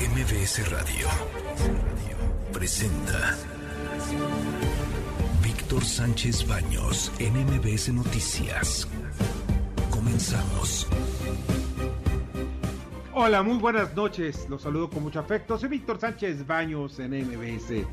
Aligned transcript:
MBS 0.00 0.70
Radio 0.70 1.08
presenta 2.52 3.36
Víctor 5.42 5.84
Sánchez 5.84 6.46
Baños 6.46 7.10
en 7.18 7.34
MBS 7.34 7.92
Noticias. 7.92 8.86
Comenzamos. 9.90 10.86
Hola, 13.12 13.42
muy 13.42 13.58
buenas 13.58 13.92
noches. 13.96 14.48
Los 14.48 14.62
saludo 14.62 14.88
con 14.88 15.02
mucho 15.02 15.18
afecto. 15.18 15.58
Soy 15.58 15.68
Víctor 15.68 15.98
Sánchez 15.98 16.46
Baños 16.46 17.00
en 17.00 17.10
MBS. 17.26 17.84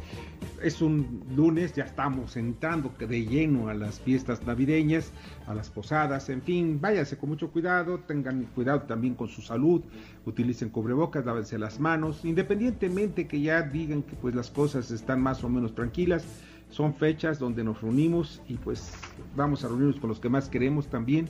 Es 0.61 0.81
un 0.81 1.23
lunes, 1.35 1.73
ya 1.73 1.83
estamos 1.83 2.37
entrando 2.37 2.91
de 2.97 3.25
lleno 3.25 3.69
a 3.69 3.73
las 3.73 3.99
fiestas 3.99 4.45
navideñas, 4.45 5.11
a 5.47 5.53
las 5.53 5.69
posadas, 5.69 6.29
en 6.29 6.41
fin, 6.41 6.79
váyanse 6.81 7.17
con 7.17 7.29
mucho 7.29 7.51
cuidado, 7.51 7.99
tengan 7.99 8.45
cuidado 8.55 8.81
también 8.81 9.15
con 9.15 9.27
su 9.27 9.41
salud, 9.41 9.81
utilicen 10.25 10.69
cubrebocas, 10.69 11.25
lávense 11.25 11.57
las 11.57 11.79
manos, 11.79 12.25
independientemente 12.25 13.27
que 13.27 13.41
ya 13.41 13.61
digan 13.61 14.03
que 14.03 14.15
pues 14.15 14.33
las 14.35 14.49
cosas 14.49 14.91
están 14.91 15.21
más 15.21 15.43
o 15.43 15.49
menos 15.49 15.75
tranquilas, 15.75 16.25
son 16.69 16.95
fechas 16.95 17.37
donde 17.39 17.63
nos 17.63 17.81
reunimos 17.81 18.41
y 18.47 18.55
pues 18.55 18.91
vamos 19.35 19.63
a 19.63 19.67
reunirnos 19.67 19.99
con 19.99 20.09
los 20.09 20.19
que 20.19 20.29
más 20.29 20.49
queremos 20.49 20.87
también 20.87 21.27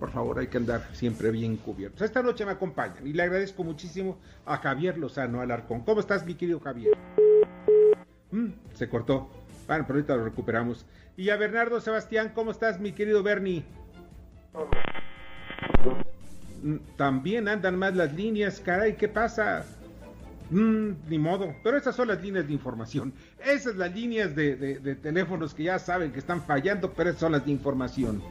por 0.00 0.10
favor, 0.10 0.38
hay 0.38 0.46
que 0.46 0.56
andar 0.56 0.88
siempre 0.94 1.30
bien 1.30 1.58
cubiertos. 1.58 2.00
Esta 2.00 2.22
noche 2.22 2.46
me 2.46 2.52
acompañan 2.52 3.06
y 3.06 3.12
le 3.12 3.22
agradezco 3.22 3.62
muchísimo 3.62 4.16
a 4.46 4.56
Javier 4.56 4.96
Lozano 4.96 5.42
Alarcón. 5.42 5.82
¿Cómo 5.82 6.00
estás, 6.00 6.24
mi 6.24 6.34
querido 6.34 6.58
Javier? 6.58 6.96
Mm, 8.30 8.48
se 8.74 8.88
cortó. 8.88 9.28
Bueno, 9.66 9.84
pero 9.86 9.98
ahorita 9.98 10.16
lo 10.16 10.24
recuperamos. 10.24 10.86
Y 11.16 11.30
a 11.30 11.36
Bernardo 11.36 11.80
Sebastián, 11.80 12.32
¿cómo 12.34 12.50
estás, 12.50 12.80
mi 12.80 12.92
querido 12.92 13.22
Bernie? 13.22 13.64
Mm, 16.62 16.76
también 16.96 17.48
andan 17.48 17.78
más 17.78 17.94
las 17.94 18.12
líneas, 18.14 18.60
caray, 18.60 18.96
¿qué 18.96 19.08
pasa? 19.08 19.64
Mm, 20.50 20.90
ni 21.08 21.18
modo, 21.18 21.54
pero 21.62 21.76
esas 21.76 21.94
son 21.94 22.08
las 22.08 22.20
líneas 22.20 22.46
de 22.46 22.52
información. 22.52 23.12
Esas 23.44 23.76
las 23.76 23.94
líneas 23.94 24.34
de, 24.34 24.56
de 24.56 24.94
teléfonos 24.96 25.54
que 25.54 25.64
ya 25.64 25.78
saben 25.78 26.12
que 26.12 26.18
están 26.18 26.42
fallando, 26.42 26.92
pero 26.92 27.10
esas 27.10 27.20
son 27.20 27.32
las 27.32 27.44
de 27.44 27.52
información. 27.52 28.22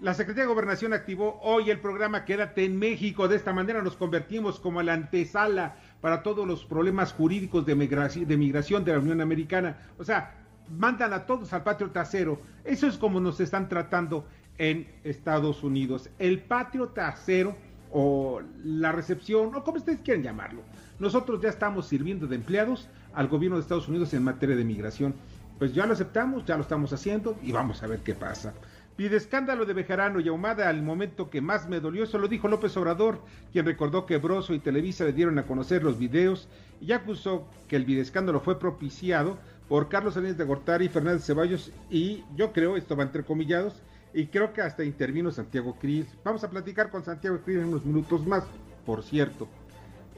La 0.00 0.12
Secretaría 0.12 0.44
de 0.44 0.52
Gobernación 0.52 0.92
activó 0.92 1.40
hoy 1.42 1.70
el 1.70 1.78
programa 1.78 2.24
Quédate 2.24 2.64
en 2.64 2.78
México. 2.78 3.28
De 3.28 3.36
esta 3.36 3.52
manera 3.52 3.80
nos 3.80 3.96
convertimos 3.96 4.60
como 4.60 4.82
la 4.82 4.92
antesala 4.92 5.76
para 6.04 6.22
todos 6.22 6.46
los 6.46 6.66
problemas 6.66 7.14
jurídicos 7.14 7.64
de 7.64 7.74
migración 7.74 8.84
de, 8.84 8.92
la 8.92 8.98
Unión 8.98 9.22
Americana. 9.22 9.78
O 9.96 10.04
sea, 10.04 10.34
mandan 10.68 11.14
a 11.14 11.24
todos 11.24 11.50
al 11.54 11.62
patio 11.62 11.90
trasero. 11.92 12.42
Eso 12.62 12.86
es 12.86 12.98
como 12.98 13.20
nos 13.20 13.40
están 13.40 13.70
tratando 13.70 14.26
en 14.58 14.86
Estados 15.02 15.62
Unidos. 15.62 16.10
El 16.18 16.42
patio 16.42 16.88
trasero 16.88 17.56
o 17.90 18.42
la 18.62 18.92
recepción, 18.92 19.54
o 19.54 19.64
como 19.64 19.78
ustedes 19.78 20.00
quieren 20.00 20.22
llamarlo. 20.22 20.60
Nosotros 20.98 21.40
ya 21.40 21.48
estamos 21.48 21.86
sirviendo 21.86 22.26
de 22.26 22.36
empleados 22.36 22.86
al 23.14 23.28
gobierno 23.28 23.56
de 23.56 23.62
Estados 23.62 23.88
Unidos 23.88 24.12
en 24.12 24.24
materia 24.24 24.56
de 24.56 24.64
migración. 24.64 25.14
Pues 25.58 25.72
ya 25.72 25.86
lo 25.86 25.94
aceptamos, 25.94 26.44
ya 26.44 26.56
lo 26.56 26.64
estamos 26.64 26.92
haciendo 26.92 27.38
y 27.42 27.50
vamos 27.52 27.82
a 27.82 27.86
ver 27.86 28.00
qué 28.00 28.14
pasa. 28.14 28.52
Pide 28.96 29.16
escándalo 29.16 29.64
de 29.64 29.72
Bejarano 29.72 30.20
y 30.20 30.28
Ahumada 30.28 30.68
al 30.68 30.80
momento 30.80 31.28
que 31.28 31.40
más 31.40 31.68
me 31.68 31.80
dolió, 31.80 32.04
eso 32.04 32.18
lo 32.18 32.28
dijo 32.28 32.46
López 32.46 32.76
Obrador, 32.76 33.20
quien 33.52 33.66
recordó 33.66 34.06
que 34.06 34.18
Broso 34.18 34.54
y 34.54 34.60
Televisa 34.60 35.02
le 35.02 35.12
dieron 35.12 35.36
a 35.40 35.46
conocer 35.46 35.82
los 35.82 35.98
videos 35.98 36.48
y 36.80 36.92
acusó 36.92 37.48
que 37.66 37.74
el 37.74 37.84
videoescándalo 37.84 38.38
fue 38.38 38.60
propiciado 38.60 39.36
por 39.68 39.88
Carlos 39.88 40.14
Salinas 40.14 40.38
de 40.38 40.44
Gortari 40.44 40.84
y 40.84 40.88
Fernández 40.90 41.24
Ceballos 41.24 41.72
y 41.90 42.22
yo 42.36 42.52
creo, 42.52 42.76
esto 42.76 42.94
va 42.94 43.02
entrecomillados, 43.02 43.82
y 44.12 44.26
creo 44.26 44.52
que 44.52 44.62
hasta 44.62 44.84
intervino 44.84 45.32
Santiago 45.32 45.76
Cris. 45.80 46.06
Vamos 46.22 46.44
a 46.44 46.50
platicar 46.50 46.90
con 46.90 47.04
Santiago 47.04 47.40
Cris 47.44 47.58
en 47.58 47.64
unos 47.64 47.84
minutos 47.84 48.24
más, 48.24 48.44
por 48.86 49.02
cierto. 49.02 49.48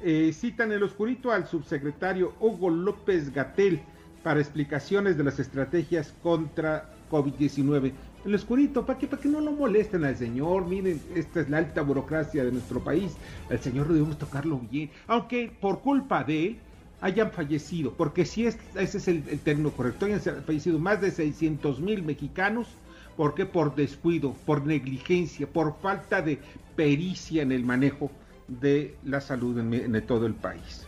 Eh, 0.03 0.33
citan 0.35 0.71
el 0.71 0.83
oscurito 0.83 1.33
al 1.33 1.47
subsecretario 1.47 2.35
Hugo 2.41 2.69
López 2.69 3.33
Gatel 3.33 3.81
para 4.23 4.41
explicaciones 4.41 5.17
de 5.17 5.25
las 5.25 5.39
estrategias 5.39 6.13
contra 6.23 6.91
COVID-19 7.11 7.95
el 8.27 8.35
oscurito, 8.35 8.85
para 8.85 8.99
que, 8.99 9.07
para 9.07 9.23
que 9.23 9.29
no 9.29 9.41
lo 9.41 9.53
molesten 9.53 10.05
al 10.05 10.17
señor, 10.17 10.67
miren, 10.67 11.01
esta 11.15 11.41
es 11.41 11.49
la 11.49 11.59
alta 11.59 11.83
burocracia 11.83 12.45
de 12.45 12.53
nuestro 12.53 12.81
país, 12.81 13.17
al 13.49 13.61
señor 13.61 13.89
debemos 13.89 14.19
tocarlo 14.19 14.59
bien, 14.59 14.91
aunque 15.07 15.51
por 15.61 15.81
culpa 15.81 16.25
de 16.25 16.47
él 16.47 16.59
hayan 17.01 17.31
fallecido, 17.31 17.93
porque 17.93 18.25
si 18.25 18.47
es, 18.47 18.59
ese 18.75 18.99
es 18.99 19.09
el, 19.09 19.23
término 19.41 19.71
correcto, 19.71 20.07
hayan 20.07 20.21
fallecido 20.21 20.79
más 20.79 21.01
de 21.01 21.11
600 21.11 21.81
mil 21.81 22.03
mexicanos, 22.03 22.69
porque 23.17 23.47
por 23.47 23.75
descuido, 23.75 24.35
por 24.45 24.67
negligencia, 24.67 25.47
por 25.47 25.77
falta 25.81 26.21
de 26.21 26.39
pericia 26.75 27.43
en 27.43 27.53
el 27.53 27.65
manejo 27.65 28.11
de 28.49 28.97
la 29.05 29.21
salud 29.21 29.59
en, 29.59 29.73
en 29.73 30.07
todo 30.07 30.27
el 30.27 30.35
país. 30.35 30.87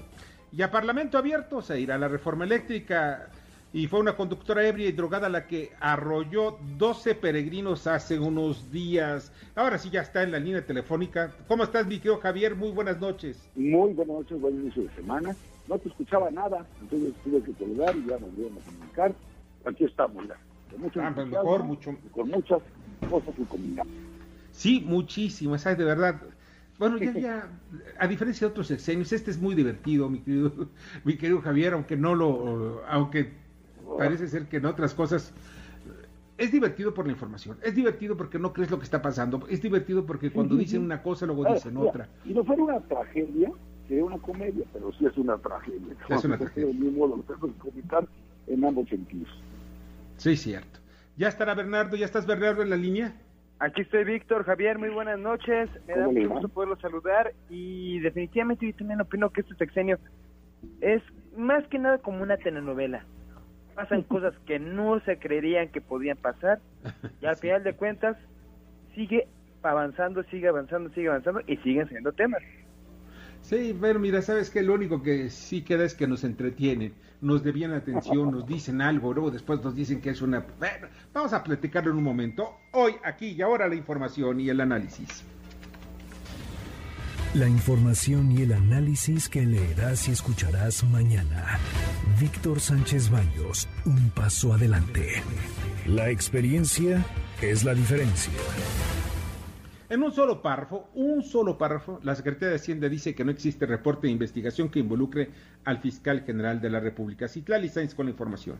Y 0.53 0.63
a 0.63 0.71
Parlamento 0.71 1.19
abierto 1.19 1.63
se 1.63 1.81
irá 1.81 1.99
la 1.99 2.09
reforma 2.09 2.45
eléctrica 2.45 3.29
y 3.73 3.87
fue 3.87 4.01
una 4.01 4.17
conductora 4.17 4.67
ebria 4.67 4.89
y 4.89 4.93
drogada 4.93 5.29
la 5.29 5.47
que 5.47 5.73
arrolló 5.79 6.59
12 6.79 7.15
peregrinos 7.15 7.87
hace 7.87 8.19
unos 8.19 8.71
días. 8.73 9.33
Ahora 9.55 9.79
sí 9.79 9.91
ya 9.91 10.01
está 10.01 10.23
en 10.23 10.33
la 10.33 10.39
línea 10.39 10.65
telefónica. 10.65 11.35
¿Cómo 11.47 11.65
estás, 11.65 11.87
mi 11.87 11.99
querido 11.99 12.19
Javier? 12.19 12.57
Muy 12.57 12.71
buenas 12.71 12.99
noches. 12.99 13.49
Muy 13.55 13.93
buenas 13.93 14.17
noches, 14.17 14.41
buen 14.41 14.55
inicio 14.61 14.85
de 14.85 14.91
semana. 14.95 15.37
No 15.69 15.79
te 15.79 15.89
escuchaba 15.91 16.31
nada, 16.31 16.65
entonces 16.81 17.13
tuve 17.23 17.43
que 17.43 17.53
colgar 17.53 17.95
y 17.95 18.07
ya 18.07 18.17
volvimos 18.17 18.63
a 18.63 18.71
comunicar. 18.71 19.15
Aquí 19.67 19.85
estamos 19.85 20.27
ya. 20.27 20.39
Con 20.71 21.05
ah, 21.05 21.13
pues 21.15 21.27
mejor, 21.27 21.65
mucho... 21.65 21.95
Con 22.13 22.29
muchas 22.29 22.63
cosas 23.11 23.35
que 23.35 23.45
combinar. 23.45 23.87
Sí, 24.53 24.83
muchísimas, 24.87 25.63
¿sabes? 25.63 25.79
De 25.79 25.85
verdad. 25.85 26.23
Bueno, 26.79 26.97
ya, 26.99 27.13
ya, 27.13 27.51
a 27.99 28.07
diferencia 28.07 28.47
de 28.47 28.53
otros 28.53 28.69
sexenios, 28.69 29.13
este 29.13 29.31
es 29.33 29.41
muy 29.41 29.55
divertido, 29.55 30.09
mi 30.09 30.21
querido, 30.21 30.69
mi 31.05 31.17
querido 31.17 31.43
Javier, 31.43 31.75
aunque 31.75 31.97
no 31.97 32.15
lo, 32.15 32.83
aunque 32.87 33.33
parece 33.97 34.29
ser 34.29 34.47
que 34.47 34.59
en 34.59 34.67
otras 34.67 34.95
cosas 34.95 35.33
es 36.39 36.53
divertido 36.53 36.95
por 36.95 37.05
la 37.05 37.13
información, 37.13 37.59
es 37.63 37.75
divertido 37.75 38.17
porque 38.17 38.39
no 38.39 38.53
crees 38.53 38.71
lo 38.71 38.79
que 38.79 38.85
está 38.85 39.03
pasando, 39.03 39.45
es 39.51 39.61
divertido 39.61 40.07
porque 40.07 40.31
cuando 40.31 40.55
dicen 40.55 40.83
una 40.83 41.03
cosa 41.03 41.27
luego 41.27 41.47
ah, 41.47 41.55
dicen 41.55 41.77
otra. 41.77 42.09
Y 42.25 42.33
no 42.33 42.45
fuera 42.45 42.63
una 42.63 42.81
tragedia, 42.81 43.51
sería 43.89 44.05
una 44.05 44.19
comedia, 44.19 44.65
pero 44.73 44.93
sí 44.93 45.07
es 45.07 45.17
una 45.19 45.37
tragedia. 45.39 45.97
Es 46.09 46.25
una 46.25 46.39
tragedia. 46.39 46.73
mismo 46.73 47.09
lo 47.09 47.17
tenemos 47.23 47.51
que 47.53 47.59
comentar 47.59 48.07
en 48.47 48.65
ambos 48.65 48.89
sentidos. 48.89 49.29
Sí, 50.17 50.37
cierto. 50.37 50.79
¿Ya 51.17 51.27
estará 51.27 51.55
Bernardo? 51.55 51.97
¿Ya 51.97 52.05
estás 52.05 52.25
Bernardo 52.25 52.63
en 52.63 52.71
la 52.71 52.77
línea? 52.77 53.15
Aquí 53.59 53.81
estoy 53.81 54.05
Víctor, 54.05 54.45
Javier, 54.45 54.79
muy 54.79 54.91
buenas 54.91 55.19
noches. 55.19 55.69
Me 55.89 55.97
da 55.97 56.07
mucho 56.07 56.29
gusto 56.29 56.49
poderlo 56.49 56.77
saludar 56.77 57.35
y 57.51 57.99
definitivamente 57.99 58.65
yo 58.65 58.77
también 58.77 59.01
opino 59.01 59.31
que 59.31 59.41
este 59.41 59.57
sexenio 59.57 59.99
es 60.81 61.03
más 61.37 61.67
que 61.67 61.81
nada 61.81 61.99
como 61.99 62.23
una 62.23 62.37
telenovela 62.37 63.05
pasan 63.79 64.03
cosas 64.15 64.35
que 64.45 64.59
no 64.59 64.99
se 65.05 65.19
creerían 65.19 65.69
que 65.69 65.81
podían 65.81 66.17
pasar 66.17 66.59
y 67.21 67.27
al 67.27 67.37
final 67.37 67.63
de 67.63 67.75
cuentas 67.75 68.17
sigue 68.97 69.29
avanzando, 69.63 70.25
sigue 70.25 70.49
avanzando, 70.49 70.91
sigue 70.91 71.09
avanzando 71.09 71.41
y 71.47 71.57
siguen 71.59 71.89
siendo 71.89 72.13
temas. 72.13 72.43
Sí, 73.41 73.77
pero 73.81 74.01
mira, 74.01 74.21
sabes 74.21 74.51
que 74.51 74.63
lo 74.63 74.75
único 74.75 75.01
que 75.01 75.31
sí 75.31 75.63
queda 75.63 75.85
es 75.85 75.95
que 75.95 76.09
nos 76.09 76.25
entretienen, 76.25 76.93
nos 77.21 77.45
debían 77.45 77.73
atención, 77.73 78.33
nos 78.33 78.47
dicen 78.47 78.81
algo, 78.81 79.15
luego 79.15 79.31
después 79.31 79.63
nos 79.63 79.77
dicen 79.77 80.01
que 80.01 80.11
es 80.11 80.23
una... 80.23 80.45
Bueno, 80.59 80.89
vamos 81.15 81.33
a 81.33 81.45
platicarlo 81.45 81.93
en 81.93 81.99
un 81.99 82.05
momento. 82.05 82.57
Hoy, 82.73 82.95
aquí 83.05 83.29
y 83.29 83.43
ahora 83.43 83.69
la 83.69 83.77
información 83.77 84.41
y 84.41 84.49
el 84.49 84.61
análisis. 84.61 85.25
La 87.35 87.47
información 87.47 88.33
y 88.33 88.41
el 88.41 88.55
análisis 88.55 89.29
que 89.29 89.45
leerás 89.45 90.09
y 90.09 90.13
escucharás 90.13 90.83
mañana. 90.85 91.59
Víctor 92.19 92.59
Sánchez 92.59 93.11
Baños, 93.11 93.69
un 93.85 94.09
paso 94.11 94.55
adelante. 94.55 95.23
La 95.87 96.09
experiencia 96.09 97.05
es 97.43 97.65
la 97.65 97.75
diferencia. 97.75 98.33
En 99.91 100.03
un 100.03 100.11
solo 100.11 100.41
párrafo, 100.41 100.89
un 100.95 101.23
solo 101.23 101.59
párrafo, 101.59 102.01
la 102.03 102.15
Secretaría 102.15 102.49
de 102.49 102.57
Hacienda 102.57 102.89
dice 102.89 103.15
que 103.15 103.27
no 103.27 103.31
existe 103.31 103.67
reporte 103.67 104.07
de 104.07 104.13
investigación 104.15 104.71
que 104.71 104.79
involucre 104.79 105.31
al 105.65 105.83
fiscal 105.83 106.23
general 106.23 106.63
de 106.63 106.71
la 106.71 106.81
República. 106.81 107.29
Citlali 107.29 107.69
Sainz 107.69 107.95
con 107.95 108.07
la 108.07 108.13
información. 108.13 108.57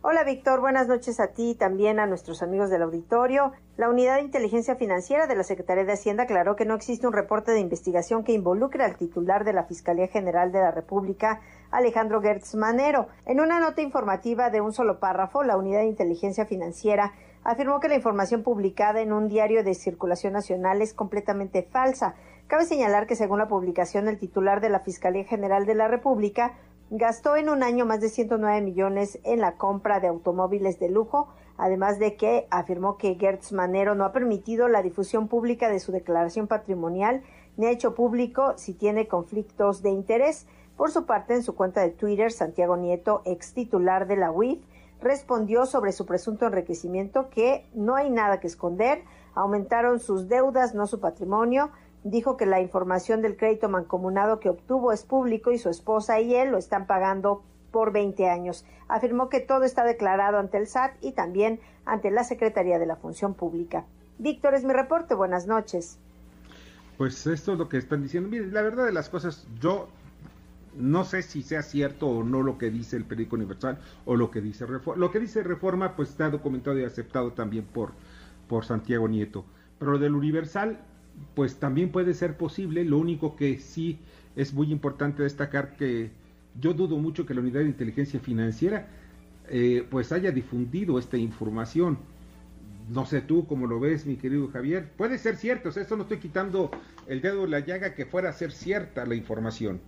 Hola 0.00 0.22
Víctor, 0.22 0.60
buenas 0.60 0.86
noches 0.86 1.18
a 1.18 1.32
ti 1.32 1.50
y 1.50 1.54
también 1.56 1.98
a 1.98 2.06
nuestros 2.06 2.40
amigos 2.40 2.70
del 2.70 2.82
auditorio. 2.82 3.50
La 3.76 3.88
Unidad 3.88 4.14
de 4.14 4.22
Inteligencia 4.22 4.76
Financiera 4.76 5.26
de 5.26 5.34
la 5.34 5.42
Secretaría 5.42 5.84
de 5.84 5.92
Hacienda 5.92 6.22
aclaró 6.22 6.54
que 6.54 6.64
no 6.64 6.76
existe 6.76 7.08
un 7.08 7.12
reporte 7.12 7.50
de 7.50 7.58
investigación 7.58 8.22
que 8.22 8.30
involucre 8.30 8.84
al 8.84 8.96
titular 8.96 9.44
de 9.44 9.52
la 9.52 9.64
Fiscalía 9.64 10.06
General 10.06 10.52
de 10.52 10.60
la 10.60 10.70
República, 10.70 11.40
Alejandro 11.72 12.22
Gertz 12.22 12.54
Manero. 12.54 13.08
En 13.26 13.40
una 13.40 13.58
nota 13.58 13.82
informativa 13.82 14.50
de 14.50 14.60
un 14.60 14.72
solo 14.72 15.00
párrafo, 15.00 15.42
la 15.42 15.56
Unidad 15.56 15.80
de 15.80 15.86
Inteligencia 15.86 16.46
Financiera 16.46 17.12
afirmó 17.42 17.80
que 17.80 17.88
la 17.88 17.96
información 17.96 18.44
publicada 18.44 19.00
en 19.00 19.12
un 19.12 19.26
diario 19.26 19.64
de 19.64 19.74
circulación 19.74 20.32
nacional 20.32 20.80
es 20.80 20.94
completamente 20.94 21.64
falsa. 21.64 22.14
Cabe 22.46 22.66
señalar 22.66 23.08
que 23.08 23.16
según 23.16 23.40
la 23.40 23.48
publicación, 23.48 24.06
el 24.06 24.18
titular 24.18 24.60
de 24.60 24.70
la 24.70 24.78
Fiscalía 24.78 25.24
General 25.24 25.66
de 25.66 25.74
la 25.74 25.88
República 25.88 26.54
gastó 26.90 27.36
en 27.36 27.48
un 27.48 27.62
año 27.62 27.84
más 27.84 28.00
de 28.00 28.08
109 28.08 28.62
millones 28.62 29.18
en 29.24 29.40
la 29.40 29.56
compra 29.56 30.00
de 30.00 30.08
automóviles 30.08 30.78
de 30.78 30.88
lujo, 30.88 31.28
además 31.56 31.98
de 31.98 32.16
que 32.16 32.46
afirmó 32.50 32.96
que 32.96 33.16
Gertz 33.16 33.52
Manero 33.52 33.94
no 33.94 34.04
ha 34.04 34.12
permitido 34.12 34.68
la 34.68 34.82
difusión 34.82 35.28
pública 35.28 35.68
de 35.68 35.80
su 35.80 35.92
declaración 35.92 36.46
patrimonial 36.46 37.22
ni 37.56 37.66
ha 37.66 37.70
hecho 37.70 37.94
público 37.94 38.54
si 38.56 38.72
tiene 38.72 39.08
conflictos 39.08 39.82
de 39.82 39.90
interés. 39.90 40.46
Por 40.76 40.92
su 40.92 41.04
parte, 41.04 41.34
en 41.34 41.42
su 41.42 41.56
cuenta 41.56 41.80
de 41.82 41.90
Twitter, 41.90 42.30
Santiago 42.30 42.76
Nieto, 42.76 43.20
ex 43.24 43.52
titular 43.52 44.06
de 44.06 44.16
la 44.16 44.30
UIF, 44.30 44.60
respondió 45.00 45.66
sobre 45.66 45.92
su 45.92 46.06
presunto 46.06 46.46
enriquecimiento 46.46 47.28
que 47.30 47.66
no 47.74 47.96
hay 47.96 48.10
nada 48.10 48.38
que 48.40 48.46
esconder, 48.46 49.02
aumentaron 49.34 49.98
sus 49.98 50.28
deudas, 50.28 50.74
no 50.74 50.86
su 50.86 51.00
patrimonio. 51.00 51.70
Dijo 52.04 52.36
que 52.36 52.46
la 52.46 52.60
información 52.60 53.22
del 53.22 53.36
crédito 53.36 53.68
mancomunado 53.68 54.40
que 54.40 54.48
obtuvo 54.48 54.92
es 54.92 55.02
público 55.02 55.52
y 55.52 55.58
su 55.58 55.68
esposa 55.68 56.20
y 56.20 56.34
él 56.34 56.50
lo 56.50 56.58
están 56.58 56.86
pagando 56.86 57.42
por 57.70 57.92
20 57.92 58.28
años. 58.28 58.64
Afirmó 58.88 59.28
que 59.28 59.40
todo 59.40 59.64
está 59.64 59.84
declarado 59.84 60.38
ante 60.38 60.58
el 60.58 60.66
SAT 60.66 60.92
y 61.00 61.12
también 61.12 61.60
ante 61.84 62.10
la 62.10 62.24
Secretaría 62.24 62.78
de 62.78 62.86
la 62.86 62.96
Función 62.96 63.34
Pública. 63.34 63.84
Víctor, 64.18 64.54
es 64.54 64.64
mi 64.64 64.72
reporte. 64.72 65.14
Buenas 65.14 65.46
noches. 65.46 65.98
Pues 66.96 67.26
esto 67.26 67.52
es 67.52 67.58
lo 67.58 67.68
que 67.68 67.78
están 67.78 68.02
diciendo. 68.02 68.28
Mire, 68.28 68.46
la 68.46 68.62
verdad 68.62 68.84
de 68.84 68.92
las 68.92 69.08
cosas, 69.08 69.46
yo 69.60 69.88
no 70.76 71.04
sé 71.04 71.22
si 71.22 71.42
sea 71.42 71.62
cierto 71.62 72.08
o 72.08 72.24
no 72.24 72.42
lo 72.42 72.58
que 72.58 72.70
dice 72.70 72.96
el 72.96 73.04
periódico 73.04 73.36
universal 73.36 73.78
o 74.04 74.16
lo 74.16 74.30
que 74.30 74.40
dice 74.40 74.66
Reforma. 74.66 75.00
Lo 75.00 75.10
que 75.10 75.20
dice 75.20 75.42
Reforma 75.42 75.94
pues 75.94 76.10
está 76.10 76.30
documentado 76.30 76.78
y 76.78 76.84
aceptado 76.84 77.32
también 77.32 77.64
por, 77.64 77.92
por 78.48 78.64
Santiago 78.64 79.08
Nieto. 79.08 79.44
Pero 79.78 79.92
lo 79.92 79.98
del 79.98 80.14
universal 80.14 80.80
pues 81.34 81.56
también 81.56 81.90
puede 81.90 82.14
ser 82.14 82.36
posible. 82.36 82.84
Lo 82.84 82.98
único 82.98 83.36
que 83.36 83.58
sí 83.58 83.98
es 84.36 84.52
muy 84.54 84.72
importante 84.72 85.22
destacar 85.22 85.76
que 85.76 86.10
yo 86.60 86.74
dudo 86.74 86.96
mucho 86.98 87.26
que 87.26 87.34
la 87.34 87.40
unidad 87.40 87.60
de 87.60 87.66
inteligencia 87.66 88.20
financiera 88.20 88.88
eh, 89.48 89.86
pues 89.90 90.12
haya 90.12 90.30
difundido 90.30 90.98
esta 90.98 91.16
información. 91.16 91.98
No 92.90 93.04
sé 93.04 93.20
tú 93.20 93.46
cómo 93.46 93.66
lo 93.66 93.80
ves, 93.80 94.06
mi 94.06 94.16
querido 94.16 94.48
Javier. 94.48 94.90
Puede 94.96 95.18
ser 95.18 95.36
cierto, 95.36 95.68
o 95.68 95.72
sea, 95.72 95.82
esto 95.82 95.96
no 95.96 96.02
estoy 96.02 96.18
quitando 96.18 96.70
el 97.06 97.20
dedo 97.20 97.42
de 97.42 97.48
la 97.48 97.60
llaga 97.60 97.94
que 97.94 98.06
fuera 98.06 98.30
a 98.30 98.32
ser 98.32 98.50
cierta 98.52 99.04
la 99.04 99.14
información 99.14 99.80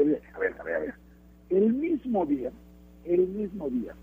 a 0.00 0.38
ver, 0.38 0.54
a 0.58 0.64
ver, 0.64 0.76
a 0.76 0.78
ver. 0.78 0.94
El 1.50 1.72
mismo 1.72 2.24
día, 2.26 2.50
el 3.04 3.26
mismo 3.28 3.68
día, 3.68 3.94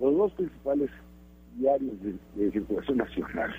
los 0.00 0.16
dos 0.16 0.32
principales 0.32 0.90
diarios 1.56 1.94
de, 2.02 2.50
circulación 2.50 2.98
nacional 2.98 3.54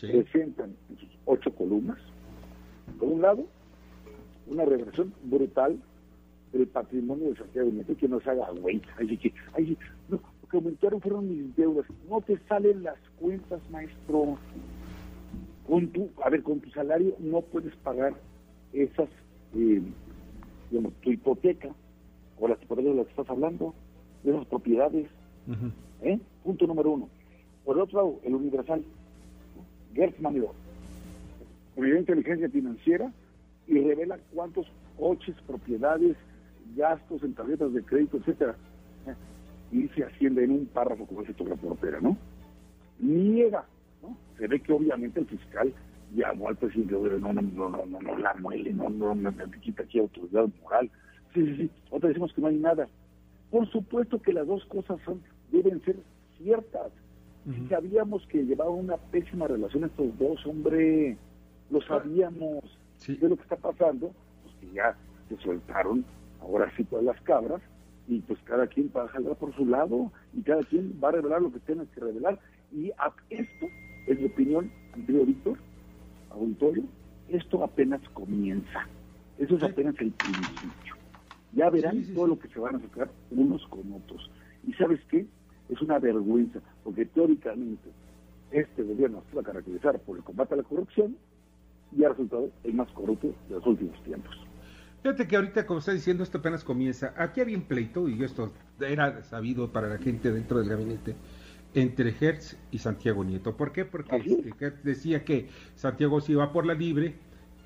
presentan 0.00 0.74
en 0.90 0.98
sus 0.98 1.11
ocho 1.26 1.54
columnas, 1.54 1.98
por 2.98 3.08
un 3.08 3.22
lado, 3.22 3.44
una 4.46 4.64
reversión 4.64 5.12
brutal 5.24 5.78
del 6.52 6.66
patrimonio 6.66 7.30
de 7.30 7.36
Santiago 7.36 7.70
Nieto, 7.70 7.96
que 7.96 8.08
nos 8.08 8.26
haga 8.26 8.50
güey. 8.50 8.82
Así 8.96 9.16
que, 9.16 9.32
ay, 9.54 9.76
no, 10.08 10.20
lo 10.42 10.48
que 10.48 10.56
aumentaron 10.56 11.00
fueron 11.00 11.28
mis 11.28 11.56
deudas. 11.56 11.86
No 12.08 12.20
te 12.20 12.38
salen 12.48 12.82
las 12.82 12.98
cuentas, 13.18 13.60
maestro. 13.70 14.38
Con 15.66 15.88
tu, 15.88 16.10
a 16.22 16.28
ver, 16.28 16.42
con 16.42 16.60
tu 16.60 16.70
salario 16.70 17.14
no 17.18 17.40
puedes 17.40 17.74
pagar 17.76 18.14
esas 18.72 19.08
eh, 19.54 19.82
tu 21.02 21.10
hipoteca 21.10 21.68
o 22.38 22.48
las 22.48 22.60
hipotecas 22.62 22.92
de 22.92 22.96
las 22.96 23.06
que 23.06 23.10
estás 23.10 23.30
hablando, 23.30 23.74
de 24.24 24.32
esas 24.32 24.46
propiedades. 24.46 25.06
¿eh? 26.02 26.18
Punto 26.42 26.66
número 26.66 26.90
uno. 26.90 27.08
Por 27.64 27.78
otro 27.78 27.98
lado, 27.98 28.20
el 28.24 28.34
universal. 28.34 28.84
Gertz 29.94 30.18
Manero, 30.20 30.54
Unidad 31.76 31.94
de 31.94 32.00
Inteligencia 32.00 32.48
Financiera, 32.48 33.12
y 33.66 33.80
revela 33.80 34.18
cuántos 34.32 34.66
coches, 34.98 35.34
propiedades, 35.46 36.16
gastos 36.76 37.22
en 37.22 37.34
tarjetas 37.34 37.72
de 37.72 37.82
crédito, 37.82 38.18
etcétera. 38.18 38.56
Y 39.70 39.88
se 39.88 40.04
asciende 40.04 40.44
en 40.44 40.50
un 40.50 40.66
párrafo 40.66 41.06
como 41.06 41.22
ese 41.22 41.32
tu 41.34 41.44
reportera, 41.44 42.00
¿no? 42.00 42.16
Niega, 42.98 43.64
¿no? 44.02 44.16
Se 44.38 44.46
ve 44.46 44.60
que 44.60 44.72
obviamente 44.72 45.20
el 45.20 45.26
fiscal 45.26 45.72
llamó 46.14 46.48
al 46.48 46.56
presidente, 46.56 46.94
no, 46.94 47.32
no, 47.32 47.40
no, 47.40 47.68
no, 47.70 47.86
no, 47.86 48.00
no 48.00 48.18
la 48.18 48.34
muele, 48.34 48.72
no, 48.72 48.90
no, 48.90 49.14
no, 49.14 49.32
me 49.32 49.60
quita 49.60 49.82
aquí 49.82 49.98
autoridad 49.98 50.46
moral. 50.62 50.90
Sí, 51.32 51.46
sí, 51.46 51.56
sí, 51.56 51.70
otra 51.90 52.08
decimos 52.08 52.32
que 52.34 52.42
no 52.42 52.48
hay 52.48 52.58
nada. 52.58 52.86
Por 53.50 53.66
supuesto 53.70 54.20
que 54.20 54.32
las 54.32 54.46
dos 54.46 54.64
cosas 54.66 54.98
son, 55.04 55.22
deben 55.50 55.82
ser 55.84 55.96
ciertas. 56.38 56.92
Sabíamos 57.68 58.24
que 58.28 58.44
llevaban 58.44 58.74
una 58.74 58.96
pésima 58.96 59.48
relación 59.48 59.84
estos 59.84 60.16
dos, 60.18 60.46
hombre, 60.46 61.16
lo 61.72 61.80
sabíamos. 61.80 62.62
Sí. 62.98 63.16
¿Qué 63.16 63.24
es 63.24 63.30
lo 63.30 63.36
que 63.36 63.42
está 63.42 63.56
pasando? 63.56 64.12
Pues 64.42 64.54
que 64.60 64.74
ya 64.74 64.96
se 65.28 65.36
soltaron, 65.38 66.04
ahora 66.40 66.70
sí 66.76 66.84
todas 66.84 67.04
las 67.04 67.20
cabras, 67.22 67.60
y 68.06 68.20
pues 68.20 68.38
cada 68.44 68.66
quien 68.66 68.90
va 68.94 69.04
a 69.04 69.08
jalar 69.08 69.36
por 69.36 69.54
su 69.54 69.66
lado, 69.66 70.12
y 70.34 70.42
cada 70.42 70.62
quien 70.62 70.98
va 71.02 71.08
a 71.08 71.12
revelar 71.12 71.42
lo 71.42 71.52
que 71.52 71.60
tenga 71.60 71.84
que 71.86 72.00
revelar. 72.00 72.38
Y 72.72 72.90
a 72.92 73.12
esto, 73.30 73.66
en 74.06 74.18
mi 74.18 74.26
opinión, 74.26 74.70
Andrea 74.92 75.24
Víctor, 75.24 75.58
auditorio, 76.30 76.84
esto 77.28 77.64
apenas 77.64 78.00
comienza. 78.10 78.86
Eso 79.38 79.56
es 79.56 79.62
apenas 79.62 79.94
el 79.98 80.12
principio. 80.12 80.94
Ya 81.54 81.70
verán 81.70 82.02
todo 82.14 82.28
lo 82.28 82.38
que 82.38 82.48
se 82.48 82.60
van 82.60 82.76
a 82.76 82.80
sacar 82.80 83.10
unos 83.30 83.66
con 83.66 83.92
otros. 83.92 84.30
¿Y 84.66 84.72
sabes 84.74 85.00
qué? 85.10 85.26
Es 85.68 85.80
una 85.80 85.98
vergüenza, 85.98 86.60
porque 86.84 87.06
teóricamente 87.06 87.90
este 88.50 88.82
gobierno 88.82 89.22
se 89.30 89.36
va 89.36 89.42
a 89.42 89.44
caracterizar 89.44 89.98
por 90.00 90.18
el 90.18 90.22
combate 90.22 90.54
a 90.54 90.58
la 90.58 90.62
corrupción 90.62 91.16
y 91.96 92.04
ha 92.04 92.08
resultado 92.08 92.50
el 92.64 92.74
más 92.74 92.90
corrupto 92.92 93.34
de 93.48 93.54
los 93.56 93.66
últimos 93.66 94.02
tiempos. 94.04 94.34
Fíjate 95.02 95.26
que 95.26 95.36
ahorita, 95.36 95.66
como 95.66 95.80
está 95.80 95.92
diciendo, 95.92 96.22
esto 96.22 96.38
apenas 96.38 96.62
comienza. 96.62 97.12
Aquí 97.16 97.40
había 97.40 97.56
un 97.56 97.64
pleito, 97.64 98.08
y 98.08 98.22
esto 98.22 98.52
era 98.80 99.22
sabido 99.24 99.72
para 99.72 99.88
la 99.88 99.98
gente 99.98 100.30
dentro 100.30 100.58
del 100.58 100.68
gabinete, 100.68 101.16
entre 101.74 102.14
Hertz 102.20 102.56
y 102.70 102.78
Santiago 102.78 103.24
Nieto. 103.24 103.56
¿Por 103.56 103.72
qué? 103.72 103.84
Porque 103.84 104.16
Hertz 104.60 104.84
decía 104.84 105.24
que 105.24 105.48
Santiago 105.74 106.20
se 106.20 106.32
iba 106.32 106.52
por 106.52 106.66
la 106.66 106.74
libre 106.74 107.16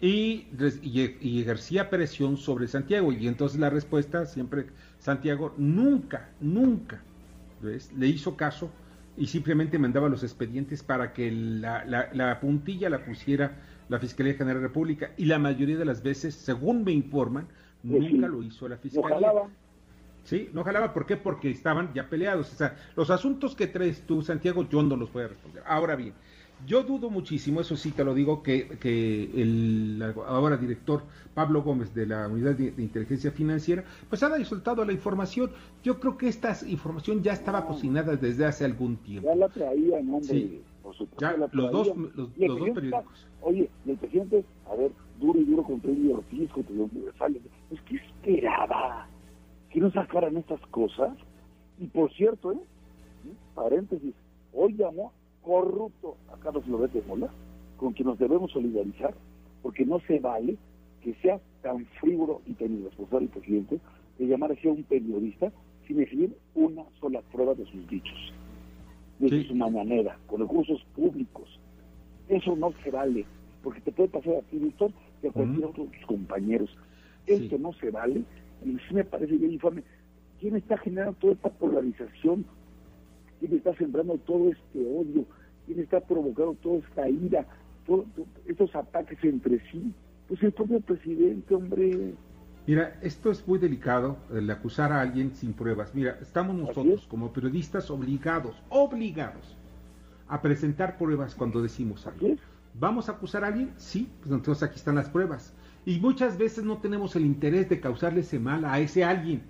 y, 0.00 0.46
y, 0.82 1.40
ejercía 1.40 1.90
presión 1.90 2.37
sobre 2.37 2.69
Santiago. 2.69 3.12
Y 3.12 3.28
entonces 3.28 3.61
la 3.61 3.70
respuesta 3.70 4.25
siempre, 4.26 4.67
Santiago 4.99 5.55
nunca, 5.58 6.31
nunca 6.40 7.02
le 7.62 8.06
hizo 8.06 8.37
caso 8.37 8.70
y 9.17 9.26
simplemente 9.26 9.78
mandaba 9.78 10.08
los 10.08 10.23
expedientes 10.23 10.82
para 10.82 11.12
que 11.12 11.31
la, 11.31 11.84
la, 12.12 12.40
puntilla 12.40 12.90
la 12.90 13.05
pusiera 13.05 13.56
la 13.88 13.99
Fiscalía 13.99 14.35
General 14.35 14.56
de 14.56 14.62
la 14.62 14.69
República. 14.69 15.12
Y 15.17 15.27
la 15.27 15.38
mayoría 15.38 15.77
de 15.77 15.85
las 15.85 16.03
veces, 16.03 16.35
según 16.35 16.85
me 16.85 16.93
informan, 16.93 17.47
pues 17.87 18.12
nunca 18.12 18.29
lo 18.29 18.43
hizo 18.43 18.69
la 18.69 18.77
Fiscalía. 18.77 19.33
Sí, 20.25 20.50
no 20.53 20.65
jalaba, 20.65 20.93
¿por 20.93 21.06
qué? 21.06 21.17
Porque 21.17 21.50
estaban 21.50 21.94
ya 21.94 22.09
peleados. 22.09 22.53
O 22.53 22.56
sea, 22.56 22.77
los 22.97 23.11
asuntos 23.11 23.55
que 23.55 23.69
traes 23.69 24.03
tú, 24.03 24.23
Santiago, 24.23 24.69
yo 24.69 24.83
no 24.83 24.97
los 24.97 25.12
voy 25.12 25.23
a 25.23 25.29
responder. 25.29 25.62
Ahora 25.65 25.94
bien, 25.94 26.15
yo 26.67 26.83
dudo 26.83 27.11
muchísimo, 27.11 27.61
eso 27.61 27.77
sí 27.77 27.93
te 27.93 28.03
lo 28.03 28.12
digo, 28.12 28.43
que, 28.43 28.67
que 28.81 29.31
el 29.35 30.03
ahora 30.27 30.56
director 30.56 31.03
Pablo 31.35 31.62
Gómez 31.62 31.94
de 31.94 32.06
la 32.06 32.27
Unidad 32.27 32.56
de, 32.56 32.73
Inteligencia 32.79 33.31
Financiera, 33.31 33.85
pues 34.09 34.23
haya 34.23 34.43
soltado 34.45 34.85
la 34.85 34.93
información. 34.93 35.50
Yo 35.85 36.00
creo 36.00 36.16
que 36.16 36.28
esta 36.28 36.57
información 36.66 37.23
ya 37.23 37.33
estaba 37.33 37.66
cocinada 37.66 38.16
desde 38.16 38.47
hace 38.47 38.64
algún 38.64 38.97
tiempo. 38.97 39.28
Ya 39.28 39.37
la 39.37 39.49
traían, 39.49 40.09
hombre, 40.09 40.28
sí. 40.28 40.62
Por 40.87 40.95
supuesto. 40.95 41.21
Ya, 41.21 41.37
los 41.37 41.73
dos, 41.73 41.97
los, 41.97 42.14
dos 42.14 42.31
periódicos. 42.31 43.26
oye, 43.43 43.69
el 43.87 43.97
presidente, 43.97 44.45
a 44.71 44.76
ver, 44.76 44.93
duro 45.19 45.40
y 45.40 45.45
duro 45.45 45.64
contra 45.64 45.90
el 45.90 46.12
Ortiz, 46.12 46.49
contra 46.52 46.76
los 46.76 46.93
universales, 46.93 47.43
pues 47.69 47.81
¿qué 47.83 47.97
esperaba? 47.97 49.09
que 49.76 49.81
no 49.81 49.90
sacaran 49.90 50.37
estas 50.37 50.61
cosas. 50.69 51.19
Y 51.78 51.87
por 51.88 52.11
cierto, 52.12 52.52
¿eh? 52.52 52.59
paréntesis, 53.55 54.14
hoy 54.55 54.75
llamó 54.75 55.12
corrupto 55.43 56.16
a 56.33 56.38
Carlos 56.38 56.66
Lobete 56.66 57.02
Mola, 57.07 57.28
con 57.76 57.93
quien 57.93 58.09
nos 58.09 58.19
debemos 58.19 58.52
solidarizar, 58.52 59.12
porque 59.62 59.85
no 59.85 60.00
se 60.07 60.21
vale 60.21 60.57
que 61.02 61.14
sea 61.16 61.40
tan 61.62 61.85
frívolo 62.00 62.40
y 62.47 62.55
tan 62.55 62.73
irresponsable 62.73 63.26
el 63.26 63.33
presidente 63.33 63.81
de 64.19 64.26
llamar 64.26 64.52
así 64.52 64.69
a 64.69 64.73
un 64.73 64.83
periodista 64.85 65.52
sin 65.87 66.00
exhibir 66.00 66.37
una 66.55 66.85
sola 67.00 67.21
prueba 67.33 67.55
de 67.55 67.66
sus 67.66 67.87
dichos, 67.88 68.33
de 69.18 69.44
su 69.46 69.54
mañanera, 69.54 70.18
con 70.26 70.40
recursos 70.40 70.85
públicos. 70.94 71.61
Eso 72.28 72.56
no 72.56 72.73
se 72.82 72.90
vale, 72.90 73.25
porque 73.62 73.80
te 73.80 73.92
puede 73.92 74.08
pasar 74.08 74.37
a 74.37 74.42
ti, 74.42 74.58
Víctor, 74.58 74.90
y 75.23 75.28
a 75.28 75.32
cualquier 75.32 75.66
otro 75.66 75.85
de 75.85 75.90
tus 75.90 76.06
compañeros. 76.06 76.70
Esto 77.26 77.58
no 77.58 77.73
se 77.75 77.90
vale 77.90 78.23
y 78.64 78.70
sí 78.88 78.94
me 78.94 79.04
parece 79.04 79.37
bien 79.37 79.52
informe. 79.52 79.82
¿Quién 80.40 80.56
está 80.56 80.76
generando 80.78 81.14
toda 81.18 81.32
esta 81.32 81.50
polarización? 81.50 82.44
¿Quién 83.40 83.54
está 83.54 83.75
sembrando 83.75 84.16
todo 84.18 84.50
este 84.50 84.78
odio? 84.78 85.25
¿Quién 85.66 85.80
está 85.80 86.00
provocando 86.00 86.54
toda 86.54 86.78
esta 86.78 87.08
ira? 87.08 87.46
Todos 87.87 88.06
estos 88.46 88.75
ataques 88.75 89.18
entre 89.23 89.58
sí. 89.70 89.92
Pues 90.28 90.42
el 90.42 90.52
propio 90.52 90.80
presidente, 90.80 91.54
hombre. 91.54 92.14
Mira, 92.66 92.99
esto 93.00 93.30
es 93.30 93.46
muy 93.46 93.61
delicado, 93.61 94.16
el 94.35 94.50
acusar 94.50 94.92
a 94.92 95.00
alguien 95.00 95.37
sin 95.37 95.52
pruebas. 95.52 95.94
Mira, 95.94 96.18
estamos 96.20 96.56
nosotros 96.56 97.06
como 97.08 97.32
periodistas 97.32 97.90
obligados, 97.90 98.56
obligados 98.70 99.56
a 100.26 100.42
presentar 100.42 100.99
pruebas 100.99 101.37
cuando 101.37 101.62
decimos 101.62 102.04
algo. 102.08 102.37
¿Vamos 102.75 103.08
a 103.08 103.12
acusar 103.12 103.44
a 103.44 103.49
alguien? 103.49 103.73
Sí, 103.76 104.11
pues 104.20 104.32
entonces 104.32 104.64
aquí 104.64 104.76
están 104.76 104.96
las 104.96 105.08
pruebas. 105.08 105.52
Y 105.85 106.00
muchas 106.00 106.37
veces 106.37 106.64
no 106.64 106.78
tenemos 106.78 107.14
el 107.14 107.25
interés 107.25 107.68
de 107.68 107.78
causarle 107.78 108.20
ese 108.20 108.40
mal 108.40 108.64
a 108.64 108.80
ese 108.80 109.04
alguien, 109.04 109.44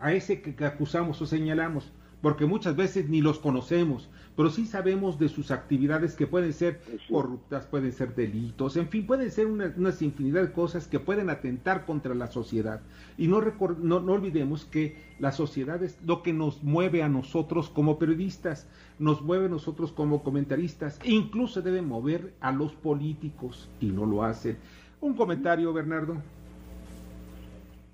a 0.00 0.14
ese 0.14 0.40
que, 0.40 0.64
acusamos 0.64 1.20
o 1.20 1.26
señalamos. 1.26 1.92
Porque 2.22 2.46
muchas 2.46 2.76
veces 2.76 3.08
ni 3.08 3.20
los 3.20 3.40
conocemos, 3.40 4.08
pero 4.36 4.48
sí 4.48 4.64
sabemos 4.64 5.18
de 5.18 5.28
sus 5.28 5.50
actividades 5.50 6.14
que 6.14 6.28
pueden 6.28 6.52
ser 6.52 6.80
corruptas, 7.10 7.66
pueden 7.66 7.92
ser 7.92 8.14
delitos, 8.14 8.76
en 8.76 8.88
fin, 8.88 9.06
pueden 9.06 9.30
ser 9.30 9.46
una, 9.46 9.74
infinidad 10.00 10.42
de 10.42 10.52
cosas 10.52 10.86
que 10.86 11.00
pueden 11.00 11.28
atentar 11.28 11.84
contra 11.84 12.14
la 12.14 12.28
sociedad. 12.28 12.80
Y 13.18 13.26
no, 13.26 13.42
no, 13.80 14.00
no 14.00 14.12
olvidemos 14.12 14.64
que 14.64 14.96
la 15.18 15.32
sociedad 15.32 15.82
es 15.82 15.98
lo 16.06 16.22
que 16.22 16.32
nos 16.32 16.62
mueve 16.62 17.02
a 17.02 17.08
nosotros 17.08 17.68
como 17.68 17.98
periodistas, 17.98 18.68
nos 18.98 19.20
mueve 19.20 19.46
a 19.46 19.50
nosotros 19.50 19.92
como 19.92 20.22
comentaristas, 20.22 20.98
e 21.02 21.10
incluso 21.10 21.60
debe 21.60 21.82
mover 21.82 22.32
a 22.40 22.52
los 22.52 22.72
políticos 22.72 23.68
y 23.80 23.86
no 23.86 24.06
lo 24.06 24.22
hacen. 24.22 24.56
Un 25.00 25.14
comentario, 25.14 25.72
Bernardo. 25.72 26.22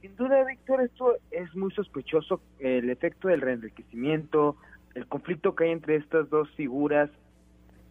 Sin 0.09 0.17
duda, 0.17 0.43
Víctor, 0.45 0.81
esto 0.81 1.17
es 1.31 1.55
muy 1.55 1.71
sospechoso, 1.73 2.41
el 2.59 2.88
efecto 2.88 3.29
del 3.29 3.43
reenriquecimiento, 3.43 4.57
el 4.95 5.07
conflicto 5.07 5.55
que 5.55 5.65
hay 5.65 5.71
entre 5.71 5.97
estas 5.97 6.31
dos 6.31 6.50
figuras, 6.57 7.11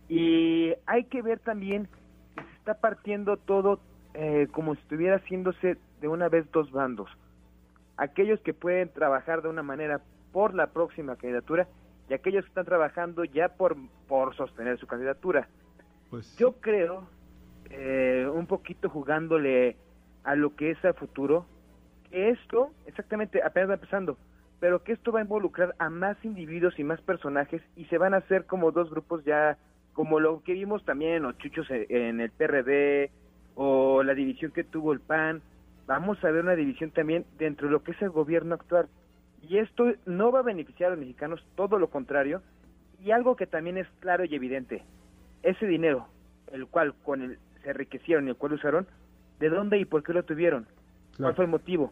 y 0.09 0.73
hay 0.87 1.03
que 1.05 1.21
ver 1.21 1.39
también 1.39 1.87
que 2.35 2.41
se 2.43 2.53
está 2.57 2.73
partiendo 2.75 3.37
todo 3.37 3.79
eh, 4.13 4.47
como 4.51 4.73
si 4.73 4.81
estuviera 4.81 5.17
haciéndose 5.17 5.77
de 6.01 6.07
una 6.07 6.27
vez 6.27 6.49
dos 6.51 6.71
bandos. 6.71 7.09
Aquellos 7.97 8.39
que 8.41 8.53
pueden 8.53 8.89
trabajar 8.89 9.43
de 9.43 9.49
una 9.49 9.63
manera 9.63 10.01
por 10.31 10.55
la 10.55 10.67
próxima 10.67 11.17
candidatura 11.17 11.67
y 12.09 12.13
aquellos 12.13 12.45
que 12.45 12.49
están 12.49 12.65
trabajando 12.65 13.25
ya 13.25 13.49
por, 13.49 13.75
por 14.07 14.35
sostener 14.35 14.79
su 14.79 14.87
candidatura. 14.87 15.47
Pues... 16.09 16.35
Yo 16.37 16.53
creo, 16.61 17.07
eh, 17.69 18.27
un 18.33 18.47
poquito 18.47 18.89
jugándole 18.89 19.77
a 20.23 20.35
lo 20.35 20.55
que 20.55 20.71
es 20.71 20.83
el 20.83 20.93
futuro, 20.95 21.45
esto, 22.11 22.71
exactamente, 22.85 23.41
apenas 23.43 23.69
va 23.69 23.73
empezando, 23.75 24.17
pero 24.59 24.83
que 24.83 24.93
esto 24.93 25.11
va 25.11 25.19
a 25.19 25.23
involucrar 25.23 25.75
a 25.79 25.89
más 25.89 26.17
individuos 26.23 26.77
y 26.79 26.83
más 26.83 27.01
personajes 27.01 27.61
y 27.75 27.85
se 27.85 27.97
van 27.97 28.13
a 28.13 28.17
hacer 28.17 28.45
como 28.45 28.71
dos 28.71 28.89
grupos 28.89 29.23
ya, 29.25 29.57
como 29.93 30.19
lo 30.19 30.41
que 30.43 30.53
vimos 30.53 30.83
también 30.85 31.13
en 31.13 31.23
los 31.23 31.37
chuchos 31.37 31.67
en 31.69 32.19
el 32.19 32.31
PRD 32.31 33.11
o 33.55 34.03
la 34.03 34.13
división 34.13 34.51
que 34.51 34.63
tuvo 34.63 34.93
el 34.93 34.99
PAN. 34.99 35.41
Vamos 35.87 36.23
a 36.23 36.31
ver 36.31 36.43
una 36.43 36.55
división 36.55 36.91
también 36.91 37.25
dentro 37.37 37.67
de 37.67 37.73
lo 37.73 37.83
que 37.83 37.91
es 37.91 38.01
el 38.01 38.09
gobierno 38.09 38.55
actual. 38.55 38.87
Y 39.41 39.57
esto 39.57 39.93
no 40.05 40.31
va 40.31 40.39
a 40.39 40.43
beneficiar 40.43 40.87
a 40.87 40.95
los 40.95 40.99
mexicanos, 40.99 41.45
todo 41.55 41.79
lo 41.79 41.89
contrario. 41.89 42.41
Y 43.03 43.11
algo 43.11 43.35
que 43.35 43.47
también 43.47 43.77
es 43.77 43.87
claro 43.99 44.25
y 44.25 44.35
evidente, 44.35 44.83
ese 45.43 45.65
dinero, 45.65 46.07
el 46.51 46.67
cual 46.67 46.93
con 47.03 47.21
el 47.21 47.39
se 47.63 47.71
enriquecieron 47.71 48.27
y 48.27 48.29
el 48.29 48.35
cual 48.35 48.53
usaron, 48.53 48.87
¿de 49.39 49.49
dónde 49.49 49.77
y 49.77 49.85
por 49.85 50.03
qué 50.03 50.13
lo 50.13 50.23
tuvieron? 50.23 50.67
¿Cuál 51.17 51.35
fue 51.35 51.45
el 51.45 51.51
motivo? 51.51 51.91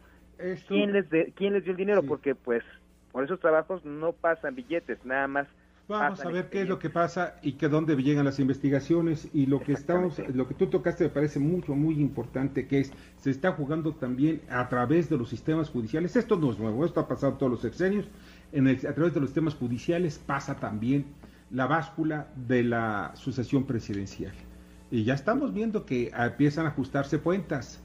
¿Quién, 0.68 0.94
les 0.94 1.06
¿Quién 1.36 1.54
les 1.54 1.64
dio 1.64 1.72
el 1.72 1.78
dinero? 1.78 2.04
Porque 2.04 2.36
pues 2.36 2.64
por 3.12 3.24
esos 3.24 3.40
trabajos 3.40 3.86
no 3.86 4.12
pasan 4.14 4.56
billetes, 4.56 5.04
nada 5.06 5.28
más. 5.28 5.48
Vamos 5.88 6.26
a 6.26 6.30
ver 6.30 6.50
qué 6.50 6.64
es 6.64 6.68
lo 6.68 6.80
que 6.80 6.90
pasa 6.90 7.36
y 7.44 7.54
que 7.54 7.70
dónde 7.70 7.96
llegan 7.96 8.26
las 8.26 8.40
investigaciones 8.40 9.30
y 9.34 9.46
lo 9.46 9.60
que 9.60 9.74
estamos, 9.74 10.20
lo 10.34 10.48
que 10.48 10.56
tú 10.56 10.66
tocaste 10.68 11.04
me 11.04 11.10
parece 11.12 11.40
mucho, 11.40 11.76
muy 11.76 12.02
importante, 12.02 12.68
que 12.68 12.80
es, 12.80 12.92
se 13.18 13.30
está 13.30 13.52
jugando 13.52 13.94
también 13.94 14.42
a 14.50 14.68
través 14.68 15.10
de 15.12 15.18
los 15.18 15.30
sistemas 15.30 15.70
judiciales. 15.70 16.16
Esto 16.16 16.38
no 16.38 16.52
es 16.52 16.58
nuevo, 16.58 16.86
esto 16.86 17.00
ha 17.00 17.08
pasado 17.08 17.34
todos 17.34 17.52
los 17.52 17.62
sexenios. 17.62 18.08
En 18.52 18.68
a 18.68 18.94
través 18.94 19.14
de 19.14 19.20
los 19.20 19.30
sistemas 19.30 19.54
judiciales 19.54 20.18
pasa 20.18 20.56
también 20.56 21.06
la 21.52 21.68
báscula 21.68 22.30
de 22.36 22.64
la 22.64 23.12
sucesión 23.14 23.66
presidencial. 23.66 24.34
Y 24.90 25.04
ya 25.04 25.14
estamos 25.14 25.54
viendo 25.54 25.86
que 25.86 26.12
empiezan 26.18 26.66
a 26.66 26.70
ajustarse 26.70 27.20
cuentas 27.20 27.85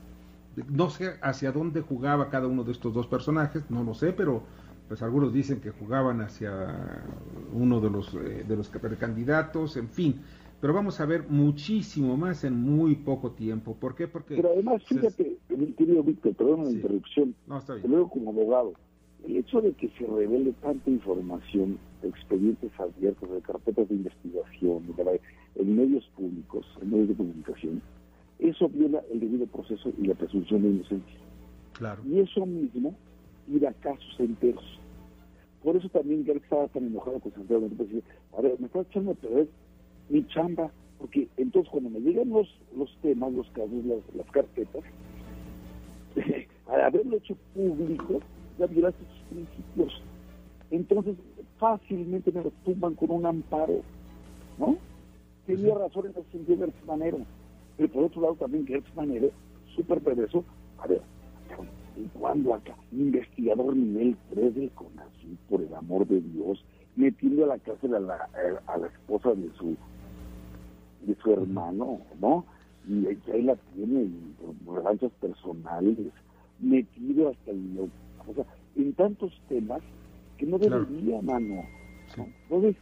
no 0.69 0.91
sé 0.91 1.15
hacia 1.23 1.53
dónde 1.53 1.81
jugaba 1.81 2.31
cada 2.31 2.47
uno 2.47 2.65
de 2.65 2.73
estos 2.73 2.93
dos 2.93 3.07
personajes, 3.07 3.71
no 3.71 3.85
lo 3.85 3.95
sé, 3.95 4.13
pero 4.13 4.43
pues 4.89 5.03
algunos 5.03 5.33
dicen 5.33 5.61
que 5.61 5.71
jugaban 5.71 6.21
hacia 6.21 7.05
uno 7.53 7.81
de 7.81 7.91
los 7.91 8.13
eh, 8.15 8.45
de 8.47 8.57
los 8.57 8.69
candidatos, 8.69 9.77
en 9.77 9.89
fin. 9.89 10.21
Pero 10.61 10.75
vamos 10.75 11.01
a 11.01 11.07
ver 11.07 11.27
muchísimo 11.29 12.17
más 12.17 12.45
en 12.45 12.55
muy 12.55 12.97
poco 12.97 13.31
tiempo. 13.31 13.75
¿Por 13.77 13.95
qué? 13.95 14.09
Porque 14.09 14.37
pero 14.37 14.51
además 14.51 14.83
fíjate, 14.85 15.39
mi 15.49 15.73
querido 15.73 16.03
Víctor, 16.03 16.35
perdón 16.35 16.65
la 16.65 16.71
interrupción. 16.71 17.35
No, 17.47 17.59
está 17.59 17.75
bien. 17.75 17.91
Luego 17.91 18.11
como 18.11 18.31
abogado, 18.31 18.75
el 19.27 19.37
hecho 19.37 19.61
de 19.61 19.73
que 19.73 19.89
se 19.91 20.07
revele 20.07 20.53
tanta 20.61 20.91
información, 20.91 21.79
expedientes 22.03 22.71
abiertos, 22.79 23.31
de 23.31 23.41
carpetas 23.41 23.89
de 23.89 23.95
investigación, 23.95 24.83
en 25.55 25.77
medios 25.77 26.05
públicos, 26.17 26.67
en 26.83 26.91
medios 26.91 27.09
de 27.09 27.15
comunicación, 27.15 27.83
eso 28.41 28.69
viola 28.69 29.03
el 29.13 29.21
debido 29.21 29.47
proceso 29.47 29.93
y 29.99 30.07
la 30.07 30.15
presunción 30.15 30.63
de 30.63 30.69
inocencia. 30.69 31.19
Claro. 31.75 32.03
Y 32.07 32.21
eso 32.21 32.47
mismo 32.47 32.95
ir 33.49 33.67
a 33.67 33.73
casos 33.75 34.15
enteros. 34.19 34.65
Por 35.63 35.77
eso 35.77 35.89
también 35.91 36.25
yo 36.25 36.33
estaba 36.33 36.69
tan 36.69 36.87
enojado 36.87 37.21
con 37.21 37.33
Santiago, 37.33 37.69
decía, 37.71 38.01
a 38.37 38.41
ver, 38.41 38.59
me 38.59 38.67
está 38.67 38.81
echando 38.81 39.11
a 39.13 39.15
perder 39.15 39.49
mi 40.09 40.27
chamba, 40.29 40.71
porque 40.99 41.29
entonces 41.37 41.71
cuando 41.71 41.91
me 41.91 42.01
llegan 42.01 42.31
los, 42.31 42.49
los 42.77 42.95
temas, 43.03 43.33
los 43.33 43.49
casos, 43.51 43.85
las, 44.15 44.31
carpetas, 44.31 44.83
al 46.67 46.81
haberlo 46.81 47.17
hecho 47.17 47.37
público, 47.55 48.21
ya 48.59 48.67
violaste 48.67 49.05
sus 49.05 49.23
principios. 49.29 50.03
Entonces, 50.71 51.17
fácilmente 51.59 52.33
me 52.33 52.45
lo 52.45 52.51
tumban 52.65 52.95
con 52.95 53.11
un 53.11 53.27
amparo, 53.27 53.83
¿no? 54.59 54.77
Tenía 55.47 55.75
razón 55.75 56.07
en 56.07 56.15
el 56.17 56.31
sentido 56.31 56.67
de 56.67 56.73
manera 56.87 57.19
pero 57.81 57.93
por 57.95 58.05
otro 58.05 58.21
lado 58.21 58.35
también 58.35 58.67
que 58.67 58.77
es 58.77 58.95
manera 58.95 59.27
súper 59.75 60.03
perverso, 60.03 60.45
a 60.81 60.87
ver, 60.87 61.01
¿y 61.97 62.05
cuándo 62.19 62.53
acá? 62.53 62.77
Investigador 62.93 63.75
nivel 63.75 64.15
3 64.35 64.55
del 64.55 64.71
CONACYT, 64.73 65.39
por 65.49 65.63
el 65.63 65.75
amor 65.75 66.07
de 66.07 66.21
Dios, 66.21 66.63
metiendo 66.97 67.45
a 67.45 67.49
la 67.49 67.59
cárcel 67.59 67.95
a 67.95 68.01
la, 68.01 68.29
a 68.67 68.77
la 68.77 68.87
esposa 68.87 69.33
de 69.33 69.51
su 69.53 69.75
de 71.07 71.15
su 71.23 71.33
hermano, 71.33 72.01
¿no? 72.21 72.45
Y 72.87 73.07
ahí 73.07 73.43
la 73.43 73.57
tiene, 73.75 74.03
y 74.03 74.35
revanchas 74.67 75.13
personales, 75.13 75.97
metido 76.59 77.31
hasta 77.31 77.51
el... 77.51 77.89
O 78.29 78.35
sea, 78.35 78.45
en 78.77 78.93
tantos 78.93 79.33
temas 79.49 79.81
que 80.37 80.45
no 80.45 80.59
debería, 80.59 81.23
mano. 81.23 81.63
Entonces, 82.43 82.77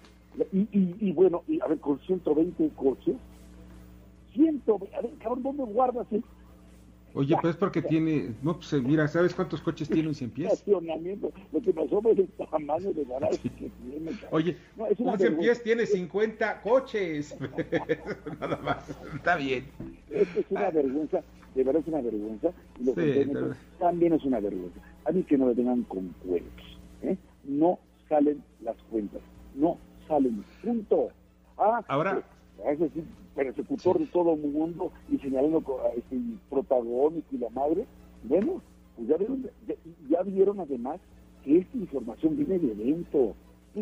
y, 0.52 0.58
y, 0.72 0.96
y, 0.98 1.12
bueno, 1.12 1.44
y, 1.46 1.60
a 1.60 1.68
ver, 1.68 1.78
con 1.78 2.00
120 2.00 2.70
coches, 2.70 3.14
siento, 4.32 4.78
a 4.96 5.00
ver, 5.02 5.12
cabrón, 5.18 5.42
¿dónde 5.42 5.64
guardas 5.64 6.06
Oye, 7.14 7.36
pues 7.40 7.56
porque 7.56 7.82
tiene, 7.82 8.34
no, 8.42 8.56
pues 8.56 8.72
eh, 8.74 8.80
mira, 8.80 9.08
¿sabes 9.08 9.34
cuántos 9.34 9.60
coches 9.60 9.88
tiene 9.88 10.08
un 10.08 10.14
100 10.14 10.30
pies? 10.30 10.64
Lo 10.66 10.80
que 11.60 11.72
pasó 11.72 12.02
fue 12.02 12.12
el 12.12 12.28
tamaño 12.28 12.92
de 12.92 13.04
garaje 13.04 13.48
que 13.48 13.70
tiene. 13.70 14.12
Oye, 14.30 14.56
un 14.76 15.18
100 15.18 15.38
pies 15.38 15.62
tiene 15.62 15.86
50 15.86 16.60
coches. 16.62 17.36
Nada 18.40 18.56
más, 18.58 18.84
está 19.14 19.36
bien. 19.36 19.64
Esto 20.10 20.40
es 20.40 20.46
una 20.50 20.70
vergüenza, 20.70 21.22
de 21.54 21.64
verdad 21.64 21.82
es 21.82 21.88
una 21.88 22.02
vergüenza. 22.02 22.52
Y 22.78 22.92
que 22.92 23.54
también 23.78 24.12
es 24.12 24.24
una 24.24 24.40
vergüenza. 24.40 24.80
A 25.06 25.10
mí 25.10 25.22
que 25.22 25.38
no 25.38 25.46
me 25.46 25.54
tengan 25.54 25.82
con 25.84 26.14
cuentos. 26.24 26.78
¿eh? 27.02 27.16
No 27.44 27.78
salen 28.08 28.42
las 28.62 28.76
cuentas, 28.90 29.22
no 29.54 29.78
salen, 30.06 30.44
punto. 30.62 31.08
Ah, 31.56 31.82
Ahora, 31.88 32.22
es 32.70 32.78
decir, 32.78 33.04
persecutor 33.38 34.00
de 34.00 34.06
todo 34.06 34.34
el 34.34 34.40
mundo 34.40 34.90
y 35.08 35.16
señalando 35.18 35.62
este, 35.96 36.16
protagónico 36.50 37.28
y 37.30 37.38
la 37.38 37.48
madre, 37.50 37.86
bueno, 38.24 38.60
pues 38.96 39.08
ya 39.08 39.16
vieron, 39.16 39.48
ya, 40.08 40.22
vieron 40.22 40.58
además 40.58 40.98
que 41.44 41.58
esta 41.58 41.76
información 41.76 42.36
viene 42.36 42.58
de 42.58 42.74
dentro. 42.74 43.34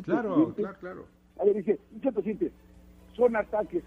Claro, 0.05 0.53
claro, 0.55 0.77
claro. 0.79 1.05
A 1.41 1.45
ver, 1.45 1.57
dice, 1.57 1.79
dice 1.91 2.13
presidente, 2.13 2.53
son 3.15 3.35
ataques, 3.35 3.83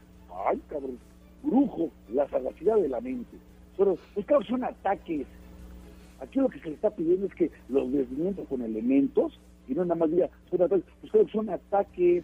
ay 0.48 0.60
cabrón, 0.70 0.98
brujo, 1.44 1.92
la 2.12 2.28
sagacidad 2.30 2.78
de 2.78 2.90
la 2.90 3.00
mente. 3.00 3.38
Pero, 3.78 3.96
pues 4.16 4.26
claro, 4.26 4.44
son 4.46 4.64
ataques. 4.64 5.28
Aquí 6.20 6.40
lo 6.40 6.50
que 6.50 6.60
se 6.62 6.70
le 6.70 6.76
está 6.76 6.90
pidiendo 6.90 7.28
es 7.28 7.36
que 7.36 7.52
los 7.70 7.92
desmientos 7.92 8.48
con 8.48 8.64
elementos 8.64 9.40
y 9.68 9.76
no 9.76 9.86
nada 9.86 10.00
más 10.00 10.10
diga, 10.10 10.30
son 10.50 10.64
ataques, 10.64 10.86
pues 11.02 11.12
claro, 11.12 11.28
son 11.30 11.50
ataques 11.52 12.24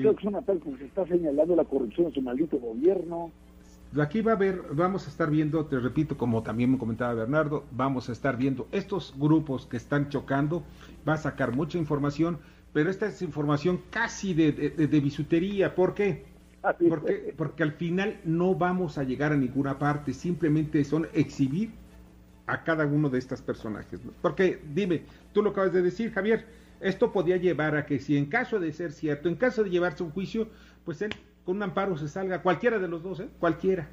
Creo 0.00 0.14
que 0.14 0.20
es 0.20 0.26
una 0.26 0.42
tal 0.42 0.60
se 0.78 0.84
está 0.84 1.06
señalando 1.06 1.56
la 1.56 1.64
corrupción 1.64 2.08
de 2.08 2.14
su 2.14 2.22
maldito 2.22 2.58
gobierno. 2.58 3.30
Aquí 3.98 4.20
va 4.20 4.32
a 4.32 4.34
haber, 4.34 4.62
vamos 4.72 5.06
a 5.06 5.10
estar 5.10 5.30
viendo, 5.30 5.64
te 5.64 5.78
repito, 5.78 6.18
como 6.18 6.42
también 6.42 6.72
me 6.72 6.78
comentaba 6.78 7.14
Bernardo, 7.14 7.64
vamos 7.72 8.10
a 8.10 8.12
estar 8.12 8.36
viendo 8.36 8.68
estos 8.70 9.14
grupos 9.16 9.66
que 9.66 9.78
están 9.78 10.10
chocando, 10.10 10.62
va 11.08 11.14
a 11.14 11.16
sacar 11.16 11.56
mucha 11.56 11.78
información, 11.78 12.38
pero 12.74 12.90
esta 12.90 13.06
es 13.06 13.22
información 13.22 13.80
casi 13.90 14.34
de, 14.34 14.52
de, 14.52 15.00
bisutería, 15.00 15.74
¿por 15.74 15.94
qué? 15.94 16.26
Porque, 16.86 17.34
porque 17.34 17.62
al 17.62 17.72
final 17.72 18.20
no 18.24 18.54
vamos 18.54 18.98
a 18.98 19.04
llegar 19.04 19.32
a 19.32 19.36
ninguna 19.36 19.78
parte, 19.78 20.12
simplemente 20.12 20.84
son 20.84 21.08
exhibir 21.14 21.70
a 22.46 22.64
cada 22.64 22.84
uno 22.84 23.08
de 23.08 23.18
estos 23.18 23.40
personajes. 23.40 24.00
Porque 24.20 24.60
dime, 24.74 25.02
tú 25.32 25.42
lo 25.42 25.50
acabas 25.50 25.72
de 25.72 25.82
decir, 25.82 26.10
Javier, 26.12 26.44
esto 26.80 27.12
podía 27.12 27.36
llevar 27.36 27.76
a 27.76 27.86
que 27.86 27.98
si 27.98 28.16
en 28.16 28.26
caso 28.26 28.58
de 28.60 28.72
ser 28.72 28.92
cierto, 28.92 29.28
en 29.28 29.36
caso 29.36 29.64
de 29.64 29.70
llevarse 29.70 30.02
un 30.02 30.10
juicio, 30.10 30.48
pues 30.84 31.02
él 31.02 31.14
con 31.44 31.56
un 31.56 31.62
amparo 31.62 31.96
se 31.96 32.08
salga, 32.08 32.42
cualquiera 32.42 32.78
de 32.78 32.88
los 32.88 33.02
dos, 33.02 33.20
¿eh? 33.20 33.28
cualquiera. 33.40 33.88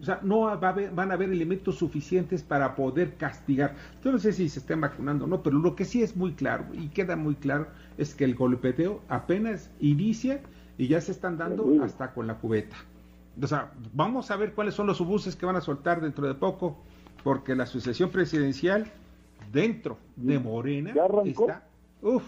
O 0.00 0.04
sea, 0.04 0.18
no 0.22 0.40
va 0.40 0.54
a 0.54 0.72
van 0.92 1.10
a 1.10 1.14
haber 1.14 1.30
elementos 1.30 1.76
suficientes 1.76 2.42
para 2.42 2.74
poder 2.74 3.14
castigar. 3.14 3.74
Yo 4.02 4.10
no 4.10 4.18
sé 4.18 4.32
si 4.32 4.48
se 4.48 4.58
estén 4.58 4.80
vacunando 4.80 5.24
o 5.24 5.28
no, 5.28 5.42
pero 5.42 5.58
lo 5.58 5.76
que 5.76 5.84
sí 5.84 6.02
es 6.02 6.16
muy 6.16 6.32
claro 6.32 6.64
y 6.72 6.88
queda 6.88 7.14
muy 7.14 7.36
claro 7.36 7.68
es 7.96 8.14
que 8.14 8.24
el 8.24 8.34
golpeteo 8.34 9.02
apenas 9.08 9.70
inicia 9.80 10.40
y 10.78 10.88
ya 10.88 11.00
se 11.00 11.12
están 11.12 11.38
dando 11.38 11.82
hasta 11.82 12.12
con 12.12 12.26
la 12.26 12.38
cubeta. 12.38 12.76
O 13.40 13.46
sea, 13.46 13.70
vamos 13.92 14.30
a 14.30 14.36
ver 14.36 14.52
cuáles 14.52 14.74
son 14.74 14.86
los 14.86 15.00
obuses 15.00 15.36
que 15.36 15.46
van 15.46 15.56
a 15.56 15.60
soltar 15.60 16.00
dentro 16.00 16.26
de 16.26 16.34
poco, 16.34 16.76
porque 17.22 17.54
la 17.54 17.66
sucesión 17.66 18.10
presidencial 18.10 18.90
dentro 19.52 19.98
de 20.16 20.38
Morena 20.38 20.94
está... 21.24 21.65
Uf, 22.02 22.22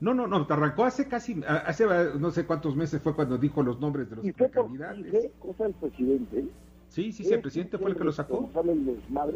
no, 0.00 0.14
no, 0.14 0.26
no, 0.26 0.46
te 0.46 0.52
arrancó 0.52 0.84
hace 0.84 1.06
casi, 1.06 1.42
hace 1.46 1.84
no 2.18 2.30
sé 2.30 2.46
cuántos 2.46 2.74
meses 2.74 3.02
fue 3.02 3.14
cuando 3.14 3.36
dijo 3.36 3.62
los 3.62 3.78
nombres 3.80 4.08
de 4.10 4.16
los 4.16 4.50
candidatos. 4.50 5.06
¿Y 5.06 5.28
cosa 5.38 5.66
el 5.66 5.74
presidente? 5.74 6.44
Sí, 6.88 7.12
sí, 7.12 7.24
sí, 7.24 7.32
el 7.32 7.40
presidente 7.40 7.78
fue 7.78 7.90
el 7.90 7.96
que 7.96 8.04
lo 8.04 8.12
sacó. 8.12 8.50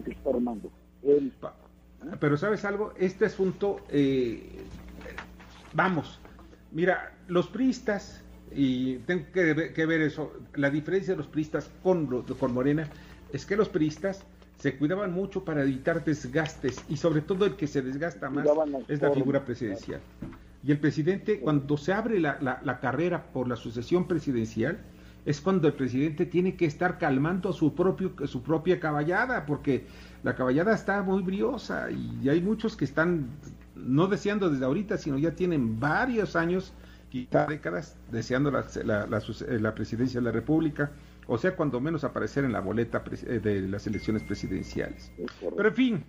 que 0.04 0.10
está 0.10 0.30
armando. 0.30 0.70
Pero 2.18 2.36
¿sabes 2.36 2.64
algo? 2.64 2.92
Este 2.98 3.26
asunto, 3.26 3.80
eh, 3.88 4.42
vamos, 5.72 6.18
mira, 6.72 7.12
los 7.28 7.48
priistas, 7.48 8.22
y 8.52 8.96
tengo 8.98 9.26
que, 9.32 9.72
que, 9.74 9.86
ver 9.86 10.00
eso, 10.00 10.32
la 10.54 10.70
diferencia 10.70 11.14
de 11.14 11.18
los 11.18 11.28
priistas 11.28 11.70
con, 11.82 12.22
con 12.22 12.54
Morena 12.54 12.88
es 13.32 13.46
que 13.46 13.56
los 13.56 13.68
priistas 13.68 14.24
se 14.58 14.76
cuidaban 14.76 15.12
mucho 15.12 15.44
para 15.44 15.62
evitar 15.62 16.04
desgastes 16.04 16.82
y 16.88 16.96
sobre 16.96 17.20
todo 17.20 17.44
el 17.44 17.56
que 17.56 17.66
se 17.66 17.82
desgasta 17.82 18.30
más 18.30 18.46
es 18.88 19.02
la 19.02 19.10
figura 19.10 19.44
presidencial. 19.44 20.00
Y 20.66 20.72
el 20.72 20.78
presidente, 20.78 21.40
cuando 21.40 21.76
se 21.76 21.92
abre 21.92 22.18
la, 22.18 22.78
carrera 22.80 23.24
por 23.32 23.48
la 23.48 23.56
sucesión 23.56 24.08
presidencial, 24.08 24.78
es 25.26 25.40
cuando 25.40 25.68
el 25.68 25.74
presidente 25.74 26.26
tiene 26.26 26.54
que 26.54 26.66
estar 26.66 26.98
calmando 26.98 27.50
a 27.50 27.52
su, 27.52 27.74
propio, 27.74 28.12
su 28.26 28.42
propia 28.42 28.80
caballada, 28.80 29.46
porque 29.46 29.86
la 30.22 30.34
caballada 30.34 30.74
está 30.74 31.02
muy 31.02 31.22
briosa 31.22 31.90
y 31.90 32.28
hay 32.28 32.40
muchos 32.40 32.76
que 32.76 32.84
están 32.84 33.26
no 33.74 34.06
deseando 34.06 34.50
desde 34.50 34.64
ahorita, 34.64 34.98
sino 34.98 35.18
ya 35.18 35.32
tienen 35.32 35.78
varios 35.80 36.36
años, 36.36 36.72
quizá 37.10 37.46
décadas, 37.46 37.96
deseando 38.10 38.50
la, 38.50 38.64
la 39.06 39.74
presidencia 39.74 40.20
de 40.20 40.24
la 40.24 40.32
República 40.32 40.90
o 41.26 41.38
sea, 41.38 41.56
cuando 41.56 41.80
menos 41.80 42.04
aparecer 42.04 42.44
en 42.44 42.52
la 42.52 42.60
boleta 42.60 43.02
eh, 43.26 43.40
de 43.40 43.62
las 43.62 43.86
elecciones 43.86 44.22
presidenciales. 44.22 45.12
Pero 45.40 45.68
en 45.68 45.74
fin, 45.74 46.04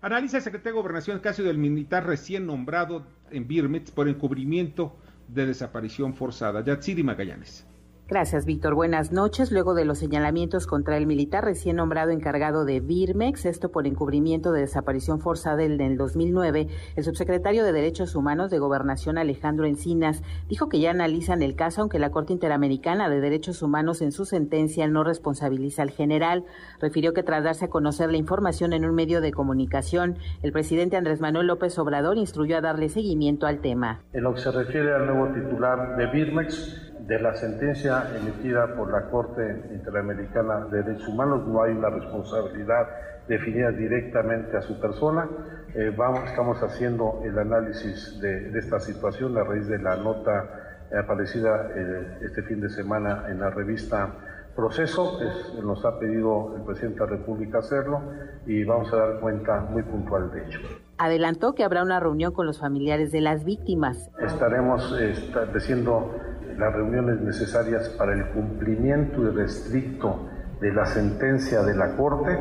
analiza 0.00 0.38
el 0.38 0.42
secretario 0.42 0.76
de 0.76 0.82
Gobernación 0.82 1.16
el 1.16 1.22
caso 1.22 1.42
del 1.42 1.58
militar 1.58 2.06
recién 2.06 2.46
nombrado 2.46 3.06
en 3.30 3.46
Birmitz 3.46 3.90
por 3.90 4.08
encubrimiento 4.08 4.96
de 5.28 5.46
desaparición 5.46 6.14
forzada. 6.14 6.64
Yatsiri 6.64 7.02
Magallanes. 7.02 7.66
Gracias, 8.08 8.46
Víctor. 8.46 8.74
Buenas 8.74 9.12
noches. 9.12 9.52
Luego 9.52 9.74
de 9.74 9.84
los 9.84 9.98
señalamientos 9.98 10.66
contra 10.66 10.96
el 10.96 11.06
militar 11.06 11.44
recién 11.44 11.76
nombrado 11.76 12.10
encargado 12.10 12.64
de 12.64 12.80
Birmex, 12.80 13.44
esto 13.44 13.70
por 13.70 13.86
encubrimiento 13.86 14.50
de 14.50 14.62
desaparición 14.62 15.20
forzada 15.20 15.62
en 15.62 15.78
el 15.78 15.98
2009, 15.98 16.68
el 16.96 17.04
subsecretario 17.04 17.64
de 17.64 17.72
Derechos 17.72 18.14
Humanos 18.14 18.50
de 18.50 18.60
Gobernación 18.60 19.18
Alejandro 19.18 19.66
Encinas 19.66 20.22
dijo 20.48 20.70
que 20.70 20.80
ya 20.80 20.90
analizan 20.90 21.42
el 21.42 21.54
caso, 21.54 21.82
aunque 21.82 21.98
la 21.98 22.10
Corte 22.10 22.32
Interamericana 22.32 23.10
de 23.10 23.20
Derechos 23.20 23.60
Humanos 23.60 24.00
en 24.00 24.10
su 24.10 24.24
sentencia 24.24 24.88
no 24.88 25.04
responsabiliza 25.04 25.82
al 25.82 25.90
general. 25.90 26.46
Refirió 26.80 27.12
que 27.12 27.22
tras 27.22 27.44
darse 27.44 27.66
a 27.66 27.68
conocer 27.68 28.10
la 28.10 28.16
información 28.16 28.72
en 28.72 28.86
un 28.86 28.94
medio 28.94 29.20
de 29.20 29.32
comunicación, 29.32 30.16
el 30.42 30.52
presidente 30.52 30.96
Andrés 30.96 31.20
Manuel 31.20 31.48
López 31.48 31.78
Obrador 31.78 32.16
instruyó 32.16 32.56
a 32.56 32.62
darle 32.62 32.88
seguimiento 32.88 33.46
al 33.46 33.60
tema. 33.60 34.00
En 34.14 34.22
lo 34.22 34.32
que 34.32 34.40
se 34.40 34.50
refiere 34.50 34.94
al 34.94 35.04
nuevo 35.04 35.28
titular 35.34 35.98
de 35.98 36.06
Birmex, 36.06 36.88
de 37.08 37.18
la 37.18 37.34
sentencia 37.34 37.97
emitida 38.16 38.74
por 38.74 38.90
la 38.90 39.10
Corte 39.10 39.64
Interamericana 39.72 40.66
de 40.66 40.82
Derechos 40.82 41.08
Humanos, 41.08 41.46
no 41.46 41.62
hay 41.62 41.72
una 41.72 41.90
responsabilidad 41.90 42.88
definida 43.28 43.70
directamente 43.70 44.56
a 44.56 44.62
su 44.62 44.80
persona. 44.80 45.28
Eh, 45.74 45.92
vamos, 45.96 46.24
estamos 46.24 46.62
haciendo 46.62 47.22
el 47.24 47.38
análisis 47.38 48.20
de, 48.20 48.58
esta 48.58 48.80
situación 48.80 49.36
a 49.36 49.44
raíz 49.44 49.66
de 49.68 49.78
la 49.78 49.96
nota 49.96 50.84
aparecida 50.98 51.70
eh, 51.74 52.18
este 52.22 52.42
fin 52.42 52.60
de 52.60 52.70
semana 52.70 53.24
en 53.28 53.40
la 53.40 53.50
revista 53.50 54.14
Proceso. 54.58 55.20
nos 55.62 55.84
ha 55.84 56.00
pedido 56.00 56.56
el 56.56 56.62
presidente 56.62 56.98
de 56.98 57.06
la 57.06 57.16
República 57.18 57.58
hacerlo 57.58 58.02
y 58.44 58.64
vamos 58.64 58.92
a 58.92 58.96
dar 58.96 59.20
cuenta 59.20 59.60
muy 59.60 59.84
puntual 59.84 60.32
de 60.32 60.46
ello. 60.46 60.58
Adelantó 60.96 61.54
que 61.54 61.62
habrá 61.62 61.84
una 61.84 62.00
reunión 62.00 62.32
con 62.32 62.44
los 62.44 62.58
familiares 62.58 63.12
de 63.12 63.20
las 63.20 63.44
víctimas. 63.44 64.10
Estaremos 64.18 64.92
eh, 64.98 65.12
estableciendo 65.12 66.12
las 66.58 66.74
reuniones 66.74 67.20
necesarias 67.20 67.88
para 67.90 68.12
el 68.14 68.26
cumplimiento 68.30 69.22
irrestricto 69.22 70.28
de 70.60 70.72
la 70.72 70.86
sentencia 70.86 71.62
de 71.62 71.76
la 71.76 71.96
Corte, 71.96 72.36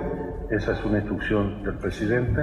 esa 0.49 0.73
es 0.73 0.83
una 0.83 0.97
instrucción 0.97 1.63
del 1.63 1.77
presidente, 1.77 2.41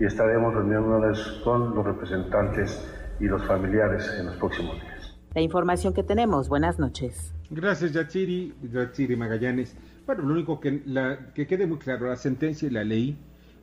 y 0.00 0.04
estaremos 0.04 0.52
reuniéndonos 0.52 1.40
con 1.44 1.74
los 1.74 1.84
representantes 1.84 2.84
y 3.20 3.26
los 3.26 3.44
familiares 3.46 4.10
en 4.18 4.26
los 4.26 4.36
próximos 4.36 4.74
días. 4.80 5.16
La 5.34 5.40
información 5.40 5.94
que 5.94 6.02
tenemos, 6.02 6.48
buenas 6.48 6.78
noches. 6.78 7.32
Gracias, 7.50 7.92
Yachiri, 7.92 8.54
Yachiri 8.72 9.14
Magallanes. 9.14 9.76
Bueno, 10.04 10.24
lo 10.24 10.34
único 10.34 10.58
que, 10.58 10.82
la, 10.86 11.32
que 11.32 11.46
quede 11.46 11.66
muy 11.66 11.78
claro, 11.78 12.08
la 12.08 12.16
sentencia 12.16 12.66
y 12.66 12.70
la 12.72 12.82
ley 12.82 13.16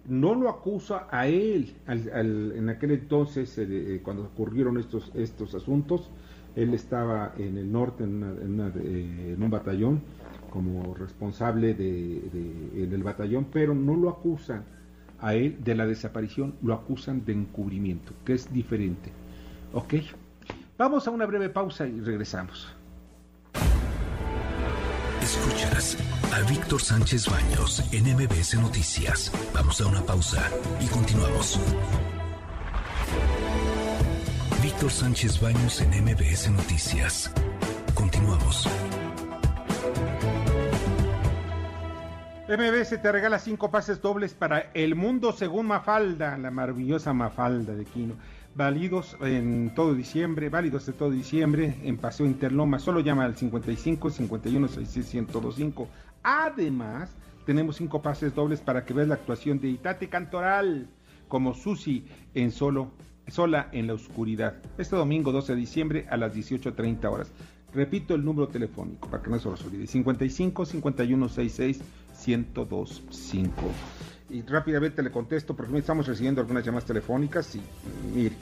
no 0.07 0.33
lo 0.33 0.49
acusa 0.49 1.07
a 1.11 1.27
él 1.27 1.75
en 1.87 2.69
aquel 2.69 2.91
entonces, 2.91 3.57
eh, 3.57 3.99
cuando 4.01 4.23
ocurrieron 4.23 4.77
estos, 4.77 5.11
estos 5.13 5.53
asuntos, 5.53 6.09
él 6.55 6.73
estaba 6.73 7.33
en 7.37 7.57
el 7.57 7.71
norte 7.71 8.03
en, 8.03 8.23
eh, 8.75 9.35
un 9.39 9.49
batallón 9.49 10.01
como 10.49 10.93
responsable 10.95 11.73
de, 11.73 12.87
del 12.89 13.03
batallón, 13.03 13.47
pero 13.51 13.75
no 13.75 13.95
lo 13.95 14.09
acusan 14.09 14.63
a 15.19 15.35
él 15.35 15.57
de 15.63 15.75
la 15.75 15.85
desaparición, 15.85 16.55
lo 16.61 16.73
acusan 16.73 17.23
de 17.25 17.33
encubrimiento, 17.33 18.13
que 18.25 18.33
es 18.33 18.51
diferente. 18.51 19.11
¿Ok? 19.73 19.95
Vamos 20.77 21.07
a 21.07 21.11
una 21.11 21.25
breve 21.25 21.49
pausa 21.49 21.87
y 21.87 21.99
regresamos. 21.99 22.67
Escuchas 25.21 25.97
a 26.33 26.49
Víctor 26.49 26.81
Sánchez 26.81 27.29
Baños 27.29 27.83
en 27.91 28.05
MBS 28.15 28.55
Noticias. 28.59 29.31
Vamos 29.53 29.79
a 29.81 29.87
una 29.87 30.01
pausa 30.01 30.49
y 30.81 30.87
continuamos. 30.87 31.59
Víctor 34.79 34.97
Sánchez 34.97 35.41
Baños 35.41 35.81
en 35.81 35.89
MBS 35.89 36.51
Noticias. 36.51 37.33
Continuamos. 37.93 38.65
MBS 42.47 43.01
te 43.01 43.11
regala 43.11 43.39
cinco 43.39 43.69
pases 43.71 44.01
dobles 44.01 44.33
para 44.33 44.71
El 44.73 44.95
Mundo 44.95 45.33
según 45.33 45.67
Mafalda, 45.67 46.37
la 46.37 46.49
maravillosa 46.49 47.11
Mafalda 47.11 47.75
de 47.75 47.83
Quino. 47.83 48.13
Válidos 48.55 49.17
en 49.19 49.73
todo 49.75 49.93
diciembre, 49.93 50.47
válidos 50.47 50.85
de 50.85 50.93
todo 50.93 51.11
diciembre 51.11 51.75
en 51.83 51.97
Paseo 51.97 52.25
Interloma. 52.25 52.79
Solo 52.79 53.01
llama 53.01 53.25
al 53.25 53.35
55 53.35 54.09
51 54.09 54.67
66 54.69 55.13
1025. 55.13 55.89
Además, 56.23 57.17
tenemos 57.45 57.75
cinco 57.75 58.01
pases 58.01 58.33
dobles 58.33 58.61
para 58.61 58.85
que 58.85 58.93
veas 58.93 59.09
la 59.09 59.15
actuación 59.15 59.59
de 59.59 59.67
Itate 59.67 60.07
Cantoral 60.07 60.87
como 61.27 61.53
Susi 61.53 62.05
en 62.33 62.51
solo 62.53 62.93
sola 63.31 63.69
en 63.71 63.87
la 63.87 63.93
oscuridad. 63.93 64.55
Este 64.77 64.95
domingo 64.95 65.31
12 65.31 65.53
de 65.53 65.59
diciembre 65.59 66.07
a 66.09 66.17
las 66.17 66.33
18.30 66.33 67.05
horas. 67.11 67.31
Repito 67.73 68.15
el 68.15 68.25
número 68.25 68.47
telefónico 68.47 69.09
para 69.09 69.21
que 69.21 69.29
no 69.29 69.39
se 69.39 69.49
los 69.49 69.63
olvide. 69.63 69.85
55 69.85 70.65
51 70.65 71.29
66 71.29 71.81
1025. 72.25 73.53
Y 74.31 74.41
rápidamente 74.43 75.01
le 75.01 75.11
contesto 75.11 75.55
porque 75.55 75.77
estamos 75.77 76.07
recibiendo 76.07 76.41
algunas 76.41 76.63
llamadas 76.63 76.85
telefónicas 76.85 77.55
y 77.55 77.61
mire, 78.13 78.35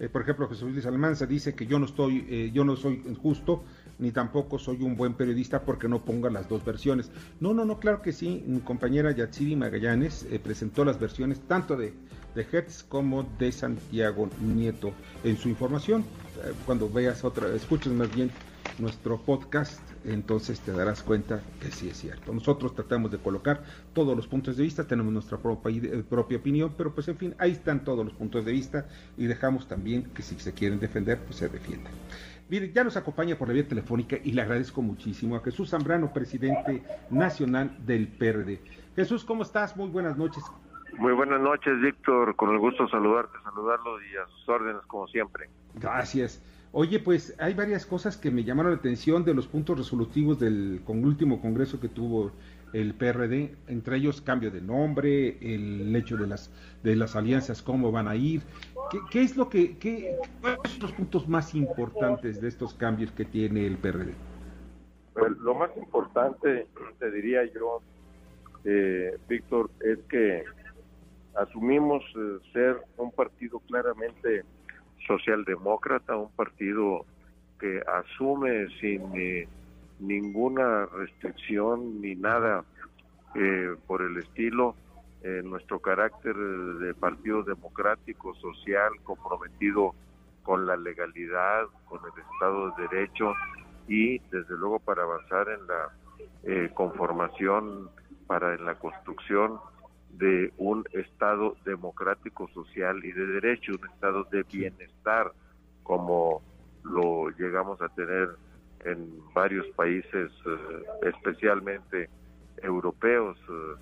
eh, 0.00 0.08
por 0.08 0.22
ejemplo, 0.22 0.48
Jesús 0.48 0.72
Luis 0.72 0.86
Almanza 0.86 1.26
dice 1.26 1.54
que 1.54 1.66
yo 1.66 1.78
no 1.78 1.86
estoy, 1.86 2.26
eh, 2.28 2.50
yo 2.52 2.64
no 2.64 2.76
soy 2.76 3.02
justo, 3.20 3.62
ni 4.04 4.12
tampoco 4.12 4.58
soy 4.58 4.82
un 4.82 4.96
buen 4.96 5.14
periodista 5.14 5.62
porque 5.62 5.88
no 5.88 6.04
ponga 6.04 6.28
las 6.28 6.46
dos 6.46 6.62
versiones. 6.62 7.10
No, 7.40 7.54
no, 7.54 7.64
no, 7.64 7.80
claro 7.80 8.02
que 8.02 8.12
sí. 8.12 8.44
Mi 8.46 8.60
compañera 8.60 9.12
Yatsiri 9.12 9.56
Magallanes 9.56 10.26
eh, 10.30 10.38
presentó 10.38 10.84
las 10.84 11.00
versiones 11.00 11.40
tanto 11.48 11.74
de 11.74 11.94
de 12.34 12.46
Hertz 12.50 12.82
como 12.82 13.22
de 13.38 13.52
Santiago 13.52 14.28
Nieto 14.40 14.92
en 15.22 15.36
su 15.36 15.48
información. 15.48 16.02
Eh, 16.44 16.52
cuando 16.66 16.88
veas 16.88 17.24
otra, 17.24 17.48
escuches 17.54 17.92
más 17.92 18.14
bien 18.14 18.30
nuestro 18.78 19.20
podcast, 19.20 19.78
entonces 20.04 20.58
te 20.60 20.72
darás 20.72 21.02
cuenta 21.02 21.40
que 21.60 21.70
sí 21.70 21.88
es 21.88 21.98
cierto. 21.98 22.32
Nosotros 22.32 22.74
tratamos 22.74 23.10
de 23.12 23.18
colocar 23.18 23.62
todos 23.92 24.16
los 24.16 24.26
puntos 24.26 24.56
de 24.56 24.64
vista, 24.64 24.84
tenemos 24.84 25.12
nuestra 25.12 25.38
propia, 25.38 25.76
eh, 25.76 26.04
propia 26.08 26.38
opinión, 26.38 26.74
pero 26.76 26.92
pues 26.92 27.06
en 27.08 27.16
fin, 27.16 27.34
ahí 27.38 27.52
están 27.52 27.84
todos 27.84 28.04
los 28.04 28.14
puntos 28.14 28.44
de 28.44 28.52
vista 28.52 28.86
y 29.16 29.26
dejamos 29.26 29.68
también 29.68 30.04
que 30.14 30.22
si 30.22 30.38
se 30.40 30.52
quieren 30.52 30.80
defender, 30.80 31.20
pues 31.20 31.36
se 31.36 31.48
defiendan. 31.48 31.92
Mire, 32.48 32.72
ya 32.72 32.84
nos 32.84 32.96
acompaña 32.96 33.36
por 33.36 33.48
la 33.48 33.54
vía 33.54 33.66
telefónica 33.66 34.16
y 34.22 34.32
le 34.32 34.42
agradezco 34.42 34.82
muchísimo 34.82 35.36
a 35.36 35.40
Jesús 35.40 35.70
Zambrano, 35.70 36.12
presidente 36.12 36.82
nacional 37.10 37.74
del 37.86 38.08
PRD. 38.08 38.60
Jesús, 38.94 39.24
¿cómo 39.24 39.42
estás? 39.42 39.76
Muy 39.76 39.88
buenas 39.88 40.16
noches. 40.18 40.44
Muy 40.98 41.12
buenas 41.12 41.40
noches, 41.40 41.80
Víctor. 41.80 42.36
Con 42.36 42.50
el 42.50 42.58
gusto 42.58 42.84
de 42.84 42.90
saludarte, 42.90 43.32
saludarlo 43.42 43.98
y 44.02 44.16
a 44.16 44.26
sus 44.28 44.48
órdenes, 44.48 44.82
como 44.86 45.08
siempre. 45.08 45.48
Gracias. 45.74 46.42
Oye, 46.70 46.98
pues 46.98 47.34
hay 47.38 47.54
varias 47.54 47.86
cosas 47.86 48.16
que 48.16 48.30
me 48.30 48.44
llamaron 48.44 48.72
la 48.72 48.78
atención 48.78 49.24
de 49.24 49.32
los 49.32 49.46
puntos 49.46 49.78
resolutivos 49.78 50.38
del 50.38 50.82
con 50.84 51.04
último 51.04 51.40
congreso 51.40 51.80
que 51.80 51.88
tuvo 51.88 52.32
el 52.74 52.92
PRD, 52.94 53.54
entre 53.68 53.96
ellos 53.96 54.20
cambio 54.20 54.50
de 54.50 54.60
nombre, 54.60 55.38
el 55.40 55.94
hecho 55.94 56.16
de 56.16 56.26
las 56.26 56.50
de 56.82 56.96
las 56.96 57.16
alianzas, 57.16 57.62
cómo 57.62 57.90
van 57.90 58.08
a 58.08 58.16
ir. 58.16 58.42
¿Qué, 59.10 59.22
es 59.22 59.36
lo 59.36 59.48
que, 59.48 59.78
qué, 59.78 60.16
cuáles 60.40 60.72
son 60.72 60.82
los 60.82 60.92
puntos 60.92 61.28
más 61.28 61.54
importantes 61.54 62.40
de 62.40 62.48
estos 62.48 62.74
cambios 62.74 63.10
que 63.12 63.24
tiene 63.24 63.66
el 63.66 63.78
PRD? 63.78 64.12
Pues, 65.14 65.32
lo 65.38 65.54
más 65.54 65.70
importante, 65.76 66.66
te 66.98 67.10
diría 67.10 67.44
yo, 67.54 67.80
eh, 68.64 69.16
Víctor, 69.28 69.70
es 69.80 69.98
que 70.08 70.44
asumimos 71.36 72.02
eh, 72.16 72.38
ser 72.52 72.80
un 72.96 73.10
partido 73.12 73.60
claramente 73.60 74.42
socialdemócrata, 75.06 76.16
un 76.16 76.30
partido 76.32 77.06
que 77.60 77.80
asume 77.86 78.68
sin 78.80 79.02
eh, 79.14 79.48
ninguna 80.06 80.86
restricción 80.86 82.00
ni 82.00 82.14
nada 82.14 82.64
eh, 83.34 83.74
por 83.86 84.02
el 84.02 84.18
estilo. 84.18 84.76
Nuestro 85.42 85.80
carácter 85.80 86.36
de 86.36 86.92
partido 86.92 87.42
democrático, 87.42 88.34
social, 88.34 88.92
comprometido 89.04 89.94
con 90.42 90.66
la 90.66 90.76
legalidad, 90.76 91.64
con 91.88 92.00
el 92.00 92.22
Estado 92.30 92.72
de 92.72 92.88
Derecho 92.88 93.32
y 93.88 94.18
desde 94.18 94.54
luego 94.58 94.80
para 94.80 95.04
avanzar 95.04 95.48
en 95.48 95.66
la 95.66 96.74
conformación, 96.74 97.88
para 98.26 98.54
en 98.54 98.66
la 98.66 98.74
construcción 98.74 99.58
de 100.18 100.52
un 100.58 100.84
Estado 100.92 101.56
democrático, 101.64 102.48
social 102.48 103.04
y 103.04 103.12
de 103.12 103.26
derecho, 103.26 103.72
un 103.80 103.88
Estado 103.88 104.24
de 104.24 104.42
bienestar, 104.44 105.32
como 105.82 106.42
lo 106.84 107.30
llegamos 107.30 107.80
a 107.82 107.88
tener 107.90 108.36
en 108.84 109.08
varios 109.34 109.66
países, 109.76 110.30
eh, 110.46 110.82
especialmente 111.02 112.08
europeos, 112.62 113.36
eh, 113.48 113.74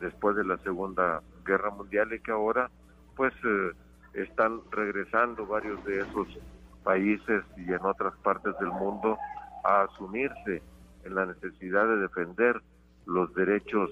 después 0.00 0.36
de 0.36 0.44
la 0.44 0.58
Segunda 0.58 1.22
Guerra 1.44 1.70
Mundial 1.70 2.12
y 2.12 2.20
que 2.20 2.30
ahora 2.30 2.70
pues 3.16 3.32
eh, 3.44 3.72
están 4.14 4.60
regresando 4.70 5.46
varios 5.46 5.84
de 5.84 6.00
esos 6.00 6.28
países 6.84 7.42
y 7.56 7.72
en 7.72 7.84
otras 7.84 8.14
partes 8.18 8.54
del 8.60 8.70
mundo 8.70 9.16
a 9.64 9.82
asumirse 9.82 10.62
en 11.04 11.14
la 11.14 11.26
necesidad 11.26 11.86
de 11.86 11.96
defender 11.98 12.60
los 13.06 13.34
derechos 13.34 13.90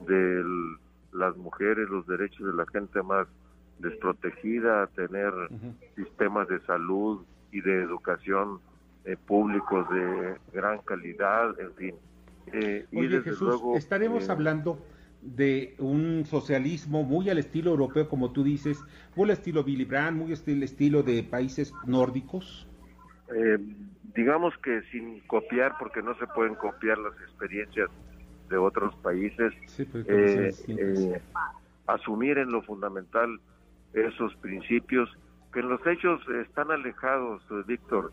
del 0.00 0.78
las 1.12 1.36
mujeres, 1.36 1.88
los 1.88 2.06
derechos 2.06 2.44
de 2.44 2.52
la 2.54 2.66
gente 2.66 3.00
más 3.02 3.28
desprotegida, 3.78 4.86
tener 4.88 5.32
sistemas 5.94 6.48
de 6.48 6.60
salud 6.62 7.24
y 7.52 7.60
de 7.60 7.82
educación 7.82 8.58
eh, 9.04 9.16
públicos 9.16 9.88
de 9.90 10.36
gran 10.52 10.78
calidad, 10.78 11.58
en 11.60 11.74
fin. 11.74 11.94
Eh, 12.52 12.86
y 12.90 13.06
desde 13.06 13.32
luego, 13.32 13.76
estaremos 13.76 14.28
eh, 14.28 14.32
hablando 14.32 14.78
de 15.22 15.74
un 15.78 16.24
socialismo 16.26 17.02
muy 17.02 17.30
al 17.30 17.38
estilo 17.38 17.70
europeo, 17.70 18.08
como 18.08 18.32
tú 18.32 18.44
dices, 18.44 18.82
muy 19.16 19.24
al 19.24 19.30
estilo 19.30 19.62
Willy 19.62 19.84
Brandt, 19.84 20.18
muy 20.18 20.32
al 20.32 20.62
estilo 20.62 21.02
de 21.02 21.22
países 21.22 21.72
nórdicos. 21.86 22.68
digamos 24.14 24.54
que 24.58 24.82
sin 24.92 25.20
copiar, 25.26 25.76
porque 25.78 26.02
no 26.02 26.16
se 26.18 26.26
pueden 26.28 26.54
copiar 26.54 26.98
las 26.98 27.14
experiencias 27.22 27.90
de 28.48 28.56
otros 28.56 28.94
países, 28.96 29.52
eh, 29.78 30.52
eh, 30.68 31.20
asumir 31.86 32.38
en 32.38 32.50
lo 32.50 32.62
fundamental 32.62 33.40
esos 33.92 34.34
principios 34.36 35.08
que 35.52 35.60
en 35.60 35.68
los 35.68 35.86
hechos 35.86 36.20
están 36.46 36.70
alejados, 36.70 37.42
eh, 37.50 37.62
Víctor, 37.66 38.12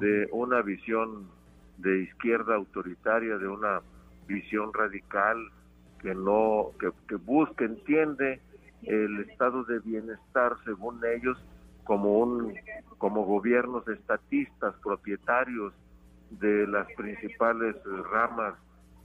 de 0.00 0.28
una 0.32 0.62
visión 0.62 1.28
de 1.78 2.02
izquierda 2.02 2.56
autoritaria, 2.56 3.38
de 3.38 3.46
una 3.46 3.80
visión 4.26 4.72
radical 4.72 5.36
que 6.00 6.14
no 6.14 6.70
que, 6.80 6.90
que 7.06 7.16
busca, 7.16 7.64
entiende 7.64 8.40
el 8.82 9.20
estado 9.20 9.64
de 9.64 9.78
bienestar 9.80 10.56
según 10.64 11.00
ellos 11.04 11.38
como 11.84 12.18
un 12.18 12.54
como 12.98 13.24
gobiernos 13.24 13.86
estatistas 13.88 14.74
propietarios 14.82 15.72
de 16.30 16.66
las 16.66 16.86
principales 16.94 17.76
ramas 18.10 18.54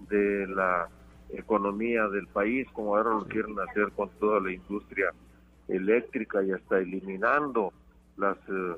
de 0.10 0.47
la 0.47 0.88
economía 1.29 2.08
del 2.08 2.27
país, 2.27 2.67
como 2.73 2.95
ahora 2.95 3.12
lo 3.12 3.25
quieren 3.25 3.55
hacer 3.60 3.91
con 3.93 4.10
toda 4.19 4.39
la 4.39 4.51
industria 4.51 5.12
eléctrica 5.67 6.43
y 6.43 6.51
hasta 6.51 6.79
eliminando 6.79 7.73
las 8.17 8.38
eh, 8.49 8.75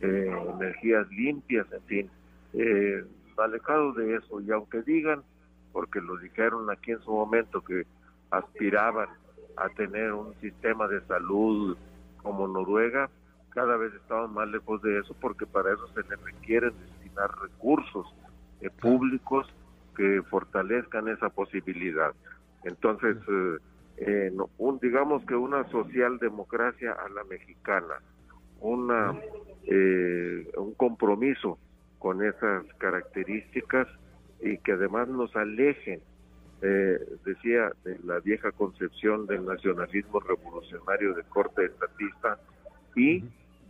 eh, 0.00 0.30
energías 0.54 1.08
limpias, 1.10 1.66
en 1.72 1.82
fin, 1.82 2.10
eh, 2.54 3.04
alejado 3.36 3.92
de 3.92 4.16
eso. 4.16 4.40
Y 4.40 4.50
aunque 4.50 4.82
digan, 4.82 5.22
porque 5.72 6.00
lo 6.00 6.16
dijeron 6.16 6.70
aquí 6.70 6.92
en 6.92 7.00
su 7.00 7.12
momento, 7.12 7.62
que 7.62 7.86
aspiraban 8.30 9.08
a 9.56 9.68
tener 9.70 10.12
un 10.12 10.34
sistema 10.40 10.86
de 10.88 11.00
salud 11.06 11.76
como 12.22 12.46
Noruega, 12.46 13.10
cada 13.50 13.76
vez 13.76 13.92
estamos 13.94 14.30
más 14.30 14.48
lejos 14.48 14.80
de 14.82 14.98
eso 14.98 15.16
porque 15.20 15.46
para 15.46 15.72
eso 15.72 15.88
se 15.88 16.02
les 16.02 16.22
requieren 16.22 16.72
destinar 16.78 17.30
recursos 17.40 18.06
públicos 18.80 19.46
que 19.96 20.22
fortalezcan 20.30 21.08
esa 21.08 21.28
posibilidad. 21.28 22.12
Entonces, 22.64 23.16
eh, 23.28 23.56
eh, 23.98 24.32
un, 24.58 24.78
digamos 24.78 25.24
que 25.24 25.34
una 25.34 25.68
socialdemocracia 25.70 26.92
a 26.92 27.08
la 27.08 27.24
mexicana, 27.24 28.00
una, 28.60 29.14
eh, 29.66 30.50
un 30.56 30.74
compromiso 30.74 31.58
con 31.98 32.24
esas 32.24 32.64
características 32.78 33.88
y 34.40 34.58
que 34.58 34.72
además 34.72 35.08
nos 35.08 35.34
alejen, 35.34 36.00
decía, 37.24 37.70
de 37.84 37.98
la 38.04 38.18
vieja 38.18 38.50
concepción 38.50 39.26
del 39.26 39.44
nacionalismo 39.44 40.18
revolucionario 40.20 41.14
de 41.14 41.22
corte 41.24 41.66
estatista 41.66 42.38
y 42.96 43.22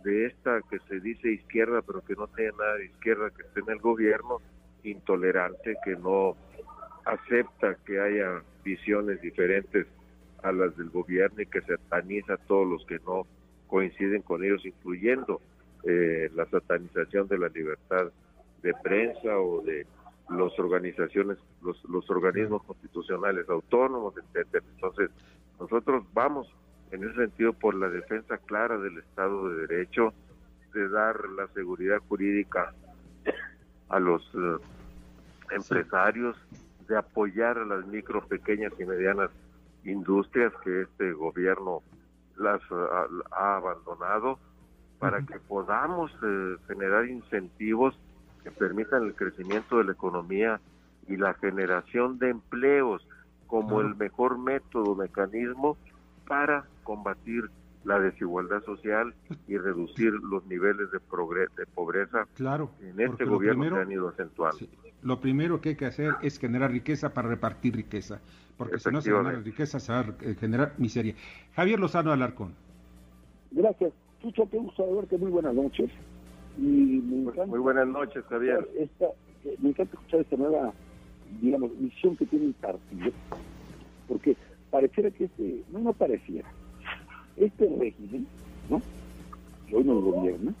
de 0.03 0.25
esta 0.27 0.61
que 0.69 0.79
se 0.87 0.99
dice 0.99 1.31
izquierda 1.31 1.81
pero 1.81 2.01
que 2.01 2.15
no 2.15 2.27
tiene 2.27 2.51
nada 2.57 2.75
de 2.75 2.85
izquierda 2.85 3.29
que 3.31 3.43
esté 3.43 3.59
en 3.59 3.69
el 3.69 3.79
gobierno 3.79 4.41
intolerante, 4.83 5.75
que 5.83 5.95
no 5.95 6.35
acepta 7.05 7.75
que 7.85 7.99
haya 7.99 8.41
visiones 8.63 9.21
diferentes 9.21 9.87
a 10.43 10.51
las 10.51 10.75
del 10.77 10.89
gobierno 10.89 11.41
y 11.41 11.45
que 11.45 11.61
sataniza 11.61 12.33
a 12.33 12.37
todos 12.37 12.67
los 12.67 12.85
que 12.85 12.99
no 12.99 13.25
coinciden 13.67 14.21
con 14.21 14.43
ellos, 14.43 14.65
incluyendo 14.65 15.41
eh, 15.83 16.29
la 16.35 16.45
satanización 16.45 17.27
de 17.27 17.37
la 17.37 17.49
libertad 17.49 18.11
de 18.61 18.73
prensa 18.83 19.37
o 19.39 19.61
de 19.61 19.85
las 20.29 20.59
organizaciones, 20.59 21.37
los, 21.61 21.83
los 21.85 22.09
organismos 22.09 22.63
constitucionales 22.63 23.49
autónomos, 23.49 24.13
etcétera. 24.17 24.63
Entonces, 24.75 25.09
nosotros 25.59 26.03
vamos 26.13 26.47
en 26.91 27.03
ese 27.03 27.15
sentido 27.15 27.53
por 27.53 27.75
la 27.75 27.89
defensa 27.89 28.37
clara 28.37 28.77
del 28.77 28.97
Estado 28.97 29.49
de 29.49 29.67
Derecho, 29.67 30.13
de 30.73 30.89
dar 30.89 31.17
la 31.29 31.47
seguridad 31.49 31.99
jurídica 32.07 32.73
a 33.89 33.99
los 33.99 34.23
eh, 34.35 34.57
empresarios, 35.51 36.37
de 36.87 36.97
apoyar 36.97 37.57
a 37.57 37.65
las 37.65 37.85
micro, 37.87 38.25
pequeñas 38.25 38.73
y 38.79 38.85
medianas 38.85 39.29
industrias 39.83 40.53
que 40.63 40.81
este 40.81 41.11
gobierno 41.13 41.81
las 42.37 42.61
eh, 42.61 43.25
ha, 43.31 43.57
abandonado 43.57 44.39
para 44.99 45.25
que 45.25 45.39
podamos 45.39 46.11
eh, 46.21 46.57
generar 46.67 47.05
incentivos 47.07 47.97
que 48.43 48.51
permitan 48.51 49.03
el 49.03 49.15
crecimiento 49.15 49.77
de 49.77 49.85
la 49.85 49.91
economía 49.93 50.59
y 51.07 51.17
la 51.17 51.33
generación 51.33 52.19
de 52.19 52.29
empleos 52.29 53.05
como 53.47 53.81
el 53.81 53.95
mejor 53.95 54.37
método, 54.37 54.95
mecanismo 54.95 55.75
para 56.27 56.65
combatir 56.83 57.49
la 57.83 57.99
desigualdad 57.99 58.61
social 58.63 59.15
y 59.47 59.57
reducir 59.57 60.11
los 60.11 60.45
niveles 60.45 60.91
de, 60.91 60.99
de 60.99 61.65
pobreza 61.65 62.27
claro, 62.35 62.71
en 62.81 62.99
este 62.99 63.25
gobierno 63.25 63.69
que 63.69 63.81
han 63.81 63.91
ido 63.91 64.09
acentuando. 64.09 64.67
lo 65.01 65.19
primero 65.19 65.61
que 65.61 65.69
hay 65.69 65.75
que 65.75 65.85
hacer 65.85 66.15
es 66.21 66.37
generar 66.37 66.71
riqueza 66.71 67.13
para 67.13 67.29
repartir 67.29 67.75
riqueza, 67.75 68.19
porque 68.57 68.77
si 68.77 68.91
no 68.91 69.01
se 69.01 69.11
genera 69.11 69.39
riqueza 69.39 69.79
se 69.79 69.93
va 69.93 69.99
a 70.01 70.05
generar 70.39 70.73
miseria. 70.77 71.15
Javier 71.55 71.79
Lozano 71.79 72.11
Alarcón. 72.11 72.53
Gracias. 73.51 73.93
Chucho, 74.21 74.49
qué 74.49 74.57
gusto 74.57 74.95
verte, 74.95 75.17
muy 75.17 75.31
buenas 75.31 75.55
noches. 75.55 75.89
Y 76.57 76.61
muy 76.61 77.59
buenas 77.59 77.87
noches, 77.87 78.23
Javier. 78.25 78.67
Esta, 78.77 79.05
eh, 79.45 79.55
me 79.59 79.69
encanta 79.69 79.93
escuchar 79.93 80.19
esta 80.21 80.35
nueva, 80.35 80.73
digamos, 81.41 81.71
misión 81.77 82.17
que 82.17 82.25
tiene 82.25 82.47
el 82.47 82.53
partido, 82.53 83.11
porque 84.09 84.35
pareciera 84.69 85.09
que 85.11 85.25
este, 85.25 85.63
no, 85.71 85.79
no 85.79 85.93
pareciera, 85.93 86.49
este 87.37 87.73
régimen, 87.79 88.27
¿no? 88.69 88.81
que 89.67 89.75
hoy 89.77 89.83
nos 89.85 90.03
gobierna, 90.03 90.53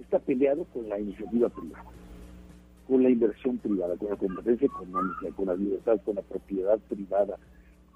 está 0.00 0.18
peleado 0.18 0.64
con 0.74 0.88
la 0.88 0.98
iniciativa 0.98 1.48
privada, 1.48 1.84
con 2.86 3.02
la 3.02 3.08
inversión 3.08 3.56
privada, 3.56 3.96
con 3.96 4.10
la 4.10 4.16
competencia 4.16 4.66
económica, 4.66 5.30
con 5.34 5.46
la 5.46 5.54
libertad, 5.54 5.98
con 6.04 6.16
la 6.16 6.22
propiedad 6.22 6.78
privada. 6.90 7.38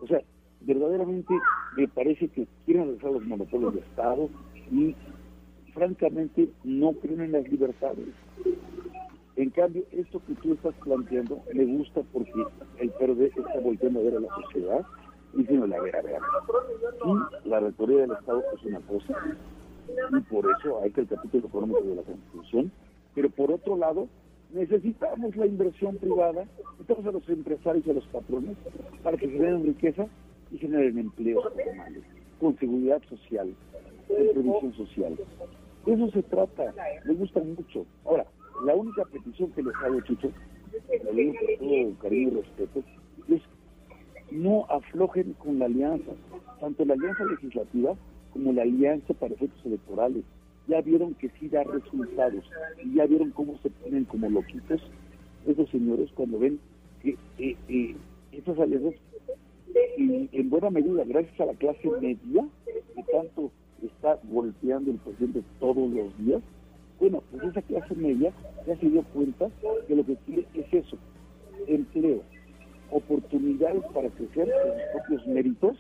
O 0.01 0.07
sea, 0.07 0.23
verdaderamente 0.63 1.35
me 1.77 1.87
parece 1.89 2.29
que 2.29 2.47
quieren 2.65 2.91
alzar 2.91 3.11
los 3.13 3.25
monopolios 3.25 3.75
de 3.75 3.81
Estado 3.81 4.31
y 4.73 4.97
francamente 5.75 6.49
no 6.65 6.93
creen 6.95 7.21
en 7.21 7.33
las 7.33 7.49
libertades. 7.49 8.09
En 9.37 9.51
cambio, 9.51 9.85
esto 9.93 10.21
que 10.27 10.35
tú 10.35 10.55
estás 10.55 10.75
planteando 10.83 11.43
me 11.55 11.65
gusta 11.65 12.03
porque 12.13 12.33
el 12.79 12.91
PRD 12.91 13.27
está 13.27 13.61
volviendo 13.63 14.01
a 14.01 14.03
ver 14.03 14.17
a 14.17 14.21
la 14.21 14.35
sociedad 14.43 14.85
y 15.35 15.39
diciendo, 15.39 15.75
a 15.75 15.81
ver, 15.81 15.97
a 15.97 16.03
ver, 16.03 16.19
y 17.05 17.49
la 17.49 17.61
rectoría 17.61 18.03
del 18.03 18.13
Estado 18.13 18.43
es 18.55 18.65
una 18.65 18.81
cosa, 18.81 19.15
y 20.11 20.21
por 20.21 20.47
eso 20.59 20.81
hay 20.83 20.91
que 20.91 21.03
el 21.03 21.09
capítulo 21.09 21.47
económico 21.47 21.83
de 21.83 21.97
la 21.97 22.03
Constitución, 22.03 22.71
pero 23.15 23.31
por 23.31 23.51
otro 23.51 23.77
lado, 23.77 24.09
necesitamos 24.53 25.35
la 25.37 25.47
inversión 25.47 25.97
privada, 25.97 26.45
necesitamos 26.79 27.07
a 27.07 27.13
los 27.13 27.29
empresarios 27.31 27.87
y 27.87 27.91
a 27.91 27.95
los 27.95 28.07
patrones 28.09 28.57
para 29.03 29.17
que 29.17 29.29
generen 29.29 29.65
riqueza 29.65 30.07
y 30.51 30.59
generen 30.59 30.99
empleos 30.99 31.43
formales, 31.45 32.03
con 32.39 32.59
seguridad 32.59 33.01
social, 33.09 33.55
con 34.09 34.17
previsión 34.17 34.75
social. 34.75 35.17
De 35.87 35.93
eso 35.93 36.11
se 36.11 36.23
trata, 36.23 36.75
me 37.05 37.15
gusta 37.15 37.41
mucho. 37.41 37.85
Ahora, 38.05 38.27
la 38.65 38.75
única 38.75 39.05
petición 39.05 39.51
que 39.53 39.63
les 39.63 39.75
hago, 39.77 40.01
Chucho, 40.03 40.31
con 40.71 40.99
todo 40.99 41.95
cariño 42.01 42.31
y 42.31 42.31
respeto, 42.31 42.83
es 43.29 43.43
no 44.31 44.65
aflojen 44.71 45.35
con 45.35 45.59
la 45.59 45.67
alianza, 45.67 46.13
tanto 46.61 46.85
la 46.85 46.95
alianza 46.95 47.25
legislativa 47.25 47.95
como 48.33 48.53
la 48.53 48.63
alianza 48.63 49.13
para 49.15 49.35
efectos 49.35 49.65
electorales. 49.67 50.25
Ya 50.69 50.81
vieron 50.81 51.15
que 51.15 51.29
sí 51.41 51.49
da 51.49 51.65
resultados 51.65 52.45
y 52.83 52.95
ya 52.95 53.07
vieron 53.07 53.31
cómo 53.31 53.59
se 53.59 53.71
ponen 53.71 54.05
como 54.05 54.31
loquitos 54.31 54.81
esos 55.47 55.69
señores 55.71 56.11
cuando 56.15 56.39
ven 56.39 56.61
que 57.03 57.17
eh, 57.39 57.57
eh, 57.69 57.97
esas 58.31 58.59
alianzas, 58.59 58.95
en 59.75 60.51
buena 60.51 60.71
medida, 60.71 61.05
gracias 61.05 61.41
a 61.41 61.47
la 61.47 61.55
clase 61.55 61.91
media, 62.01 62.47
que 62.95 63.03
tanto 63.13 63.51
está 63.87 64.19
golpeando 64.25 64.91
el 64.91 64.99
presidente 64.99 65.43
todos 65.59 65.91
los 65.91 66.17
días, 66.19 66.43
bueno, 67.01 67.23
pues 67.31 67.43
esa 67.45 67.63
clase 67.63 67.95
media 67.97 68.33
ya 68.67 68.77
se 68.77 68.89
dio 68.89 69.03
cuenta 69.13 69.51
que 69.89 69.97
lo 69.97 70.05
que 70.07 70.17
quiere 70.25 70.47
es 70.55 70.73
eso, 70.73 70.97
empleo, 71.67 72.23
oportunidades 72.91 73.83
para 73.93 74.09
crecer 74.11 74.49
con 74.51 74.73
sus 74.73 74.83
propios 74.93 75.27
méritos 75.27 75.77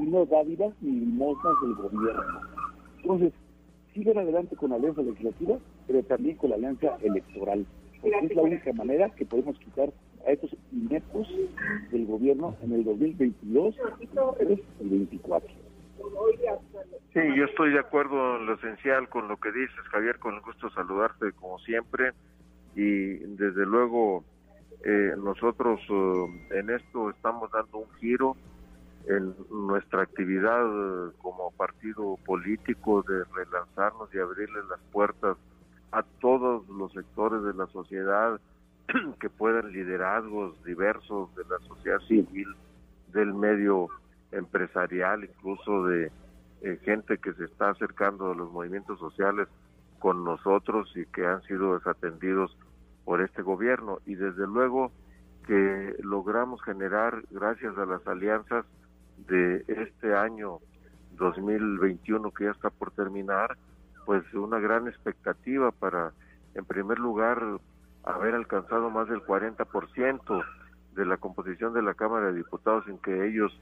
y 0.00 0.06
no 0.06 0.26
dádivas 0.26 0.74
ni 0.80 0.90
limosnas 1.00 1.54
del 1.62 1.74
gobierno. 1.74 2.40
Entonces, 3.02 3.32
siguen 3.92 4.18
adelante 4.18 4.56
con 4.56 4.70
la 4.70 4.76
alianza 4.76 5.02
legislativa, 5.02 5.58
pero 5.86 6.02
también 6.02 6.36
con 6.36 6.50
la 6.50 6.56
alianza 6.56 6.96
electoral, 7.02 7.64
porque 8.00 8.26
es 8.26 8.34
la 8.34 8.42
única 8.42 8.72
manera 8.72 9.10
que 9.10 9.24
podemos 9.24 9.58
quitar 9.60 9.92
a 10.26 10.32
estos 10.32 10.56
ineptos 10.72 11.28
del 11.92 12.06
gobierno 12.06 12.56
en 12.62 12.72
el 12.72 12.84
2022, 12.84 13.76
2023 13.76 14.58
y 14.58 14.82
2024. 14.82 15.54
Sí, 17.14 17.20
yo 17.36 17.44
estoy 17.44 17.70
de 17.70 17.78
acuerdo 17.78 18.38
en 18.38 18.46
lo 18.46 18.54
esencial 18.54 19.08
con 19.08 19.28
lo 19.28 19.36
que 19.36 19.52
dices, 19.52 19.78
Javier, 19.92 20.18
con 20.18 20.34
el 20.34 20.40
gusto 20.40 20.68
saludarte 20.70 21.30
como 21.32 21.60
siempre. 21.60 22.10
Y 22.74 23.18
desde 23.36 23.64
luego 23.64 24.24
eh, 24.82 25.14
nosotros 25.16 25.80
eh, 25.88 26.58
en 26.58 26.70
esto 26.70 27.10
estamos 27.10 27.52
dando 27.52 27.78
un 27.78 27.92
giro 28.00 28.36
en 29.06 29.32
nuestra 29.48 30.02
actividad 30.02 30.66
eh, 30.66 31.12
como 31.22 31.52
partido 31.52 32.18
político 32.26 33.02
de 33.02 33.22
relanzarnos 33.32 34.12
y 34.12 34.18
abrirle 34.18 34.58
las 34.68 34.80
puertas 34.90 35.36
a 35.92 36.02
todos 36.20 36.68
los 36.68 36.92
sectores 36.94 37.44
de 37.44 37.54
la 37.54 37.68
sociedad 37.68 38.40
que 39.20 39.30
puedan 39.30 39.70
liderazgos 39.70 40.60
diversos 40.64 41.32
de 41.36 41.44
la 41.44 41.60
sociedad 41.68 42.00
civil, 42.08 42.48
del 43.12 43.32
medio 43.34 43.86
empresarial, 44.32 45.22
incluso 45.22 45.86
de 45.86 46.10
eh, 46.62 46.78
gente 46.82 47.18
que 47.18 47.32
se 47.34 47.44
está 47.44 47.70
acercando 47.70 48.30
a 48.30 48.34
los 48.34 48.50
movimientos 48.50 48.98
sociales 48.98 49.48
con 49.98 50.24
nosotros 50.24 50.90
y 50.96 51.06
que 51.06 51.26
han 51.26 51.42
sido 51.42 51.74
desatendidos 51.74 52.56
por 53.04 53.20
este 53.20 53.42
gobierno. 53.42 53.98
Y 54.06 54.14
desde 54.14 54.46
luego 54.46 54.92
que 55.46 55.96
logramos 56.00 56.62
generar, 56.62 57.22
gracias 57.30 57.76
a 57.76 57.86
las 57.86 58.06
alianzas 58.06 58.64
de 59.28 59.64
este 59.68 60.14
año 60.14 60.58
2021 61.12 62.30
que 62.32 62.44
ya 62.44 62.50
está 62.50 62.70
por 62.70 62.90
terminar, 62.92 63.56
pues 64.04 64.22
una 64.34 64.58
gran 64.58 64.88
expectativa 64.88 65.70
para, 65.70 66.12
en 66.54 66.64
primer 66.64 66.98
lugar, 66.98 67.42
haber 68.04 68.34
alcanzado 68.34 68.90
más 68.90 69.08
del 69.08 69.22
40% 69.22 70.44
de 70.94 71.06
la 71.06 71.16
composición 71.16 71.72
de 71.72 71.82
la 71.82 71.94
Cámara 71.94 72.26
de 72.26 72.34
Diputados 72.34 72.86
en 72.88 72.98
que 72.98 73.26
ellos 73.26 73.52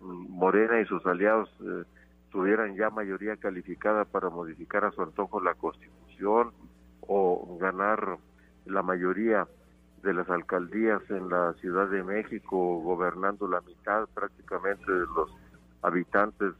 Morena 0.00 0.80
y 0.80 0.86
sus 0.86 1.04
aliados 1.06 1.48
eh, 1.60 1.84
tuvieran 2.32 2.74
ya 2.74 2.90
mayoría 2.90 3.36
calificada 3.36 4.06
para 4.06 4.30
modificar 4.30 4.84
a 4.84 4.90
su 4.90 5.02
antojo 5.02 5.40
la 5.40 5.54
Constitución 5.54 6.50
o 7.02 7.58
ganar 7.60 8.18
la 8.64 8.82
mayoría 8.82 9.46
de 10.02 10.14
las 10.14 10.28
alcaldías 10.30 11.02
en 11.10 11.28
la 11.28 11.52
Ciudad 11.60 11.88
de 11.88 12.02
México, 12.02 12.80
gobernando 12.80 13.46
la 13.46 13.60
mitad 13.60 14.08
prácticamente 14.14 14.90
de 14.90 15.06
los 15.14 15.30
habitantes 15.82 16.54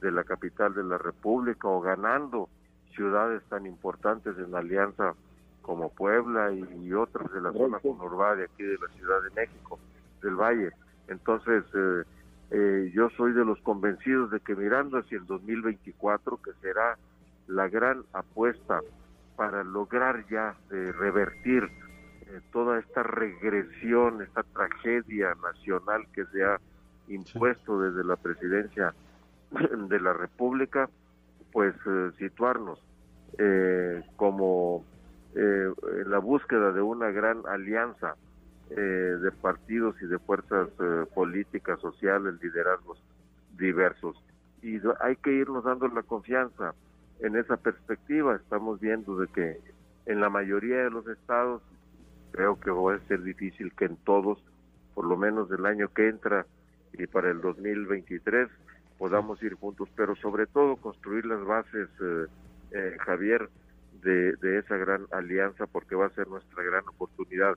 de 0.00 0.10
la 0.10 0.24
capital 0.24 0.74
de 0.74 0.84
la 0.84 0.98
República 0.98 1.68
o 1.68 1.80
ganando 1.80 2.48
ciudades 2.94 3.42
tan 3.48 3.66
importantes 3.66 4.36
en 4.38 4.54
alianza 4.54 5.14
como 5.62 5.90
Puebla 5.90 6.50
y, 6.52 6.92
otras 6.94 7.30
de 7.32 7.42
la 7.42 7.52
zona 7.52 7.78
conurbada 7.80 8.36
de 8.36 8.44
aquí 8.44 8.62
de 8.62 8.78
la 8.78 8.88
Ciudad 8.96 9.22
de 9.22 9.30
México, 9.30 9.78
del 10.22 10.34
Valle. 10.34 10.72
Entonces, 11.08 11.64
eh, 11.74 12.04
eh, 12.50 12.90
yo 12.94 13.10
soy 13.10 13.32
de 13.32 13.44
los 13.44 13.60
convencidos 13.60 14.30
de 14.30 14.40
que 14.40 14.54
mirando 14.54 14.98
hacia 14.98 15.18
el 15.18 15.26
2024, 15.26 16.40
que 16.42 16.52
será 16.62 16.96
la 17.46 17.68
gran 17.68 18.04
apuesta 18.12 18.80
para 19.36 19.64
lograr 19.64 20.26
ya 20.28 20.56
eh, 20.70 20.92
revertir 20.92 21.64
eh, 21.64 22.40
toda 22.50 22.78
esta 22.78 23.02
regresión, 23.02 24.22
esta 24.22 24.42
tragedia 24.42 25.34
nacional 25.42 26.06
que 26.12 26.24
se 26.26 26.44
ha 26.44 26.58
impuesto 27.08 27.80
desde 27.80 28.04
la 28.04 28.16
presidencia 28.16 28.94
de 29.88 30.00
la 30.00 30.12
República, 30.12 30.88
pues 31.52 31.74
situarnos 32.18 32.78
como 34.16 34.84
en 35.34 36.10
la 36.10 36.18
búsqueda 36.18 36.72
de 36.72 36.82
una 36.82 37.10
gran 37.10 37.42
alianza 37.46 38.16
eh, 38.70 38.80
de 39.22 39.30
partidos 39.32 39.96
y 40.02 40.06
de 40.06 40.18
fuerzas 40.18 40.68
eh, 40.78 41.06
políticas, 41.14 41.80
sociales, 41.80 42.34
liderazgos 42.42 43.02
diversos. 43.56 44.22
Y 44.62 44.78
hay 45.00 45.16
que 45.16 45.32
irnos 45.32 45.64
dando 45.64 45.88
la 45.88 46.02
confianza 46.02 46.74
en 47.20 47.36
esa 47.36 47.56
perspectiva. 47.56 48.36
Estamos 48.36 48.78
viendo 48.78 49.16
de 49.16 49.26
que 49.28 49.60
en 50.06 50.20
la 50.20 50.28
mayoría 50.28 50.84
de 50.84 50.90
los 50.90 51.06
estados, 51.08 51.62
creo 52.32 52.60
que 52.60 52.70
va 52.70 52.94
a 52.94 53.08
ser 53.08 53.22
difícil 53.22 53.72
que 53.72 53.86
en 53.86 53.96
todos, 53.96 54.38
por 54.94 55.06
lo 55.06 55.16
menos 55.16 55.48
del 55.48 55.64
año 55.64 55.88
que 55.88 56.08
entra 56.08 56.44
y 56.92 57.06
para 57.06 57.30
el 57.30 57.40
2023, 57.40 58.48
podamos 58.98 59.42
ir 59.42 59.54
juntos, 59.54 59.88
pero 59.96 60.14
sobre 60.16 60.46
todo 60.46 60.76
construir 60.76 61.24
las 61.24 61.42
bases, 61.44 61.88
eh, 62.72 62.96
Javier, 63.00 63.48
de, 64.02 64.32
de 64.36 64.58
esa 64.58 64.76
gran 64.76 65.06
alianza, 65.10 65.66
porque 65.66 65.94
va 65.94 66.06
a 66.06 66.10
ser 66.10 66.28
nuestra 66.28 66.62
gran 66.62 66.86
oportunidad 66.86 67.56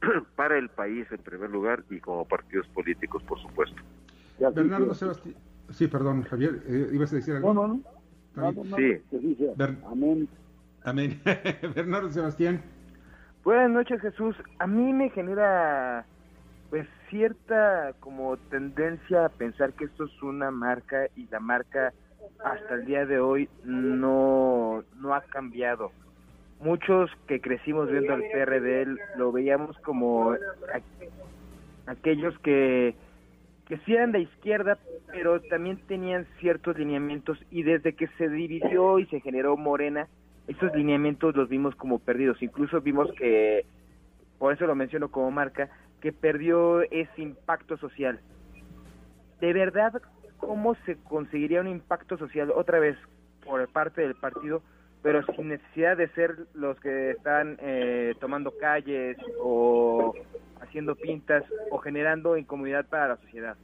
para 0.36 0.58
el 0.58 0.68
país 0.68 1.06
en 1.10 1.18
primer 1.18 1.50
lugar 1.50 1.84
y 1.90 2.00
como 2.00 2.24
partidos 2.26 2.66
políticos, 2.68 3.22
por 3.24 3.40
supuesto. 3.40 3.76
Bernardo 4.38 4.94
Sebastián. 4.94 5.34
Sí, 5.70 5.86
perdón, 5.88 6.22
Javier, 6.22 6.62
eh, 6.66 6.90
ibas 6.92 7.12
a 7.12 7.16
decir 7.16 7.34
algo. 7.34 7.52
No, 7.52 7.68
no, 8.34 8.52
no. 8.52 8.76
sí. 8.76 9.00
Amén. 9.86 10.28
Amén. 10.84 11.20
Bernardo 11.74 12.10
Sebastián. 12.10 12.62
Buenas 13.44 13.70
noches, 13.70 14.00
Jesús. 14.00 14.36
A 14.58 14.66
mí 14.66 14.92
me 14.92 15.10
genera 15.10 16.06
pues 16.70 16.86
cierta 17.08 17.94
como 18.00 18.36
tendencia 18.36 19.26
a 19.26 19.28
pensar 19.30 19.72
que 19.72 19.86
esto 19.86 20.04
es 20.04 20.22
una 20.22 20.50
marca 20.50 21.06
y 21.16 21.26
la 21.28 21.40
marca 21.40 21.92
hasta 22.44 22.74
el 22.74 22.84
día 22.84 23.06
de 23.06 23.18
hoy 23.18 23.48
no, 23.64 24.84
no 25.00 25.14
ha 25.14 25.22
cambiado 25.22 25.92
muchos 26.60 27.10
que 27.26 27.40
crecimos 27.40 27.90
viendo 27.90 28.14
al 28.14 28.22
PRD 28.22 28.96
lo 29.16 29.32
veíamos 29.32 29.76
como 29.78 30.34
aquellos 31.86 32.38
que 32.40 32.94
que 33.68 33.76
sí 33.84 33.92
eran 33.92 34.12
de 34.12 34.20
izquierda, 34.20 34.78
pero 35.12 35.42
también 35.42 35.76
tenían 35.86 36.26
ciertos 36.40 36.78
lineamientos 36.78 37.38
y 37.50 37.62
desde 37.62 37.92
que 37.92 38.08
se 38.16 38.28
dividió 38.30 38.98
y 38.98 39.04
se 39.06 39.20
generó 39.20 39.58
Morena, 39.58 40.08
esos 40.46 40.74
lineamientos 40.74 41.36
los 41.36 41.50
vimos 41.50 41.76
como 41.76 41.98
perdidos. 41.98 42.42
Incluso 42.42 42.80
vimos 42.80 43.12
que, 43.12 43.66
por 44.38 44.54
eso 44.54 44.66
lo 44.66 44.74
menciono 44.74 45.10
como 45.10 45.30
marca, 45.30 45.68
que 46.00 46.12
perdió 46.12 46.80
ese 46.80 47.20
impacto 47.20 47.76
social. 47.76 48.20
De 49.42 49.52
verdad, 49.52 50.00
¿cómo 50.38 50.74
se 50.86 50.96
conseguiría 50.96 51.60
un 51.60 51.68
impacto 51.68 52.16
social 52.16 52.50
otra 52.50 52.78
vez 52.78 52.96
por 53.44 53.68
parte 53.68 54.00
del 54.00 54.14
partido? 54.14 54.62
Pero 55.02 55.24
sin 55.34 55.48
necesidad 55.48 55.96
de 55.96 56.08
ser 56.08 56.36
los 56.54 56.78
que 56.80 57.12
están 57.12 57.56
eh, 57.60 58.14
tomando 58.20 58.52
calles 58.58 59.16
o 59.40 60.14
haciendo 60.60 60.96
pintas 60.96 61.44
o 61.70 61.78
generando 61.78 62.36
incomodidad 62.36 62.86
para 62.86 63.08
la 63.08 63.16
sociedad. 63.18 63.56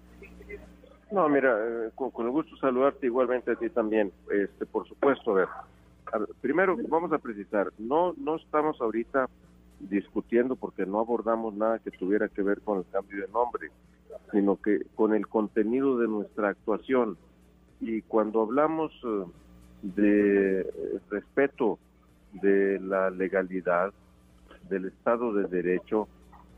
No, 1.10 1.28
mira, 1.28 1.56
eh, 1.60 1.90
con, 1.94 2.26
el 2.26 2.32
gusto 2.32 2.56
saludarte 2.56 3.06
igualmente 3.06 3.52
a 3.52 3.56
ti 3.56 3.68
también. 3.68 4.12
Este, 4.30 4.66
por 4.66 4.86
supuesto, 4.88 5.32
a 5.32 5.34
ver, 5.34 5.48
primero 6.40 6.76
vamos 6.88 7.12
a 7.12 7.18
precisar, 7.18 7.70
no 7.78 8.14
no 8.16 8.36
estamos 8.36 8.80
ahorita 8.80 9.28
discutiendo 9.80 10.56
porque 10.56 10.86
no 10.86 11.00
abordamos 11.00 11.54
nada 11.54 11.78
que 11.78 11.90
tuviera 11.90 12.28
que 12.28 12.42
ver 12.42 12.60
con 12.62 12.78
el 12.78 12.84
cambio 12.90 13.26
de 13.26 13.32
nombre, 13.32 13.70
sino 14.32 14.56
que 14.56 14.80
con 14.94 15.14
el 15.14 15.26
contenido 15.26 15.98
de 15.98 16.08
nuestra 16.08 16.48
actuación. 16.48 17.16
Y 17.80 18.02
cuando 18.02 18.42
hablamos 18.42 18.92
eh, 19.04 19.24
de 19.84 20.66
respeto 21.10 21.78
de 22.32 22.80
la 22.80 23.10
legalidad, 23.10 23.92
del 24.68 24.86
Estado 24.86 25.34
de 25.34 25.44
Derecho, 25.44 26.08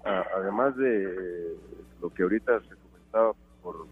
además 0.04 0.76
de 0.76 1.56
lo 2.00 2.10
que 2.10 2.22
ahorita 2.22 2.60
se 2.60 2.76
comentaba 2.76 3.32
por 3.62 3.86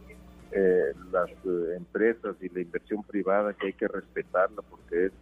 eh, 0.52 0.92
las 1.10 1.28
eh, 1.30 1.74
empresas 1.76 2.36
y 2.40 2.48
la 2.48 2.60
inversión 2.60 3.02
privada 3.02 3.54
que 3.54 3.66
hay 3.66 3.72
que 3.72 3.88
respetarla 3.88 4.62
porque 4.62 5.06
es 5.06 5.12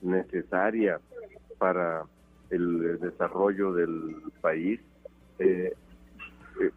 necesaria 0.00 0.98
para 1.58 2.04
el 2.48 2.98
desarrollo 2.98 3.74
del 3.74 4.16
país. 4.40 4.80
Eh, 5.38 5.74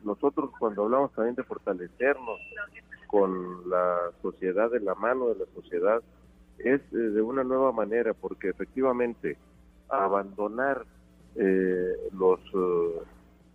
nosotros 0.04 0.52
cuando 0.60 0.84
hablamos 0.84 1.14
también 1.14 1.36
de 1.36 1.44
fortalecernos 1.44 2.40
con 3.08 3.70
la 3.70 4.12
sociedad, 4.22 4.70
de 4.70 4.82
la 4.82 4.96
mano 4.96 5.30
de 5.30 5.36
la 5.36 5.46
sociedad, 5.56 6.02
es 6.60 6.82
de 6.92 7.22
una 7.22 7.44
nueva 7.44 7.72
manera 7.72 8.14
porque 8.14 8.50
efectivamente 8.50 9.38
abandonar 9.90 10.86
los 12.14 12.40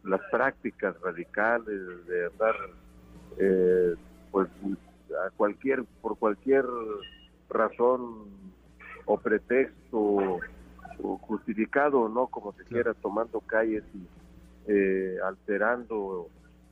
las 0.06 0.20
prácticas 0.30 0.98
radicales 1.00 2.06
de 2.06 2.26
andar 2.26 2.54
eh, 3.38 3.94
pues 4.30 4.48
a 5.26 5.30
cualquier 5.36 5.84
por 6.00 6.16
cualquier 6.16 6.64
razón 7.48 8.24
o 9.04 9.18
pretexto 9.18 10.38
o 11.02 11.18
justificado 11.18 12.08
no 12.08 12.28
como 12.28 12.52
se 12.52 12.64
quiera 12.64 12.94
tomando 12.94 13.40
calles 13.40 13.84
y 13.94 14.06
eh, 14.68 15.16
alterando 15.24 16.28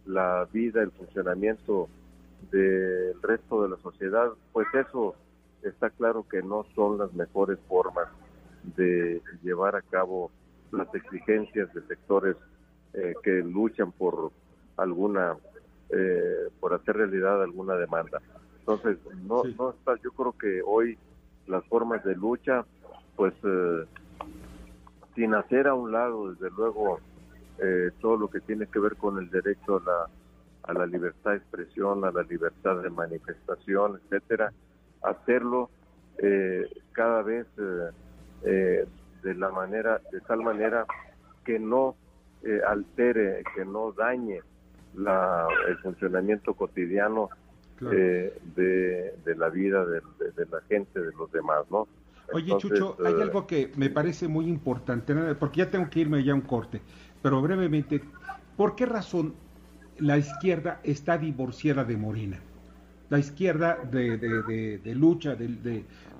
la 0.07 0.49
vida 0.53 0.83
el 0.83 0.91
funcionamiento 0.93 1.89
del 2.51 3.21
resto 3.23 3.63
de 3.63 3.71
la 3.71 3.77
sociedad 3.79 4.31
pues 4.53 4.67
eso 4.75 5.15
está 5.65 5.91
claro 5.91 6.27
que 6.29 6.43
no 6.43 6.67
son 6.75 6.99
las 6.99 7.13
mejores 7.15 7.59
formas 7.69 8.09
de 8.77 9.23
llevar 9.43 9.77
a 9.77 9.83
cabo 9.83 10.31
las 10.73 10.93
exigencias 10.95 11.73
de 11.75 11.83
sectores 11.83 12.37
eh, 12.95 13.15
que 13.23 13.43
luchan 13.43 13.93
por 13.93 14.33
alguna, 14.77 15.37
eh, 15.91 16.49
por 16.61 16.75
hacer 16.75 16.97
realidad 16.97 17.43
alguna 17.43 17.75
demanda. 17.75 18.21
Entonces, 18.61 18.99
no, 19.27 19.43
no 19.59 19.71
está, 19.71 19.97
yo 20.03 20.11
creo 20.13 20.33
que 20.33 20.63
hoy 20.65 20.99
las 21.47 21.65
formas 21.67 22.03
de 22.05 22.15
lucha, 22.15 22.65
pues, 23.17 23.35
eh, 23.43 23.85
sin 25.15 25.35
hacer 25.35 25.69
a 25.69 25.75
un 25.75 25.93
lado, 25.93 26.33
desde 26.33 26.51
luego, 26.51 27.01
todo 28.01 28.17
lo 28.17 28.29
que 28.29 28.41
tiene 28.41 28.67
que 28.67 28.81
ver 28.81 28.97
con 28.97 29.17
el 29.17 29.31
derecho 29.31 29.77
a 29.77 29.81
la, 29.81 30.09
a 30.65 30.73
la 30.73 30.87
libertad 30.87 31.31
de 31.31 31.37
expresión, 31.37 32.05
a 32.05 32.11
la 32.11 32.23
libertad 32.23 32.83
de 32.83 32.91
manifestación, 32.91 34.01
etcétera, 34.03 34.53
hacerlo 35.05 35.71
cada 36.93 37.23
vez 37.23 37.47
de 37.57 39.35
la 39.35 39.51
manera, 39.51 40.01
de 40.13 40.21
tal 40.21 40.43
manera 40.43 40.87
que 41.45 41.59
no 41.59 41.97
eh, 42.43 42.61
altere, 42.67 43.43
que 43.55 43.65
no 43.65 43.93
dañe 43.93 44.41
la, 44.97 45.47
el 45.69 45.79
funcionamiento 45.79 46.55
cotidiano 46.55 47.31
eh, 47.91 48.39
de, 48.55 49.35
la 49.37 49.49
vida 49.49 49.85
de, 49.85 50.01
la 50.51 50.61
gente, 50.69 51.01
de 51.01 51.13
los 51.13 51.33
demás, 51.33 51.65
¿no? 51.71 51.89
Oye, 52.33 52.57
Chucho, 52.59 52.97
hay 53.05 53.15
eh, 53.15 53.23
algo 53.23 53.47
que 53.47 53.71
me 53.77 53.91
parece 53.91 54.29
muy 54.29 54.47
importante, 54.47 55.15
porque 55.35 55.59
ya 55.59 55.71
tengo 55.71 55.89
que 55.91 56.01
irme 56.01 56.23
ya 56.23 56.33
a 56.33 56.35
un 56.35 56.43
corte, 56.43 56.81
pero 57.23 57.43
brevemente, 57.43 58.03
¿por 58.57 58.75
qué 58.77 58.87
razón 58.87 59.35
la 59.99 60.19
izquierda 60.19 60.81
está 60.83 61.19
divorciada 61.19 61.85
de 61.85 61.97
Morena? 61.97 62.41
La 63.15 63.21
izquierda 63.21 63.79
de, 63.93 64.19
de 64.19 64.95
lucha, 64.97 65.37
de, 65.37 65.47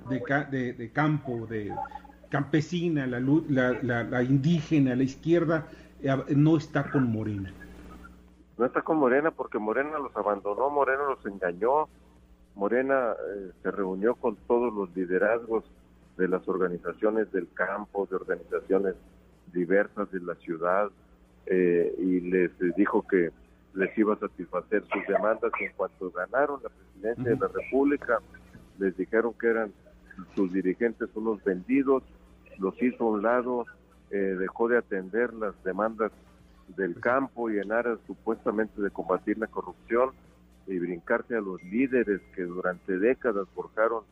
de, 0.07 0.91
campo, 0.93 1.45
de 1.45 1.69
campesina, 2.29 3.05
la, 3.05 3.19
la, 3.81 4.03
la 4.03 4.23
indígena, 4.23 4.95
la 4.95 5.03
izquierda 5.03 5.67
eh, 6.01 6.15
no 6.33 6.55
está 6.55 6.89
con 6.89 7.11
Morena. 7.11 7.51
No 8.57 8.65
está 8.65 8.81
con 8.81 8.95
Morena 8.95 9.31
porque 9.31 9.59
Morena 9.59 9.99
los 9.99 10.15
abandonó, 10.15 10.69
Morena 10.69 11.03
los 11.09 11.25
engañó, 11.25 11.89
Morena 12.55 13.11
eh, 13.11 13.51
se 13.61 13.71
reunió 13.71 14.15
con 14.15 14.37
todos 14.47 14.73
los 14.73 14.95
liderazgos 14.95 15.65
de 16.15 16.29
las 16.29 16.47
organizaciones 16.47 17.29
del 17.33 17.49
campo, 17.53 18.07
de 18.09 18.15
organizaciones 18.15 18.95
diversas 19.51 20.09
de 20.13 20.21
la 20.21 20.35
ciudad, 20.35 20.89
eh, 21.45 21.93
y 21.99 22.21
les 22.21 22.51
dijo 22.77 23.05
que 23.05 23.31
les 23.75 23.95
iba 23.97 24.13
a 24.13 24.19
satisfacer 24.19 24.83
sus 24.91 25.05
demandas. 25.07 25.51
En 25.59 25.71
cuanto 25.75 26.11
ganaron 26.11 26.61
la 26.63 26.69
presidencia 26.69 27.31
de 27.31 27.37
la 27.37 27.47
República, 27.47 28.19
les 28.79 28.95
dijeron 28.97 29.33
que 29.39 29.47
eran 29.47 29.73
sus 30.35 30.51
dirigentes 30.51 31.09
unos 31.15 31.43
vendidos, 31.43 32.03
los 32.57 32.81
hizo 32.81 33.05
a 33.05 33.09
un 33.11 33.23
lado, 33.23 33.65
eh, 34.11 34.17
dejó 34.17 34.67
de 34.67 34.77
atender 34.77 35.33
las 35.33 35.61
demandas 35.63 36.11
del 36.69 36.99
campo 36.99 37.49
y 37.49 37.59
en 37.59 37.71
aras 37.71 37.99
supuestamente 38.07 38.81
de 38.81 38.89
combatir 38.89 39.37
la 39.37 39.47
corrupción 39.47 40.11
y 40.67 40.79
brincarse 40.79 41.35
a 41.35 41.41
los 41.41 41.61
líderes 41.63 42.21
que 42.33 42.43
durante 42.43 42.97
décadas 42.97 43.47
forjaron 43.53 44.03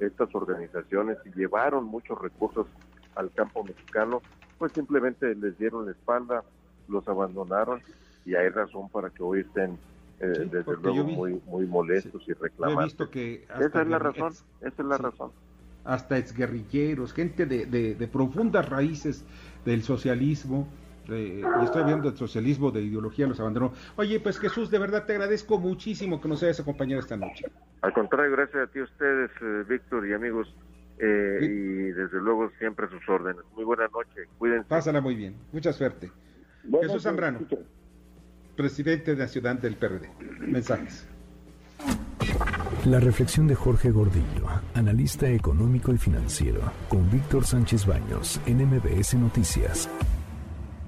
estas 0.00 0.34
organizaciones 0.34 1.18
y 1.24 1.30
llevaron 1.38 1.84
muchos 1.84 2.18
recursos 2.20 2.66
al 3.14 3.32
campo 3.32 3.64
mexicano, 3.64 4.22
pues 4.58 4.72
simplemente 4.72 5.34
les 5.34 5.58
dieron 5.58 5.86
la 5.86 5.92
espalda, 5.92 6.44
los 6.88 7.06
abandonaron 7.08 7.80
y 8.28 8.34
hay 8.34 8.48
razón 8.50 8.88
para 8.90 9.10
que 9.10 9.22
hoy 9.22 9.40
estén 9.40 9.78
eh, 10.20 10.48
desde 10.50 10.76
luego 10.76 11.04
muy 11.04 11.40
muy 11.46 11.66
molestos 11.66 12.22
y 12.26 12.32
reclamando. 12.32 12.86
esa 12.86 13.82
es 13.82 13.88
la 13.88 13.98
razón, 13.98 14.32
esa 14.60 14.82
es 14.82 14.84
la 14.84 14.98
razón 14.98 15.30
hasta 15.88 16.18
exguerrilleros, 16.18 17.14
gente 17.14 17.46
de, 17.46 17.64
de, 17.66 18.08
profundas 18.08 18.68
raíces 18.68 19.24
del 19.64 19.82
socialismo. 19.82 20.68
y 21.08 21.40
estoy 21.64 21.84
viendo 21.84 22.10
el 22.10 22.16
socialismo 22.16 22.70
de 22.70 22.82
ideología 22.82 23.26
los 23.26 23.40
abandonó. 23.40 23.72
Oye, 23.96 24.20
pues 24.20 24.38
Jesús, 24.38 24.70
de 24.70 24.78
verdad 24.78 25.06
te 25.06 25.14
agradezco 25.14 25.58
muchísimo 25.58 26.20
que 26.20 26.28
nos 26.28 26.42
hayas 26.42 26.60
acompañado 26.60 27.00
esta 27.00 27.16
noche. 27.16 27.46
Al 27.80 27.94
contrario, 27.94 28.32
gracias 28.32 28.68
a 28.68 28.70
ti, 28.70 28.82
ustedes, 28.82 29.30
eh, 29.40 29.64
Víctor 29.66 30.06
y 30.06 30.12
amigos, 30.12 30.54
eh, 30.98 31.38
y 31.40 31.92
desde 31.92 32.20
luego 32.20 32.50
siempre 32.58 32.84
a 32.84 32.90
sus 32.90 33.08
órdenes. 33.08 33.42
Muy 33.56 33.64
buena 33.64 33.88
noche, 33.88 34.28
cuídense. 34.36 34.68
Pásala 34.68 35.00
muy 35.00 35.14
bien, 35.14 35.36
mucha 35.52 35.72
suerte. 35.72 36.12
Jesús 36.82 37.02
Zambrano, 37.02 37.40
presidente 38.58 39.14
de 39.14 39.22
la 39.22 39.28
ciudad 39.28 39.54
del 39.54 39.76
PRD. 39.76 40.10
Mensajes. 40.40 41.06
La 42.86 42.98
reflexión 42.98 43.46
de 43.46 43.54
Jorge 43.54 43.92
Gordillo, 43.92 44.48
analista 44.74 45.28
económico 45.28 45.92
y 45.94 45.96
financiero, 45.96 46.60
con 46.88 47.08
Víctor 47.08 47.44
Sánchez 47.44 47.86
Baños, 47.86 48.40
en 48.46 48.66
MBS 48.66 49.14
Noticias. 49.14 49.88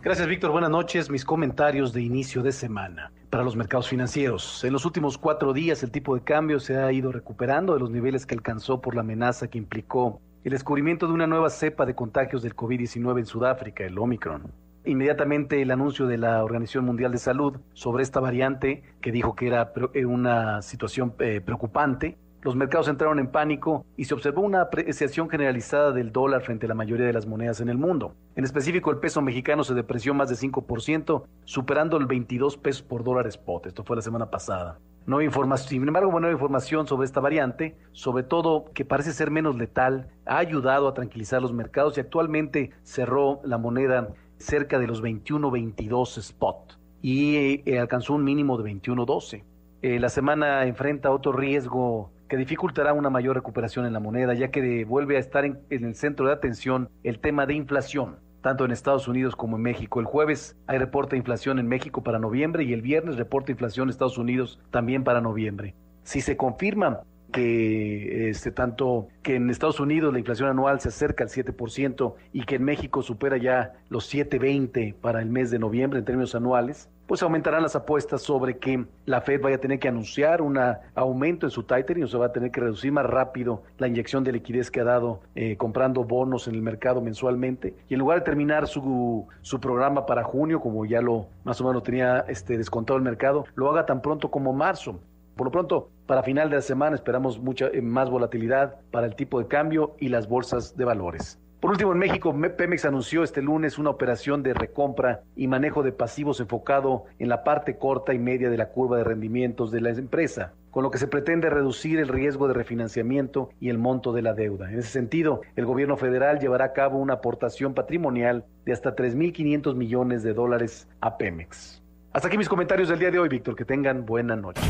Gracias, 0.02 0.26
Víctor. 0.26 0.50
Buenas 0.50 0.70
noches. 0.70 1.11
Mis 1.11 1.24
comentarios 1.24 1.92
de 1.92 2.02
inicio 2.02 2.42
de 2.42 2.50
semana 2.50 3.12
para 3.30 3.44
los 3.44 3.54
mercados 3.54 3.88
financieros. 3.88 4.64
En 4.64 4.72
los 4.72 4.85
últimos 4.85 5.16
cuatro 5.16 5.52
días, 5.52 5.85
el 5.85 5.92
tipo 5.92 6.16
de 6.16 6.24
cambio 6.24 6.59
se 6.59 6.76
ha 6.76 6.90
ido 6.90 7.12
recuperando 7.12 7.74
de 7.74 7.80
los 7.80 7.90
niveles 7.92 8.26
que 8.26 8.35
alcanzó 8.35 8.80
por 8.80 8.96
la 8.96 9.02
amenaza 9.02 9.48
que 9.48 9.59
implicó 9.59 10.20
el 10.42 10.50
descubrimiento 10.50 11.06
de 11.06 11.12
una 11.12 11.28
nueva 11.28 11.50
cepa 11.50 11.87
de 11.87 11.94
contagios 11.94 12.42
del 12.42 12.56
COVID-19 12.56 13.20
en 13.20 13.26
Sudáfrica, 13.26 13.85
el 13.85 13.96
Omicron. 13.96 14.50
Inmediatamente 14.85 15.61
el 15.61 15.71
anuncio 15.71 16.07
de 16.07 16.16
la 16.16 16.43
Organización 16.43 16.87
Mundial 16.87 17.12
de 17.12 17.19
Salud 17.19 17.59
sobre 17.75 18.03
esta 18.03 18.21
variante 18.21 18.83
que 19.03 19.12
dijo 19.12 19.35
que 19.35 19.47
era 19.47 19.73
eh, 19.93 20.07
una 20.07 20.62
situación 20.62 21.14
eh, 21.19 21.43
preocupante, 21.45 22.16
los 22.43 22.57
mercados 22.57 22.88
entraron 22.88 23.19
en 23.19 23.27
pánico 23.27 23.85
y 23.99 24.07
se 24.07 24.14
observó 24.14 24.40
una 24.40 24.62
apreciación 24.62 25.29
generalizada 25.29 25.93
del 25.93 26.11
dólar 26.11 26.40
frente 26.40 26.64
a 26.64 26.71
la 26.71 26.75
mayoría 26.75 27.05
de 27.05 27.12
las 27.12 27.27
monedas 27.27 27.61
en 27.61 27.69
el 27.69 27.77
mundo. 27.77 28.14
En 28.35 28.45
específico, 28.45 28.90
el 28.90 28.97
peso 28.97 29.21
mexicano 29.21 29.62
se 29.62 29.75
depreció 29.75 30.14
más 30.14 30.31
de 30.31 30.37
5%, 30.37 31.25
superando 31.45 31.99
el 31.99 32.07
22 32.07 32.57
pesos 32.57 32.81
por 32.81 33.05
dólar 33.05 33.27
spot. 33.27 33.66
Esto 33.66 33.85
fue 33.85 33.97
la 33.97 34.03
semana 34.03 34.31
pasada. 34.31 34.79
No 35.05 35.19
hay 35.19 35.27
información, 35.27 35.69
sin 35.69 35.87
embargo, 35.87 36.19
hay 36.19 36.33
información 36.33 36.87
sobre 36.87 37.05
esta 37.05 37.21
variante, 37.21 37.77
sobre 37.93 38.23
todo 38.23 38.71
que 38.73 38.87
parece 38.87 39.12
ser 39.12 39.31
menos 39.31 39.57
letal, 39.57 40.09
ha 40.25 40.38
ayudado 40.38 40.88
a 40.88 40.95
tranquilizar 40.95 41.43
los 41.43 41.53
mercados 41.53 41.99
y 41.99 42.01
actualmente 42.01 42.71
cerró 42.85 43.40
la 43.45 43.59
moneda 43.59 44.14
cerca 44.40 44.79
de 44.79 44.87
los 44.87 45.03
21-22 45.03 46.18
spot 46.18 46.79
y 47.03 47.62
eh, 47.66 47.78
alcanzó 47.78 48.14
un 48.14 48.24
mínimo 48.24 48.61
de 48.61 48.72
21-12. 48.72 49.45
Eh, 49.82 50.01
la 50.01 50.09
semana 50.09 50.66
enfrenta 50.66 51.11
otro 51.11 51.32
riesgo 51.32 52.11
que 52.28 52.36
dificultará 52.36 52.93
una 52.93 53.11
mayor 53.11 53.36
recuperación 53.36 53.86
en 53.86 53.93
la 53.93 54.01
moneda, 54.01 54.34
ya 54.34 54.51
que 54.51 54.84
vuelve 54.84 55.16
a 55.16 55.20
estar 55.20 55.45
en, 55.45 55.61
el 55.70 55.95
centro 55.95 56.26
de 56.26 56.32
atención 56.32 56.88
el 57.03 57.18
tema 57.18 57.47
de 57.47 57.55
inflación, 57.55 58.18
tanto 58.41 58.64
en 58.64 58.70
Estados 58.70 59.09
Unidos 59.09 59.36
como 59.36 59.57
en 59.57 59.62
México. 59.62 60.01
El 60.01 60.07
jueves 60.07 60.57
hay 60.66 60.78
reporte 60.78 61.16
de 61.16 61.18
inflación 61.18 61.59
en 61.59 61.66
México 61.66 62.03
para 62.03 62.18
noviembre 62.18 62.64
y 62.64 62.72
el 62.72 62.82
viernes 62.82 63.16
reporte 63.16 63.47
de 63.47 63.53
inflación 63.53 63.88
en 63.88 63.91
Estados 63.91 64.18
Unidos 64.18 64.61
también 64.70 65.03
para 65.03 65.20
noviembre. 65.20 65.74
Si 66.03 66.20
se 66.20 66.36
confirma 66.36 67.01
que 67.31 68.28
este, 68.31 68.51
tanto 68.51 69.09
que 69.22 69.37
en 69.37 69.51
Estados 69.51 69.81
Unidos 69.81 70.12
la 70.12 70.18
inflación 70.18 70.49
anual 70.49 70.81
se 70.81 70.89
acerca 70.89 71.24
al 71.24 71.31
7% 71.31 72.14
y 72.33 72.45
que 72.45 72.57
en 72.57 72.64
México 72.64 73.03
supera 73.03 73.37
ya 73.37 73.74
los 73.89 74.12
7.20 74.12 74.95
para 74.95 75.20
el 75.20 75.31
mes 75.31 75.51
de 75.51 75.59
noviembre 75.59 75.99
en 75.99 76.05
términos 76.05 76.35
anuales, 76.35 76.89
pues 77.11 77.24
aumentarán 77.24 77.62
las 77.62 77.74
apuestas 77.74 78.22
sobre 78.22 78.59
que 78.59 78.85
la 79.05 79.20
Fed 79.20 79.41
vaya 79.41 79.57
a 79.57 79.59
tener 79.59 79.81
que 79.81 79.89
anunciar 79.89 80.41
un 80.41 80.57
aumento 80.95 81.45
en 81.45 81.51
su 81.51 81.64
tightening 81.64 82.05
o 82.05 82.07
se 82.07 82.16
va 82.16 82.26
a 82.26 82.33
tener 82.33 82.53
que 82.53 82.61
reducir 82.61 82.93
más 82.93 83.05
rápido 83.05 83.64
la 83.78 83.89
inyección 83.89 84.22
de 84.22 84.31
liquidez 84.31 84.70
que 84.70 84.78
ha 84.78 84.85
dado 84.85 85.20
eh, 85.35 85.57
comprando 85.57 86.05
bonos 86.05 86.47
en 86.47 86.55
el 86.55 86.62
mercado 86.62 87.01
mensualmente. 87.01 87.74
Y 87.89 87.95
en 87.95 87.99
lugar 87.99 88.20
de 88.20 88.24
terminar 88.24 88.68
su, 88.68 89.26
su 89.43 89.59
programa 89.59 90.07
para 90.07 90.22
junio, 90.22 90.61
como 90.61 90.87
ya 90.87 91.03
lo 91.03 91.26
más 91.43 91.61
o 91.61 91.66
menos 91.66 91.83
tenía 91.83 92.20
este, 92.28 92.57
descontado 92.57 92.97
el 92.97 93.03
mercado, 93.03 93.45
lo 93.57 93.68
haga 93.68 93.87
tan 93.87 94.03
pronto 94.03 94.31
como 94.31 94.53
marzo. 94.53 95.01
Por 95.37 95.47
lo 95.47 95.51
pronto, 95.51 95.91
para 96.07 96.22
final 96.22 96.51
de 96.51 96.57
la 96.57 96.62
semana 96.62 96.97
esperamos 96.97 97.39
mucha 97.39 97.68
eh, 97.68 97.83
más 97.83 98.11
volatilidad 98.11 98.76
para 98.91 99.07
el 99.07 99.14
tipo 99.14 99.39
de 99.39 99.49
cambio 99.49 99.97
y 99.99 100.09
las 100.09 100.28
bolsas 100.28 100.76
de 100.76 100.85
valores. 100.85 101.39
Por 101.61 101.70
último, 101.72 101.93
en 101.93 101.99
México, 101.99 102.35
Pemex 102.57 102.87
anunció 102.87 103.22
este 103.22 103.43
lunes 103.43 103.78
una 103.78 103.91
operación 103.91 104.43
de 104.43 104.55
recompra 104.55 105.20
y 105.37 105.47
manejo 105.47 105.83
de 105.83 105.93
pasivos 105.93 106.41
enfocado 106.41 107.05
en 107.18 107.28
la 107.28 107.45
parte 107.45 107.76
corta 107.76 108.14
y 108.14 108.18
media 108.18 108.49
de 108.49 108.57
la 108.57 108.70
curva 108.70 108.97
de 108.97 109.05
rendimientos 109.05 109.70
de 109.70 109.83
la 109.83 109.91
empresa, 109.91 110.55
con 110.70 110.83
lo 110.83 110.91
que 110.91 110.97
se 110.97 111.07
pretende 111.07 111.51
reducir 111.51 112.01
el 112.01 112.09
riesgo 112.09 112.49
de 112.49 112.55
refinanciamiento 112.55 113.51
y 113.61 113.68
el 113.68 113.76
monto 113.76 114.14
de 114.14 114.22
la 114.22 114.33
deuda. 114.33 114.72
En 114.72 114.78
ese 114.78 114.89
sentido, 114.89 115.43
el 115.55 115.66
gobierno 115.66 115.99
federal 115.99 116.39
llevará 116.39 116.64
a 116.64 116.72
cabo 116.72 116.99
una 116.99 117.14
aportación 117.14 117.74
patrimonial 117.74 118.47
de 118.64 118.72
hasta 118.72 118.97
3.500 118.97 119.74
millones 119.74 120.22
de 120.22 120.33
dólares 120.33 120.89
a 121.03 121.18
Pemex. 121.18 121.83
Hasta 122.14 122.28
aquí 122.28 122.39
mis 122.39 122.49
comentarios 122.49 122.89
del 122.89 122.99
día 122.99 123.11
de 123.11 123.18
hoy, 123.18 123.28
Víctor. 123.28 123.55
Que 123.55 123.66
tengan 123.66 124.07
buena 124.07 124.35
noche. 124.35 124.62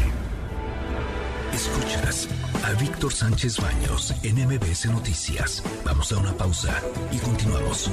A 2.64 2.72
Víctor 2.72 3.12
Sánchez 3.12 3.60
Baños 3.60 4.12
en 4.24 4.34
MBS 4.44 4.86
Noticias. 4.86 5.62
Vamos 5.84 6.10
a 6.10 6.18
una 6.18 6.32
pausa 6.32 6.82
y 7.12 7.18
continuamos. 7.18 7.88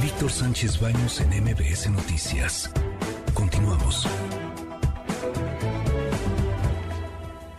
Víctor 0.00 0.30
Sánchez 0.30 0.78
Baños 0.78 1.20
en 1.20 1.42
MBS 1.42 1.90
Noticias. 1.90 2.70
Continuamos. 3.34 4.06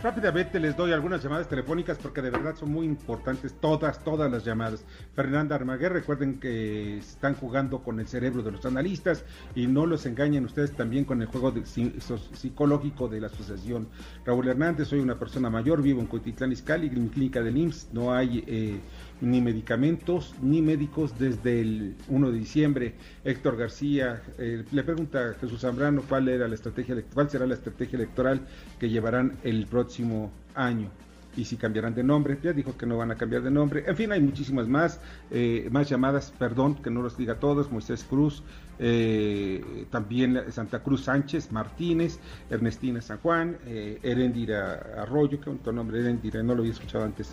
Rápidamente 0.06 0.60
les 0.60 0.76
doy 0.76 0.92
algunas 0.92 1.20
llamadas 1.20 1.48
telefónicas 1.48 1.98
porque 1.98 2.22
de 2.22 2.30
verdad 2.30 2.54
son 2.54 2.70
muy 2.70 2.86
importantes 2.86 3.54
todas, 3.60 4.04
todas 4.04 4.30
las 4.30 4.44
llamadas. 4.44 4.84
Fernanda 5.16 5.56
Armaguer, 5.56 5.92
recuerden 5.92 6.38
que 6.38 6.98
están 6.98 7.34
jugando 7.34 7.80
con 7.82 7.98
el 7.98 8.06
cerebro 8.06 8.44
de 8.44 8.52
los 8.52 8.64
analistas 8.64 9.24
y 9.56 9.66
no 9.66 9.84
los 9.84 10.06
engañen 10.06 10.44
ustedes 10.44 10.70
también 10.76 11.04
con 11.04 11.22
el 11.22 11.26
juego 11.26 11.52
psicológico 11.64 13.08
de 13.08 13.20
la 13.20 13.26
asociación. 13.26 13.88
Raúl 14.24 14.46
Hernández, 14.46 14.86
soy 14.86 15.00
una 15.00 15.18
persona 15.18 15.50
mayor, 15.50 15.82
vivo 15.82 16.00
en 16.00 16.06
Cotitlán 16.06 16.52
Izcalli, 16.52 16.86
en 16.86 17.08
clínica 17.08 17.42
del 17.42 17.56
IMSS, 17.56 17.88
no 17.92 18.14
hay 18.14 18.44
eh, 18.46 18.78
ni 19.20 19.40
medicamentos 19.40 20.34
ni 20.42 20.62
médicos 20.62 21.18
desde 21.18 21.60
el 21.60 21.96
1 22.08 22.30
de 22.30 22.38
diciembre. 22.38 22.94
Héctor 23.24 23.56
García 23.56 24.22
eh, 24.38 24.64
le 24.70 24.82
pregunta 24.82 25.30
a 25.30 25.34
Jesús 25.34 25.60
Zambrano 25.60 26.02
cuál 26.08 26.28
era 26.28 26.48
la 26.48 26.54
estrategia 26.54 26.96
cuál 27.14 27.30
será 27.30 27.46
la 27.46 27.54
estrategia 27.54 27.96
electoral 27.96 28.40
que 28.78 28.88
llevarán 28.88 29.38
el 29.42 29.66
próximo 29.66 30.30
año 30.54 30.90
y 31.36 31.44
si 31.44 31.56
cambiarán 31.56 31.94
de 31.94 32.02
nombre. 32.02 32.38
Ya 32.42 32.52
dijo 32.52 32.76
que 32.76 32.86
no 32.86 32.96
van 32.96 33.10
a 33.10 33.16
cambiar 33.16 33.42
de 33.42 33.50
nombre. 33.50 33.84
En 33.86 33.96
fin, 33.96 34.10
hay 34.12 34.20
muchísimas 34.20 34.68
más, 34.68 35.00
eh, 35.30 35.68
más 35.70 35.88
llamadas, 35.88 36.32
perdón 36.38 36.76
que 36.76 36.90
no 36.90 37.02
los 37.02 37.16
diga 37.16 37.34
todos. 37.34 37.70
Moisés 37.70 38.04
Cruz, 38.08 38.42
eh, 38.78 39.86
también 39.90 40.50
Santa 40.50 40.82
Cruz 40.82 41.04
Sánchez 41.04 41.52
Martínez, 41.52 42.18
Ernestina 42.48 43.02
San 43.02 43.18
Juan, 43.18 43.58
Erendira 43.66 45.02
Arroyo, 45.02 45.38
que 45.38 45.50
bonito 45.50 45.72
nombre, 45.72 46.00
Erendira, 46.00 46.42
no 46.42 46.54
lo 46.54 46.60
había 46.60 46.72
escuchado 46.72 47.04
antes. 47.04 47.30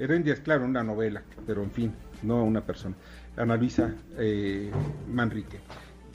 Herendia 0.00 0.32
es 0.32 0.40
claro, 0.40 0.64
una 0.64 0.82
novela, 0.82 1.22
pero 1.46 1.62
en 1.62 1.70
fin, 1.70 1.92
no 2.22 2.42
una 2.42 2.62
persona. 2.62 2.96
Ana 3.36 3.56
Luisa 3.56 3.94
eh, 4.18 4.70
Manrique. 5.12 5.58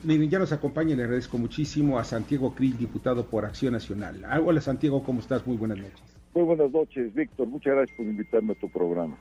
Miren, 0.04 0.28
ya 0.28 0.40
nos 0.40 0.52
acompaña 0.52 0.94
y 0.94 0.96
le 0.96 1.04
agradezco 1.04 1.38
muchísimo 1.38 2.00
a 2.00 2.04
Santiago 2.04 2.56
Krill, 2.56 2.78
diputado 2.78 3.28
por 3.28 3.46
Acción 3.46 3.74
Nacional. 3.74 4.26
Hola 4.44 4.60
Santiago, 4.60 5.04
¿cómo 5.04 5.20
estás? 5.20 5.46
Muy 5.46 5.56
buenas 5.56 5.78
noches. 5.78 6.02
Muy 6.34 6.44
buenas 6.46 6.72
noches, 6.72 7.14
Víctor. 7.14 7.48
Muchas 7.48 7.76
gracias 7.76 7.96
por 7.96 8.08
invitarme 8.08 8.54
a 8.54 8.56
tu 8.56 8.70
programa. 8.70 9.18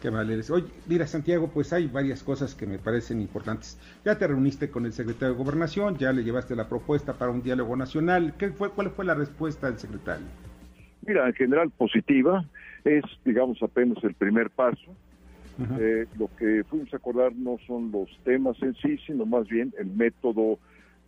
Qué 0.00 0.12
mal 0.12 0.30
eres. 0.30 0.48
Oye, 0.52 0.66
mira, 0.86 1.08
Santiago, 1.08 1.50
pues 1.52 1.72
hay 1.72 1.88
varias 1.88 2.22
cosas 2.22 2.54
que 2.54 2.68
me 2.68 2.78
parecen 2.78 3.20
importantes. 3.20 3.80
Ya 4.04 4.16
te 4.16 4.28
reuniste 4.28 4.70
con 4.70 4.86
el 4.86 4.92
secretario 4.92 5.34
de 5.34 5.42
Gobernación, 5.42 5.98
ya 5.98 6.12
le 6.12 6.22
llevaste 6.22 6.54
la 6.54 6.68
propuesta 6.68 7.14
para 7.14 7.32
un 7.32 7.42
diálogo 7.42 7.74
nacional. 7.74 8.34
¿Qué 8.38 8.50
fue, 8.50 8.70
¿Cuál 8.70 8.90
fue 8.90 9.04
la 9.04 9.14
respuesta 9.14 9.68
del 9.68 9.78
secretario? 9.80 10.26
Mira, 11.04 11.26
en 11.26 11.34
general 11.34 11.70
positiva 11.70 12.44
es, 12.84 13.04
digamos, 13.24 13.62
apenas 13.62 14.02
el 14.04 14.14
primer 14.14 14.50
paso. 14.50 14.94
Eh, 15.80 16.06
lo 16.16 16.30
que 16.36 16.62
fuimos 16.68 16.94
a 16.94 16.98
acordar 16.98 17.34
no 17.34 17.58
son 17.66 17.90
los 17.90 18.08
temas 18.22 18.56
en 18.62 18.76
sí, 18.76 18.96
sino 19.04 19.26
más 19.26 19.48
bien 19.48 19.74
el 19.76 19.86
método 19.86 20.58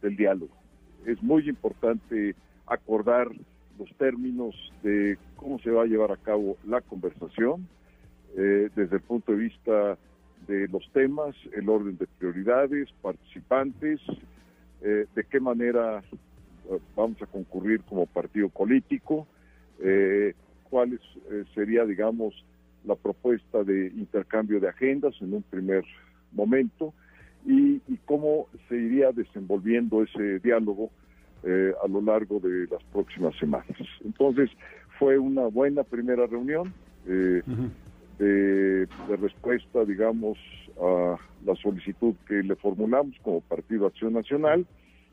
del 0.02 0.16
diálogo. 0.16 0.52
Es 1.06 1.22
muy 1.22 1.48
importante 1.48 2.34
acordar 2.66 3.28
los 3.78 3.88
términos 3.96 4.56
de 4.82 5.18
cómo 5.36 5.60
se 5.60 5.70
va 5.70 5.84
a 5.84 5.86
llevar 5.86 6.10
a 6.10 6.16
cabo 6.16 6.56
la 6.66 6.80
conversación 6.80 7.68
eh, 8.36 8.70
desde 8.74 8.96
el 8.96 9.02
punto 9.02 9.32
de 9.32 9.38
vista 9.38 9.96
de 10.48 10.66
los 10.66 10.90
temas, 10.92 11.36
el 11.56 11.68
orden 11.68 11.96
de 11.96 12.08
prioridades, 12.18 12.88
participantes, 13.02 14.00
eh, 14.82 15.06
de 15.14 15.24
qué 15.24 15.38
manera 15.38 16.02
vamos 16.96 17.20
a 17.22 17.26
concurrir 17.26 17.82
como 17.82 18.06
partido 18.06 18.48
político, 18.48 19.26
eh, 19.82 20.34
cuál 20.70 20.94
eh, 20.94 21.44
sería, 21.54 21.84
digamos, 21.84 22.34
la 22.84 22.94
propuesta 22.94 23.62
de 23.62 23.88
intercambio 23.88 24.60
de 24.60 24.68
agendas 24.68 25.14
en 25.20 25.34
un 25.34 25.42
primer 25.42 25.84
momento 26.32 26.94
y, 27.46 27.80
cómo 28.06 28.46
se 28.68 28.76
iría 28.76 29.12
desenvolviendo 29.12 30.02
ese 30.02 30.40
diálogo 30.40 30.90
eh, 31.44 31.72
a 31.82 31.86
lo 31.86 32.00
largo 32.00 32.40
de 32.40 32.66
las 32.66 32.82
próximas 32.92 33.36
semanas. 33.38 33.76
Entonces, 34.04 34.50
fue 34.98 35.16
una 35.18 35.46
buena 35.46 35.84
primera 35.84 36.26
reunión 36.26 36.74
eh, 37.06 37.42
de, 38.18 38.86
respuesta, 39.16 39.84
digamos, 39.84 40.38
a 40.80 41.16
la 41.44 41.54
solicitud 41.56 42.14
que 42.26 42.42
le 42.42 42.56
formulamos 42.56 43.16
como 43.22 43.40
Partido 43.40 43.86
Acción 43.86 44.12
Nacional, 44.12 44.66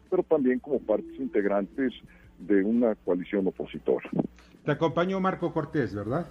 pero 0.09 0.23
también 0.23 0.59
como 0.59 0.79
partes 0.79 1.19
integrantes 1.19 1.93
de 2.39 2.63
una 2.63 2.95
coalición 2.95 3.47
opositora. 3.47 4.09
Te 4.67 4.73
acompañó 4.73 5.21
Marco 5.21 5.53
Cortés, 5.53 5.95
¿verdad? 5.95 6.27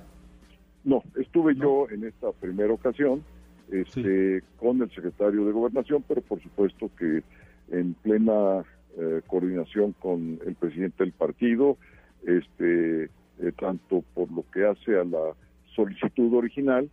No, 0.85 1.03
estuve 1.19 1.55
yo 1.55 1.89
en 1.89 2.05
esta 2.05 2.33
primera 2.33 2.71
ocasión 2.71 3.25
este, 3.73 4.43
con 4.59 4.83
el 4.83 4.91
secretario 4.91 5.47
de 5.47 5.53
Gobernación, 5.53 6.05
pero 6.07 6.21
por 6.21 6.43
supuesto 6.43 6.91
que 6.99 7.23
en 7.71 7.95
plena 7.95 8.63
eh, 8.99 9.23
coordinación 9.27 9.95
con 10.01 10.39
el 10.45 10.55
presidente 10.55 11.03
del 11.03 11.15
partido, 11.15 11.79
este, 12.27 13.05
eh, 13.05 13.53
tanto 13.59 14.05
por 14.13 14.31
lo 14.31 14.45
que 14.53 14.67
hace 14.67 14.99
a 14.99 15.05
la 15.05 15.33
solicitud 15.75 16.35
original 16.35 16.91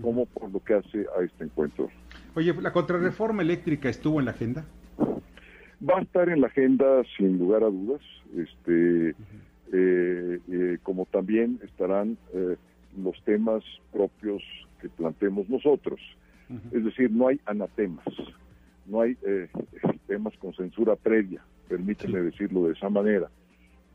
como 0.00 0.26
por 0.26 0.48
lo 0.52 0.62
que 0.62 0.74
hace 0.74 1.06
a 1.18 1.24
este 1.24 1.42
encuentro. 1.42 1.88
Oye, 2.36 2.54
¿la 2.62 2.72
contrarreforma 2.72 3.42
eléctrica 3.42 3.88
estuvo 3.88 4.20
en 4.20 4.26
la 4.26 4.30
agenda? 4.30 4.64
Va 5.00 5.98
a 5.98 6.02
estar 6.02 6.28
en 6.28 6.40
la 6.40 6.46
agenda 6.46 7.02
sin 7.16 7.36
lugar 7.40 7.64
a 7.64 7.66
dudas. 7.66 8.00
Este, 8.36 9.16
eh, 9.72 10.40
eh, 10.50 10.78
como 10.82 11.06
también 11.06 11.58
estarán 11.64 12.16
eh, 12.32 12.56
los 12.96 13.20
temas 13.24 13.64
propios 13.92 14.42
que 14.80 14.88
planteemos 14.88 15.48
nosotros. 15.48 16.00
Es 16.72 16.84
decir, 16.84 17.10
no 17.10 17.28
hay 17.28 17.40
anatemas, 17.46 18.04
no 18.86 19.00
hay 19.00 19.16
temas 20.06 20.36
con 20.36 20.52
censura 20.52 20.94
previa, 20.94 21.42
permíteme 21.68 22.20
decirlo 22.20 22.66
de 22.66 22.74
esa 22.74 22.90
manera. 22.90 23.30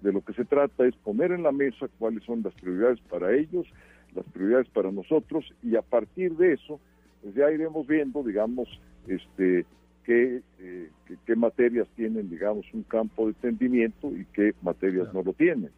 De 0.01 0.11
lo 0.11 0.22
que 0.22 0.34
se 0.34 0.45
trata 0.45 0.88
es 0.88 0.95
poner 0.95 1.32
en 1.32 1.43
la 1.43 1.51
mesa 1.51 1.88
cuáles 1.99 2.24
son 2.24 2.41
las 2.41 2.53
prioridades 2.55 2.99
para 3.01 3.34
ellos, 3.34 3.67
las 4.15 4.26
prioridades 4.34 4.67
para 4.70 4.91
nosotros, 4.91 5.45
y 5.61 5.76
a 5.76 5.84
partir 5.84 6.36
de 6.38 6.53
eso, 6.53 6.80
pues 7.22 7.36
ya 7.36 7.51
iremos 7.51 7.86
viendo, 7.86 8.24
digamos, 8.24 8.67
este, 9.07 9.65
qué, 10.10 10.41
eh, 10.57 10.89
qué, 11.24 11.36
materias 11.36 11.88
tienen, 11.95 12.32
digamos, 12.32 12.66
un 12.74 12.82
campo 12.82 13.26
de 13.26 13.30
entendimiento 13.30 14.07
y 14.07 14.26
qué 14.34 14.55
materias 14.64 15.14
no 15.14 15.22
lo 15.22 15.34
tienen. 15.34 15.70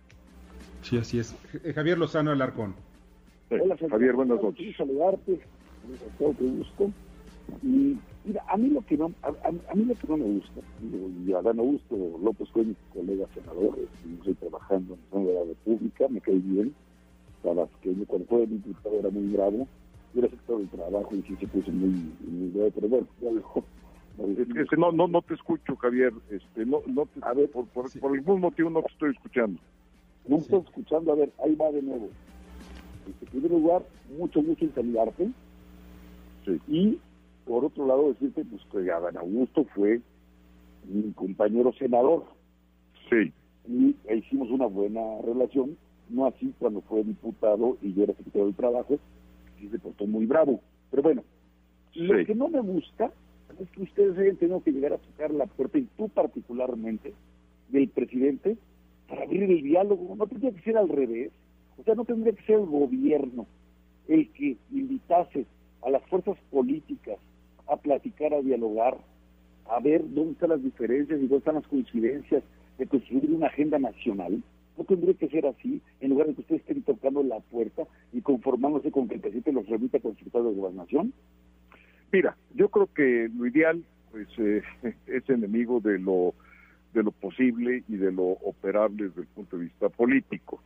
Sí, 0.84 0.98
así 0.98 1.20
es. 1.20 1.36
Eh, 1.66 1.74
Javier 1.74 1.98
Lozano 1.98 2.32
Alarcón. 2.32 2.74
Hola, 3.50 3.76
Javier, 3.90 4.14
buenas 4.14 4.42
noches. 4.42 4.74
saludarte, 4.78 5.38
todo 6.18 6.34
que 6.38 6.46
gusto. 6.46 6.92
Y 7.62 7.98
mira, 8.24 8.42
a 8.48 8.56
mí 8.56 8.70
lo 8.70 8.80
que 8.86 8.96
no, 8.96 9.12
a, 9.22 9.76
mí 9.76 9.84
lo 9.84 9.96
que 9.96 10.08
no 10.08 10.16
me 10.16 10.24
gusta, 10.24 10.62
y 11.28 11.34
a 11.34 11.42
Dan 11.42 11.60
Augusto 11.60 11.98
López 12.24 12.48
fue 12.54 12.64
mi 12.64 12.76
colega 12.94 13.28
senador, 13.34 13.78
estoy 14.18 14.34
trabajando 14.36 14.98
en 15.12 15.26
la 15.26 15.44
República, 15.44 16.08
me 16.08 16.22
cae 16.22 16.36
bien, 16.36 16.74
para 17.44 17.68
que 17.82 17.92
cuando 18.08 18.28
fue 18.28 18.48
diputado 18.48 18.98
era 18.98 19.10
muy 19.10 19.28
bravo, 19.34 19.68
yo 20.14 20.22
era 20.22 20.30
sector 20.30 20.60
del 20.60 20.70
trabajo 20.70 21.14
y 21.14 21.22
sí 21.24 21.36
se 21.38 21.48
puso 21.48 21.70
muy, 21.72 22.14
muy 22.26 22.50
bravo, 22.54 22.72
pero 22.74 22.88
bueno, 22.88 23.08
ya 23.22 23.34
dejó 23.34 23.66
es 24.28 24.69
que 24.69 24.78
no, 24.78 24.91
no, 24.91 25.07
no 25.07 25.22
te 25.22 25.34
escucho, 25.34 25.76
Javier. 25.76 26.13
Este, 26.30 26.65
no, 26.65 26.82
no 26.88 27.05
te, 27.05 27.19
a 27.24 27.34
ver, 27.34 27.49
por, 27.49 27.65
por, 27.67 27.88
algún 28.03 28.41
motivo 28.41 28.69
no 28.69 28.82
te 28.82 28.91
estoy 28.91 29.11
escuchando. 29.11 29.59
No 30.28 30.38
estoy 30.38 30.59
escuchando, 30.59 31.11
a 31.11 31.15
ver, 31.15 31.32
ahí 31.43 31.55
va 31.55 31.72
de 31.72 31.82
nuevo. 31.82 32.09
En 33.07 33.28
primer 33.28 33.51
lugar, 33.51 33.84
mucho 34.17 34.41
gusto 34.41 34.65
en 34.65 34.74
saludarte. 34.74 35.30
Y 36.67 36.99
por 37.45 37.65
otro 37.65 37.86
lado, 37.86 38.09
decirte 38.09 38.45
pues, 38.45 38.61
que 38.72 38.91
Adán 38.91 39.17
Augusto 39.17 39.65
fue 39.76 40.01
mi 40.86 41.11
compañero 41.13 41.74
senador. 41.74 42.26
Sí. 43.09 43.32
Y 43.67 43.95
hicimos 44.13 44.49
una 44.49 44.65
buena 44.65 45.01
relación, 45.24 45.78
no 46.09 46.26
así 46.26 46.53
cuando 46.59 46.82
fue 46.82 47.03
diputado 47.03 47.78
y 47.82 47.93
yo 47.93 48.03
era 48.03 48.13
secretario 48.13 48.47
de 48.47 48.53
Trabajo, 48.53 48.99
y 49.59 49.67
se 49.67 49.80
portó 49.80 50.07
muy 50.07 50.26
bravo. 50.26 50.61
Pero 50.89 51.03
bueno, 51.03 51.24
lo 51.93 52.26
que 52.26 52.36
no 52.36 52.47
me 52.47 52.61
gusta 52.61 53.11
es 53.60 53.70
que 53.72 53.84
ustedes 53.84 54.18
hayan 54.18 54.38
tenido 54.38 54.64
que 54.64 54.72
llegar 54.72 54.93
a 54.93 54.97
tocar 54.97 55.32
la 55.32 55.45
puerta, 55.45 55.78
y 55.78 55.88
tú 55.97 56.10
particularmente, 56.10 57.14
del 57.70 57.89
presidente, 57.89 58.58
para 59.08 59.24
abrir 59.24 59.43
el 59.43 59.62
diálogo. 59.62 60.16
No 60.16 60.28
tendría 60.28 60.52
que 60.52 60.62
ser 60.62 60.78
al 60.78 60.89
revés. 60.89 61.32
O 61.78 61.84
sea, 61.84 61.95
no 61.95 62.06
tendría 62.06 62.34
que 62.34 62.43
ser 62.43 62.60
el 62.60 62.66
gobierno 62.66 63.45
el 64.08 64.30
que 64.32 64.58
invitase 64.72 65.45
a 65.84 65.89
las 65.89 66.04
fuerzas 66.08 66.38
políticas 66.49 67.18
a 67.68 67.78
platicar, 67.78 68.34
a 68.34 68.41
dialogar, 68.41 68.97
a 69.70 69.80
ver 69.80 70.04
dónde 70.14 70.34
están 70.34 70.49
las 70.49 70.64
diferencias 70.64 71.18
y 71.20 71.24
dónde 71.24 71.38
están 71.38 71.56
las 71.56 71.68
coincidencias 71.68 72.43
de 72.78 72.88
construir 72.88 73.32
una 73.32 73.47
agenda 73.47 73.80
nacional. 73.80 74.43
No 74.78 74.84
tendría 74.84 75.14
que 75.14 75.30
ser 75.30 75.45
así, 75.45 75.82
en 75.99 76.10
lugar 76.10 76.28
de 76.28 76.34
que 76.34 76.41
ustedes 76.41 76.62
estén 76.62 76.82
tocando 76.84 77.24
la 77.24 77.39
puerta 77.39 77.84
y 78.14 78.22
conformándose 78.22 78.91
con 78.91 79.08
que 79.08 79.16
el 79.16 79.22
presidente 79.22 79.52
los 79.52 79.68
remita 79.68 79.99
con 79.99 80.16
secretario 80.16 80.49
de 80.49 80.56
Gobernación. 80.56 81.14
Mira, 82.12 82.36
yo 82.53 82.70
creo 82.70 82.89
que 82.93 83.30
lo 83.36 83.47
ideal 83.47 83.84
pues 84.12 84.28
eh, 84.38 84.62
es 85.07 85.30
enemigo 85.30 85.80
de 85.80 85.97
lo 85.99 86.34
de 86.93 87.03
lo 87.03 87.12
posible 87.12 87.84
y 87.88 87.95
de 87.95 88.12
lo 88.12 88.24
operable 88.24 89.07
desde 89.07 89.22
el 89.22 89.28
punto 89.28 89.57
de 89.57 89.64
vista 89.64 89.88
político. 89.88 90.62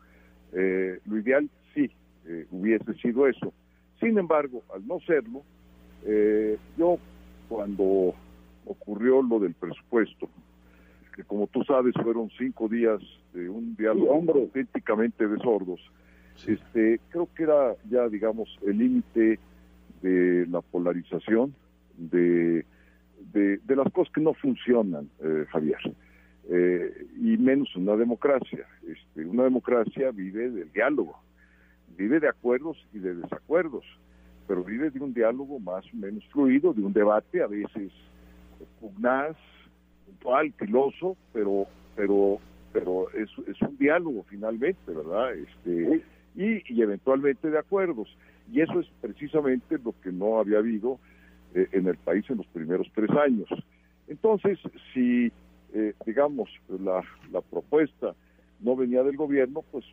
Eh, 0.53 0.99
lo 1.05 1.19
ideal 1.19 1.47
sí 1.75 1.91
eh, 2.25 2.47
hubiese 2.49 2.95
sido 2.95 3.27
eso. 3.27 3.53
Sin 3.99 4.17
embargo, 4.17 4.63
al 4.73 4.85
no 4.87 4.99
serlo, 5.01 5.43
yo 6.77 6.97
cuando 7.47 8.13
ocurrió 8.65 9.21
lo 9.21 9.39
del 9.39 9.53
presupuesto, 9.53 10.29
que 11.15 11.23
como 11.23 11.47
tú 11.47 11.63
sabes 11.63 11.93
fueron 12.01 12.29
cinco 12.37 12.67
días 12.67 12.99
de 13.33 13.49
un 13.49 13.75
diálogo 13.75 14.13
auténticamente 14.13 15.27
de 15.27 15.37
sordos, 15.37 15.79
este, 16.45 16.99
creo 17.09 17.29
que 17.35 17.43
era 17.43 17.75
ya, 17.89 18.07
digamos, 18.09 18.49
el 18.65 18.77
límite 18.77 19.39
de 20.05 20.45
la 20.47 20.61
polarización, 20.61 21.55
de, 21.97 22.63
de, 23.33 23.75
las 23.75 23.91
cosas 23.91 24.13
que 24.13 24.21
no 24.21 24.33
funcionan, 24.35 25.09
eh, 25.23 25.45
Javier. 25.49 25.79
Eh, 26.47 27.07
y 27.17 27.37
menos 27.37 27.75
una 27.75 27.95
democracia. 27.95 28.67
Este, 28.87 29.25
una 29.25 29.43
democracia 29.45 30.11
vive 30.11 30.51
del 30.51 30.71
diálogo, 30.71 31.19
vive 31.97 32.19
de 32.19 32.29
acuerdos 32.29 32.77
y 32.93 32.99
de 32.99 33.15
desacuerdos, 33.15 33.83
pero 34.47 34.63
vive 34.63 34.91
de 34.91 34.99
un 34.99 35.13
diálogo 35.13 35.59
más 35.59 35.83
o 35.91 35.97
menos 35.97 36.23
fluido, 36.27 36.71
de 36.73 36.83
un 36.83 36.93
debate 36.93 37.41
a 37.41 37.47
veces 37.47 37.91
pugnaz, 38.79 39.35
puntual, 40.05 40.53
filoso, 40.53 41.17
pero 41.33 41.65
pero 41.95 42.39
pero 42.71 43.09
es, 43.11 43.29
es 43.47 43.59
un 43.61 43.75
diálogo 43.77 44.23
finalmente, 44.29 44.91
¿verdad? 44.91 45.33
Este, 45.33 46.03
y, 46.35 46.61
y 46.71 46.81
eventualmente 46.81 47.49
de 47.49 47.57
acuerdos. 47.57 48.07
Y 48.51 48.61
eso 48.61 48.79
es 48.79 48.87
precisamente 49.01 49.77
lo 49.83 49.93
que 50.01 50.11
no 50.11 50.39
había 50.39 50.59
habido 50.59 50.99
eh, 51.53 51.67
en 51.71 51.87
el 51.87 51.97
país 51.97 52.25
en 52.29 52.37
los 52.37 52.47
primeros 52.47 52.87
tres 52.93 53.09
años. 53.11 53.47
Entonces, 54.07 54.59
si, 54.93 55.31
eh, 55.73 55.93
digamos, 56.05 56.49
la, 56.67 57.03
la 57.31 57.41
propuesta 57.41 58.13
no 58.59 58.75
venía 58.75 59.03
del 59.03 59.17
gobierno, 59.17 59.63
pues 59.71 59.85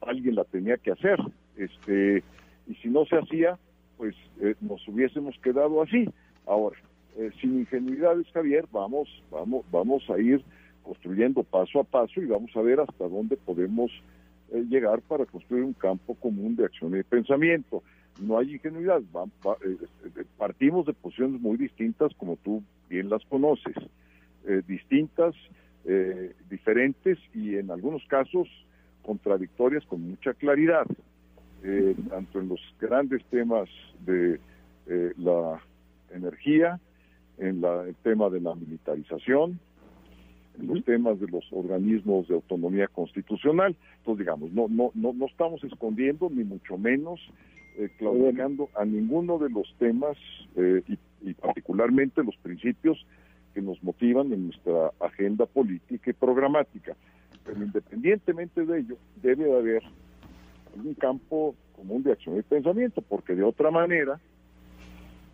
alguien 0.00 0.34
la 0.34 0.44
tenía 0.44 0.76
que 0.76 0.92
hacer. 0.92 1.18
Este, 1.56 2.22
y 2.66 2.74
si 2.76 2.88
no 2.88 3.04
se 3.06 3.16
hacía, 3.16 3.58
pues 3.96 4.14
eh, 4.40 4.54
nos 4.60 4.86
hubiésemos 4.88 5.38
quedado 5.38 5.82
así. 5.82 6.08
Ahora, 6.46 6.76
sin 7.40 7.60
ingenuidades, 7.60 8.26
Javier, 8.32 8.64
vamos, 8.72 9.06
vamos, 9.30 9.64
vamos 9.70 10.02
a 10.08 10.18
ir 10.18 10.42
construyendo 10.82 11.42
paso 11.42 11.80
a 11.80 11.84
paso 11.84 12.20
y 12.20 12.26
vamos 12.26 12.50
a 12.56 12.62
ver 12.62 12.80
hasta 12.80 13.06
dónde 13.06 13.36
podemos 13.36 13.90
eh, 14.52 14.66
llegar 14.68 15.00
para 15.00 15.24
construir 15.24 15.64
un 15.64 15.72
campo 15.72 16.14
común 16.14 16.56
de 16.56 16.66
acción 16.66 16.92
y 16.92 16.96
de 16.98 17.04
pensamiento. 17.04 17.82
No 18.20 18.38
hay 18.38 18.52
ingenuidad, 18.52 19.00
eh, 19.00 19.76
eh, 20.04 20.24
partimos 20.36 20.84
de 20.84 20.92
posiciones 20.92 21.40
muy 21.40 21.56
distintas, 21.56 22.12
como 22.18 22.36
tú 22.36 22.62
bien 22.90 23.08
las 23.08 23.24
conoces, 23.24 23.74
distintas, 24.66 25.34
diferentes 26.50 27.16
y 27.32 27.56
en 27.56 27.70
algunos 27.70 28.04
casos 28.06 28.48
contradictorias 29.02 29.86
con 29.86 30.02
mucha 30.02 30.34
claridad, 30.34 30.84
tanto 32.10 32.40
en 32.40 32.48
los 32.48 32.60
grandes 32.80 33.24
temas 33.26 33.68
de 34.04 34.40
la 35.16 35.62
energía, 36.12 36.80
en 37.38 37.64
el 37.64 37.94
tema 38.02 38.28
de 38.30 38.40
la 38.40 38.54
militarización, 38.56 39.60
en 40.58 40.66
los 40.66 40.84
temas 40.84 41.18
de 41.20 41.28
los 41.28 41.44
organismos 41.52 42.28
de 42.28 42.34
autonomía 42.34 42.88
constitucional. 42.88 43.76
Entonces, 43.98 44.20
digamos, 44.20 44.52
no, 44.52 44.68
no, 44.68 44.90
no, 44.94 45.12
no 45.12 45.26
estamos 45.26 45.62
escondiendo, 45.64 46.28
ni 46.30 46.44
mucho 46.44 46.76
menos 46.76 47.20
eh, 47.78 47.88
claudicando 47.96 48.68
a 48.74 48.84
ninguno 48.84 49.38
de 49.38 49.48
los 49.48 49.74
temas 49.78 50.16
eh, 50.56 50.82
y, 51.22 51.34
particularmente 51.34 52.22
los 52.22 52.36
principios 52.36 53.06
que 53.54 53.62
nos 53.62 53.82
motivan 53.82 54.32
en 54.32 54.46
nuestra 54.46 54.90
agenda 55.00 55.46
política 55.46 56.10
y 56.10 56.12
programática. 56.12 56.96
Pero 57.44 57.62
independientemente 57.62 58.66
de 58.66 58.80
ello, 58.80 58.96
debe 59.22 59.44
de 59.44 59.56
haber 59.56 59.82
un 60.74 60.94
campo 60.94 61.54
común 61.74 62.02
de 62.02 62.12
acción 62.12 62.38
y 62.38 62.42
pensamiento, 62.42 63.00
porque 63.02 63.34
de 63.34 63.42
otra 63.42 63.70
manera, 63.70 64.20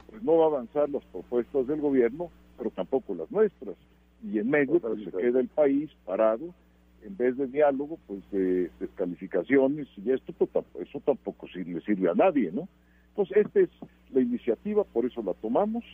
pues 0.08 0.22
no 0.22 0.36
va 0.36 0.44
a 0.44 0.48
avanzar 0.48 0.88
las 0.90 1.04
propuestas 1.06 1.66
del 1.66 1.80
gobierno, 1.80 2.30
pero 2.56 2.70
tampoco 2.70 3.14
las 3.14 3.30
nuestras 3.30 3.76
y 4.22 4.38
en 4.38 4.50
medio 4.50 4.80
pues, 4.80 5.04
se 5.04 5.10
queda 5.10 5.40
el 5.40 5.48
país 5.48 5.90
parado 6.04 6.54
en 7.02 7.16
vez 7.16 7.36
de 7.36 7.46
diálogo 7.46 7.98
pues 8.06 8.20
de 8.30 8.70
descalificaciones 8.80 9.86
y 9.96 10.10
esto 10.10 10.32
pues, 10.32 10.64
eso 10.80 11.00
tampoco 11.00 11.46
le 11.54 11.80
sirve 11.82 12.10
a 12.10 12.14
nadie 12.14 12.50
no 12.52 12.68
entonces 13.10 13.36
esta 13.46 13.60
es 13.60 13.70
la 14.12 14.20
iniciativa 14.20 14.84
por 14.84 15.04
eso 15.06 15.22
la 15.22 15.34
tomamos 15.34 15.84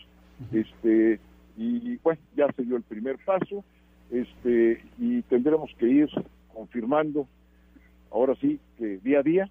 este 0.53 1.20
y 1.57 1.97
bueno 1.99 2.20
ya 2.37 2.51
se 2.53 2.62
dio 2.62 2.77
el 2.77 2.83
primer 2.83 3.18
paso 3.25 3.64
este 4.11 4.83
y 4.99 5.22
tendremos 5.22 5.70
que 5.79 5.89
ir 5.89 6.09
confirmando 6.53 7.27
ahora 8.11 8.35
sí 8.41 8.59
que 8.79 8.99
día 8.99 9.20
a 9.20 9.22
día 9.22 9.51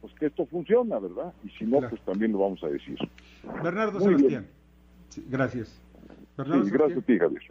pues 0.00 0.12
que 0.14 0.26
esto 0.26 0.46
funciona 0.46 0.98
verdad 0.98 1.32
y 1.44 1.50
si 1.50 1.64
no 1.64 1.80
pues 1.88 2.00
también 2.02 2.32
lo 2.32 2.38
vamos 2.38 2.62
a 2.64 2.68
decir. 2.68 2.98
Bernardo 3.62 4.00
Sebastián. 4.00 4.46
Gracias. 5.30 5.80
Bernardo 6.36 6.64
gracias 6.72 6.98
a 6.98 7.02
ti 7.02 7.18
Javier 7.18 7.42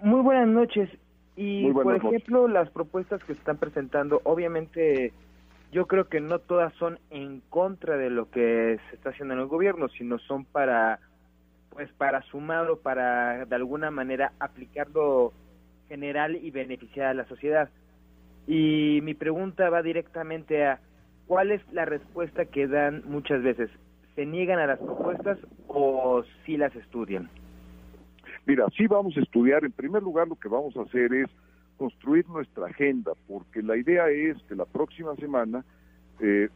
muy 0.00 0.20
buenas 0.20 0.48
noches. 0.48 0.90
Y 1.36 1.72
por 1.72 1.96
ejemplo, 1.96 2.46
las 2.48 2.70
propuestas 2.70 3.20
que 3.24 3.34
se 3.34 3.40
están 3.40 3.56
presentando, 3.56 4.20
obviamente 4.24 5.12
yo 5.72 5.86
creo 5.86 6.08
que 6.08 6.20
no 6.20 6.38
todas 6.38 6.72
son 6.74 7.00
en 7.10 7.42
contra 7.50 7.96
de 7.96 8.08
lo 8.08 8.30
que 8.30 8.78
se 8.88 8.96
está 8.96 9.10
haciendo 9.10 9.34
en 9.34 9.40
el 9.40 9.46
gobierno, 9.46 9.88
sino 9.88 10.18
son 10.20 10.44
para 10.44 11.00
pues 11.70 11.90
para 11.94 12.22
sumar 12.22 12.70
o 12.70 12.78
para 12.78 13.46
de 13.46 13.56
alguna 13.56 13.90
manera 13.90 14.32
aplicarlo 14.38 15.32
general 15.88 16.36
y 16.36 16.52
beneficiar 16.52 17.08
a 17.08 17.14
la 17.14 17.26
sociedad. 17.26 17.68
Y 18.46 19.00
mi 19.02 19.14
pregunta 19.14 19.68
va 19.70 19.82
directamente 19.82 20.64
a 20.64 20.78
¿cuál 21.26 21.50
es 21.50 21.60
la 21.72 21.84
respuesta 21.84 22.44
que 22.44 22.68
dan 22.68 23.02
muchas 23.06 23.42
veces? 23.42 23.70
¿Se 24.14 24.24
niegan 24.24 24.60
a 24.60 24.66
las 24.66 24.78
propuestas 24.78 25.38
o 25.66 26.22
sí 26.46 26.56
las 26.56 26.74
estudian? 26.76 27.28
Mira, 28.46 28.66
sí 28.76 28.86
vamos 28.86 29.16
a 29.16 29.20
estudiar. 29.20 29.64
En 29.64 29.72
primer 29.72 30.02
lugar, 30.02 30.28
lo 30.28 30.36
que 30.36 30.48
vamos 30.48 30.76
a 30.76 30.82
hacer 30.82 31.12
es 31.14 31.28
construir 31.76 32.28
nuestra 32.28 32.66
agenda, 32.66 33.12
porque 33.26 33.62
la 33.62 33.76
idea 33.76 34.08
es 34.10 34.36
que 34.48 34.54
la 34.54 34.64
próxima 34.64 35.14
semana 35.16 35.64
eh, 36.20 36.48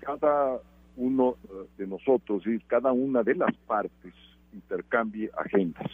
cada 0.00 0.58
uno 0.96 1.36
eh, 1.44 1.66
de 1.78 1.86
nosotros 1.86 2.46
y 2.46 2.58
cada 2.60 2.92
una 2.92 3.22
de 3.22 3.34
las 3.34 3.54
partes 3.66 4.14
intercambie 4.52 5.30
agendas. 5.36 5.90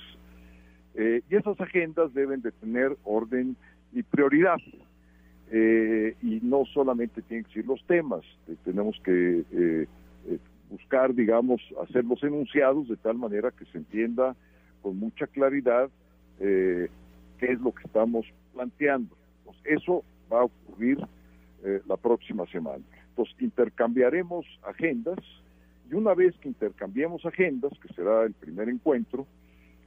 Eh, 0.95 1.23
y 1.29 1.37
esas 1.37 1.61
agendas 1.61 2.13
deben 2.15 2.41
de 2.43 2.53
tener 2.53 2.97
orden 3.05 3.57
y 3.93 4.03
prioridad. 4.03 4.59
y 5.51 6.41
no 6.43 6.67
solamente 6.67 7.23
tienen 7.23 7.45
que 7.45 7.55
ser 7.55 7.65
los 7.65 7.83
temas, 7.87 8.23
tenemos 8.65 9.01
que 9.03 9.87
buscar, 10.69 11.15
digamos, 11.15 11.63
hacer 11.83 12.05
los 12.05 12.23
enunciados 12.23 12.87
de 12.89 12.97
tal 12.97 13.17
manera 13.17 13.51
que 13.51 13.65
se 13.67 13.79
entienda 13.79 14.37
con 14.83 14.99
mucha 14.99 15.27
claridad 15.27 15.91
eh, 16.41 16.89
qué 17.39 17.53
es 17.53 17.61
lo 17.61 17.73
que 17.73 17.85
estamos 17.85 18.27
planteando. 18.53 19.17
eso 19.65 20.05
va 20.33 20.41
a 20.41 20.45
ocurrir 20.45 20.99
eh, 21.65 21.81
la 21.87 21.97
próxima 21.97 22.47
semana. 22.47 22.85
Entonces, 23.11 23.35
intercambiaremos 23.41 24.47
agendas 24.63 25.19
y 25.91 25.95
una 25.95 26.15
vez 26.15 26.37
que 26.39 26.49
intercambiemos 26.49 27.25
agendas, 27.25 27.73
que 27.81 27.93
será 27.95 28.25
el 28.25 28.35
primer 28.35 28.69
encuentro, 28.69 29.27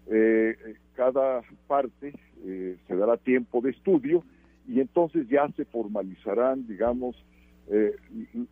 eh, 0.08 0.76
cada 0.96 1.42
parte 1.68 2.14
se 2.44 2.96
dará 2.96 3.18
tiempo 3.18 3.62
de 3.62 3.70
estudio 3.70 4.24
y 4.68 4.80
entonces 4.80 5.28
ya 5.30 5.48
se 5.56 5.66
formalizarán, 5.66 6.68
digamos, 6.68 7.16
eh, 7.70 7.96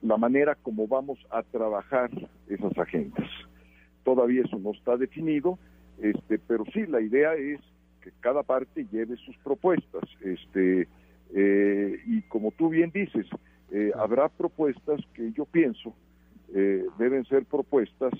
la 0.01 0.17
manera 0.17 0.55
como 0.55 0.87
vamos 0.87 1.19
a 1.29 1.43
trabajar 1.43 2.09
esas 2.47 2.77
agendas. 2.77 3.29
Todavía 4.03 4.43
eso 4.43 4.57
no 4.59 4.71
está 4.71 4.95
definido, 4.97 5.59
este, 6.01 6.39
pero 6.39 6.65
sí 6.73 6.85
la 6.85 7.01
idea 7.01 7.35
es 7.35 7.59
que 8.01 8.11
cada 8.19 8.43
parte 8.43 8.85
lleve 8.91 9.17
sus 9.17 9.37
propuestas, 9.37 10.03
este, 10.21 10.87
eh, 11.33 11.99
y 12.05 12.21
como 12.23 12.51
tú 12.51 12.69
bien 12.69 12.91
dices, 12.91 13.27
eh, 13.71 13.91
habrá 13.95 14.29
propuestas 14.29 15.01
que 15.13 15.31
yo 15.33 15.45
pienso 15.45 15.93
deben 16.97 17.25
ser 17.25 17.45
propuestas 17.45 18.11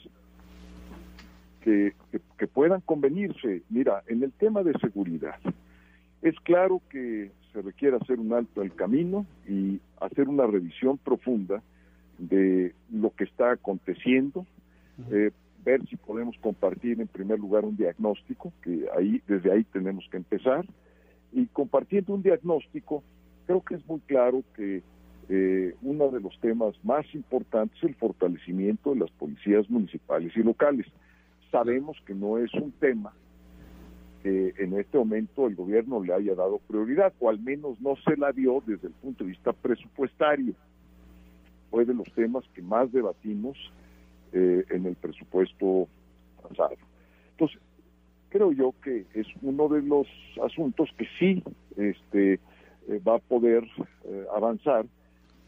que, 1.61 1.93
que 2.37 2.45
puedan 2.45 2.79
convenirse. 2.81 3.63
Mira, 3.71 4.03
en 4.07 4.21
el 4.21 4.31
tema 4.33 4.61
de 4.61 4.73
seguridad, 4.73 5.39
es 6.21 6.35
claro 6.41 6.81
que 6.89 7.31
se 7.53 7.61
requiere 7.61 7.97
hacer 7.97 8.19
un 8.19 8.33
alto 8.33 8.61
al 8.61 8.73
camino 8.73 9.25
y 9.47 9.79
hacer 9.99 10.27
una 10.29 10.45
revisión 10.45 10.97
profunda 10.97 11.61
de 12.17 12.73
lo 12.91 13.11
que 13.15 13.23
está 13.23 13.51
aconteciendo, 13.51 14.45
eh, 15.11 15.31
ver 15.63 15.85
si 15.87 15.95
podemos 15.95 16.37
compartir 16.39 16.99
en 16.99 17.07
primer 17.07 17.39
lugar 17.39 17.65
un 17.65 17.75
diagnóstico, 17.75 18.53
que 18.61 18.87
ahí 18.95 19.21
desde 19.27 19.51
ahí 19.51 19.63
tenemos 19.65 20.07
que 20.09 20.17
empezar, 20.17 20.65
y 21.31 21.45
compartiendo 21.47 22.13
un 22.13 22.23
diagnóstico, 22.23 23.03
creo 23.45 23.61
que 23.61 23.75
es 23.75 23.87
muy 23.87 23.99
claro 24.01 24.43
que 24.55 24.81
eh, 25.29 25.75
uno 25.83 26.09
de 26.09 26.21
los 26.21 26.39
temas 26.39 26.73
más 26.83 27.05
importantes 27.13 27.77
es 27.77 27.89
el 27.89 27.95
fortalecimiento 27.95 28.93
de 28.93 29.01
las 29.01 29.11
policías 29.11 29.69
municipales 29.69 30.35
y 30.35 30.41
locales. 30.41 30.87
Sabemos 31.51 31.97
que 32.05 32.15
no 32.15 32.37
es 32.37 32.53
un 32.53 32.71
tema 32.71 33.13
que 34.23 34.53
en 34.57 34.77
este 34.77 34.97
momento 34.97 35.47
el 35.47 35.55
gobierno 35.55 36.03
le 36.03 36.13
haya 36.13 36.35
dado 36.35 36.59
prioridad, 36.67 37.13
o 37.19 37.29
al 37.29 37.39
menos 37.39 37.79
no 37.79 37.95
se 38.05 38.17
la 38.17 38.31
dio 38.31 38.61
desde 38.65 38.87
el 38.87 38.93
punto 38.93 39.23
de 39.23 39.29
vista 39.29 39.53
presupuestario. 39.53 40.53
Fue 41.69 41.85
de 41.85 41.93
los 41.93 42.11
temas 42.13 42.43
que 42.53 42.61
más 42.61 42.91
debatimos 42.91 43.57
eh, 44.33 44.65
en 44.69 44.85
el 44.85 44.95
presupuesto 44.95 45.87
pasado. 46.41 46.75
Entonces, 47.31 47.59
creo 48.29 48.51
yo 48.51 48.73
que 48.83 49.05
es 49.13 49.27
uno 49.41 49.67
de 49.69 49.81
los 49.81 50.07
asuntos 50.43 50.89
que 50.97 51.07
sí 51.17 51.43
este, 51.77 52.33
eh, 52.33 52.99
va 53.07 53.15
a 53.15 53.19
poder 53.19 53.63
eh, 54.05 54.25
avanzar, 54.35 54.85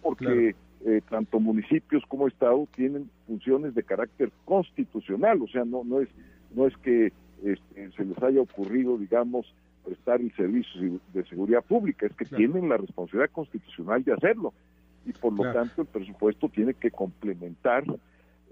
porque 0.02 0.56
tanto 1.12 1.40
municipios 1.40 2.04
como 2.08 2.28
Estado 2.28 2.68
tienen 2.76 3.08
funciones 3.28 3.76
de 3.76 3.84
carácter 3.84 4.32
constitucional, 4.46 5.40
o 5.44 5.48
sea, 5.48 5.64
no, 5.64 5.84
no, 5.84 6.02
es, 6.02 6.10
no 6.56 6.66
es 6.66 6.76
que 6.78 7.14
este, 7.44 7.92
se 7.92 8.04
les 8.04 8.18
haya 8.24 8.42
ocurrido, 8.42 8.98
digamos, 8.98 9.46
prestar 9.86 10.22
el 10.22 10.34
servicio 10.36 11.00
de 11.14 11.24
seguridad 11.26 11.64
pública, 11.64 12.08
es 12.08 12.16
que 12.16 12.26
tienen 12.26 12.68
la 12.68 12.78
responsabilidad 12.78 13.30
constitucional 13.30 14.04
de 14.04 14.14
hacerlo 14.14 14.54
y 15.06 15.14
por 15.14 15.34
lo 15.34 15.52
tanto 15.52 15.82
el 15.82 15.88
presupuesto 15.88 16.50
tiene 16.50 16.74
que 16.74 16.92
complementar 16.92 17.84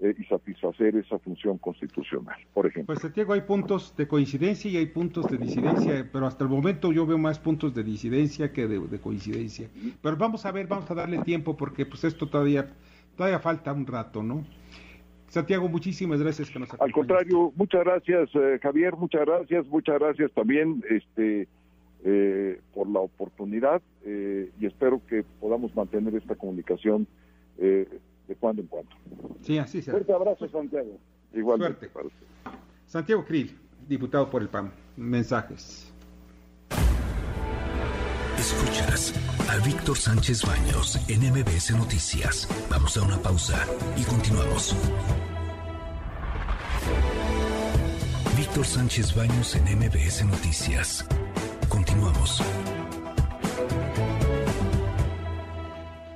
eh, 0.02 0.14
y 0.18 0.24
satisfacer 0.24 0.96
esa 0.96 1.18
función 1.18 1.58
constitucional, 1.58 2.36
por 2.54 2.66
ejemplo. 2.66 2.94
Pues 2.94 3.00
Santiago, 3.00 3.32
hay 3.34 3.42
puntos 3.42 3.94
de 3.96 4.08
coincidencia 4.08 4.70
y 4.70 4.76
hay 4.76 4.86
puntos 4.86 5.26
de 5.30 5.36
disidencia, 5.36 6.08
pero 6.12 6.26
hasta 6.26 6.44
el 6.44 6.50
momento 6.50 6.92
yo 6.92 7.06
veo 7.06 7.18
más 7.18 7.38
puntos 7.38 7.74
de 7.74 7.82
disidencia 7.82 8.52
que 8.52 8.66
de, 8.66 8.80
de 8.80 8.98
coincidencia. 8.98 9.68
Pero 10.02 10.16
vamos 10.16 10.46
a 10.46 10.52
ver, 10.52 10.66
vamos 10.66 10.90
a 10.90 10.94
darle 10.94 11.18
tiempo 11.18 11.56
porque 11.56 11.84
pues 11.86 12.04
esto 12.04 12.28
todavía, 12.28 12.68
todavía 13.16 13.38
falta 13.40 13.72
un 13.72 13.86
rato, 13.86 14.22
¿no? 14.22 14.44
Santiago, 15.30 15.68
muchísimas 15.68 16.20
gracias 16.20 16.50
que 16.50 16.58
nos 16.58 16.68
Al 16.80 16.90
contrario, 16.90 17.52
muchas 17.54 17.84
gracias, 17.84 18.30
eh, 18.34 18.58
Javier, 18.60 18.96
muchas 18.96 19.24
gracias, 19.24 19.64
muchas 19.68 20.00
gracias 20.00 20.32
también 20.32 20.82
este, 20.90 21.46
eh, 22.04 22.60
por 22.74 22.88
la 22.88 22.98
oportunidad 22.98 23.80
eh, 24.04 24.50
y 24.58 24.66
espero 24.66 25.00
que 25.08 25.22
podamos 25.40 25.74
mantener 25.76 26.14
esta 26.16 26.34
comunicación 26.34 27.06
de 28.30 28.36
cuando 28.36 28.62
en 28.62 28.68
cuando. 28.68 28.90
Sí, 29.42 29.58
así 29.58 29.82
será. 29.82 29.96
Fuerte 29.96 30.12
abrazo, 30.12 30.48
Santiago. 30.48 30.96
Igualmente. 31.34 31.90
Suerte. 31.90 32.14
Santiago 32.86 33.24
Krill, 33.24 33.58
diputado 33.88 34.30
por 34.30 34.40
el 34.40 34.48
PAN. 34.48 34.72
Mensajes. 34.96 35.92
Escuchas 38.38 39.12
a 39.50 39.56
Víctor 39.66 39.96
Sánchez 39.96 40.44
Baños 40.46 40.96
en 41.08 41.20
MBS 41.30 41.72
Noticias. 41.76 42.48
Vamos 42.70 42.96
a 42.96 43.02
una 43.02 43.18
pausa 43.18 43.66
y 43.96 44.04
continuamos. 44.04 44.76
Víctor 48.36 48.64
Sánchez 48.64 49.14
Baños 49.14 49.56
en 49.56 49.64
MBS 49.76 50.24
Noticias. 50.24 51.04
Continuamos. 51.68 52.40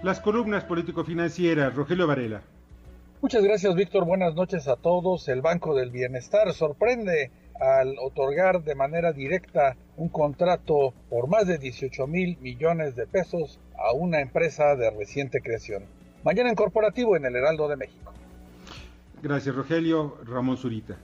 Las 0.05 0.21
columnas 0.21 0.65
político-financieras, 0.65 1.75
Rogelio 1.75 2.07
Varela. 2.07 2.43
Muchas 3.23 3.43
gracias, 3.43 3.75
Víctor. 3.75 4.05
Buenas 4.05 4.35
noches 4.35 4.69
a 4.69 4.77
todos. 4.77 5.27
El 5.29 5.41
Banco 5.41 5.75
del 5.75 5.91
Bienestar 5.91 6.53
sorprende 6.53 7.31
al 7.59 7.97
otorgar 7.99 8.63
de 8.65 8.75
manera 8.75 9.15
directa 9.15 9.77
un 9.97 10.11
contrato 10.11 10.93
por 11.09 11.27
más 11.29 11.47
de 11.47 11.57
18 11.57 12.07
mil 12.07 12.37
millones 12.43 12.97
de 12.97 13.07
pesos 13.07 13.59
a 13.79 13.95
una 13.95 14.21
empresa 14.21 14.77
de 14.77 14.91
reciente 14.91 15.41
creación. 15.41 15.85
Mañana 16.23 16.51
en 16.51 16.55
corporativo 16.55 17.17
en 17.17 17.25
el 17.25 17.37
Heraldo 17.37 17.67
de 17.67 17.77
México. 17.77 18.13
Gracias, 19.23 19.55
Rogelio. 19.55 20.19
Ramón 20.27 20.59
Zurita. 20.59 20.99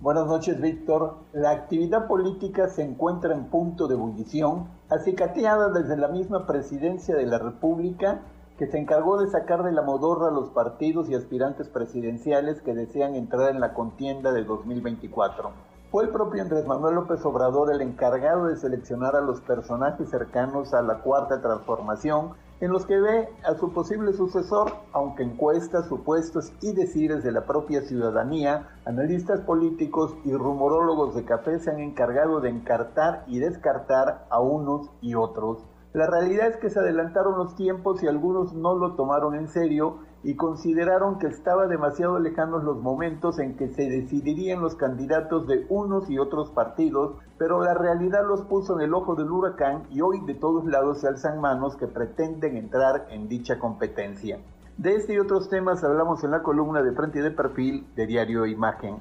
Buenas 0.00 0.26
noches, 0.26 0.60
Víctor. 0.60 1.18
La 1.32 1.52
actividad 1.52 2.08
política 2.08 2.68
se 2.68 2.82
encuentra 2.82 3.32
en 3.32 3.44
punto 3.44 3.86
de 3.86 3.94
ebullición, 3.94 4.66
acicateada 4.88 5.68
desde 5.70 5.96
la 5.96 6.08
misma 6.08 6.48
presidencia 6.48 7.14
de 7.14 7.26
la 7.26 7.38
República, 7.38 8.22
que 8.60 8.66
se 8.66 8.76
encargó 8.76 9.16
de 9.16 9.30
sacar 9.30 9.62
de 9.62 9.72
la 9.72 9.80
modorra 9.80 10.28
a 10.28 10.30
los 10.30 10.50
partidos 10.50 11.08
y 11.08 11.14
aspirantes 11.14 11.70
presidenciales 11.70 12.60
que 12.60 12.74
desean 12.74 13.14
entrar 13.14 13.48
en 13.48 13.58
la 13.58 13.72
contienda 13.72 14.34
de 14.34 14.44
2024. 14.44 15.50
Fue 15.90 16.04
el 16.04 16.10
propio 16.10 16.42
Andrés 16.42 16.66
Manuel 16.66 16.96
López 16.96 17.24
Obrador 17.24 17.72
el 17.72 17.80
encargado 17.80 18.48
de 18.48 18.56
seleccionar 18.56 19.16
a 19.16 19.22
los 19.22 19.40
personajes 19.40 20.10
cercanos 20.10 20.74
a 20.74 20.82
la 20.82 20.98
cuarta 20.98 21.40
transformación 21.40 22.32
en 22.60 22.70
los 22.70 22.84
que 22.84 23.00
ve 23.00 23.30
a 23.44 23.54
su 23.54 23.72
posible 23.72 24.12
sucesor, 24.12 24.74
aunque 24.92 25.22
encuestas, 25.22 25.88
supuestos 25.88 26.52
y 26.60 26.74
decires 26.74 27.24
de 27.24 27.32
la 27.32 27.46
propia 27.46 27.80
ciudadanía, 27.80 28.68
analistas 28.84 29.40
políticos 29.40 30.14
y 30.22 30.34
rumorólogos 30.34 31.14
de 31.14 31.24
café 31.24 31.60
se 31.60 31.70
han 31.70 31.80
encargado 31.80 32.40
de 32.40 32.50
encartar 32.50 33.24
y 33.26 33.38
descartar 33.38 34.26
a 34.28 34.38
unos 34.38 34.90
y 35.00 35.14
otros. 35.14 35.64
La 35.92 36.06
realidad 36.06 36.46
es 36.46 36.56
que 36.56 36.70
se 36.70 36.78
adelantaron 36.78 37.36
los 37.36 37.56
tiempos 37.56 38.00
y 38.02 38.06
algunos 38.06 38.52
no 38.54 38.76
lo 38.76 38.94
tomaron 38.94 39.34
en 39.34 39.48
serio 39.48 39.98
y 40.22 40.36
consideraron 40.36 41.18
que 41.18 41.26
estaba 41.26 41.66
demasiado 41.66 42.20
lejanos 42.20 42.62
los 42.62 42.80
momentos 42.80 43.40
en 43.40 43.56
que 43.56 43.68
se 43.68 43.88
decidirían 43.88 44.60
los 44.60 44.76
candidatos 44.76 45.48
de 45.48 45.66
unos 45.68 46.08
y 46.08 46.18
otros 46.18 46.50
partidos, 46.50 47.16
pero 47.38 47.64
la 47.64 47.74
realidad 47.74 48.24
los 48.24 48.42
puso 48.42 48.78
en 48.78 48.84
el 48.84 48.94
ojo 48.94 49.16
del 49.16 49.32
huracán 49.32 49.84
y 49.90 50.00
hoy 50.00 50.20
de 50.26 50.34
todos 50.34 50.64
lados 50.66 51.00
se 51.00 51.08
alzan 51.08 51.40
manos 51.40 51.74
que 51.74 51.88
pretenden 51.88 52.56
entrar 52.56 53.06
en 53.10 53.28
dicha 53.28 53.58
competencia. 53.58 54.38
De 54.76 54.94
este 54.94 55.14
y 55.14 55.18
otros 55.18 55.48
temas 55.48 55.82
hablamos 55.82 56.22
en 56.22 56.30
la 56.30 56.44
columna 56.44 56.82
de 56.82 56.92
frente 56.92 57.18
y 57.18 57.22
de 57.22 57.32
perfil 57.32 57.86
de 57.96 58.06
Diario 58.06 58.46
Imagen. 58.46 58.98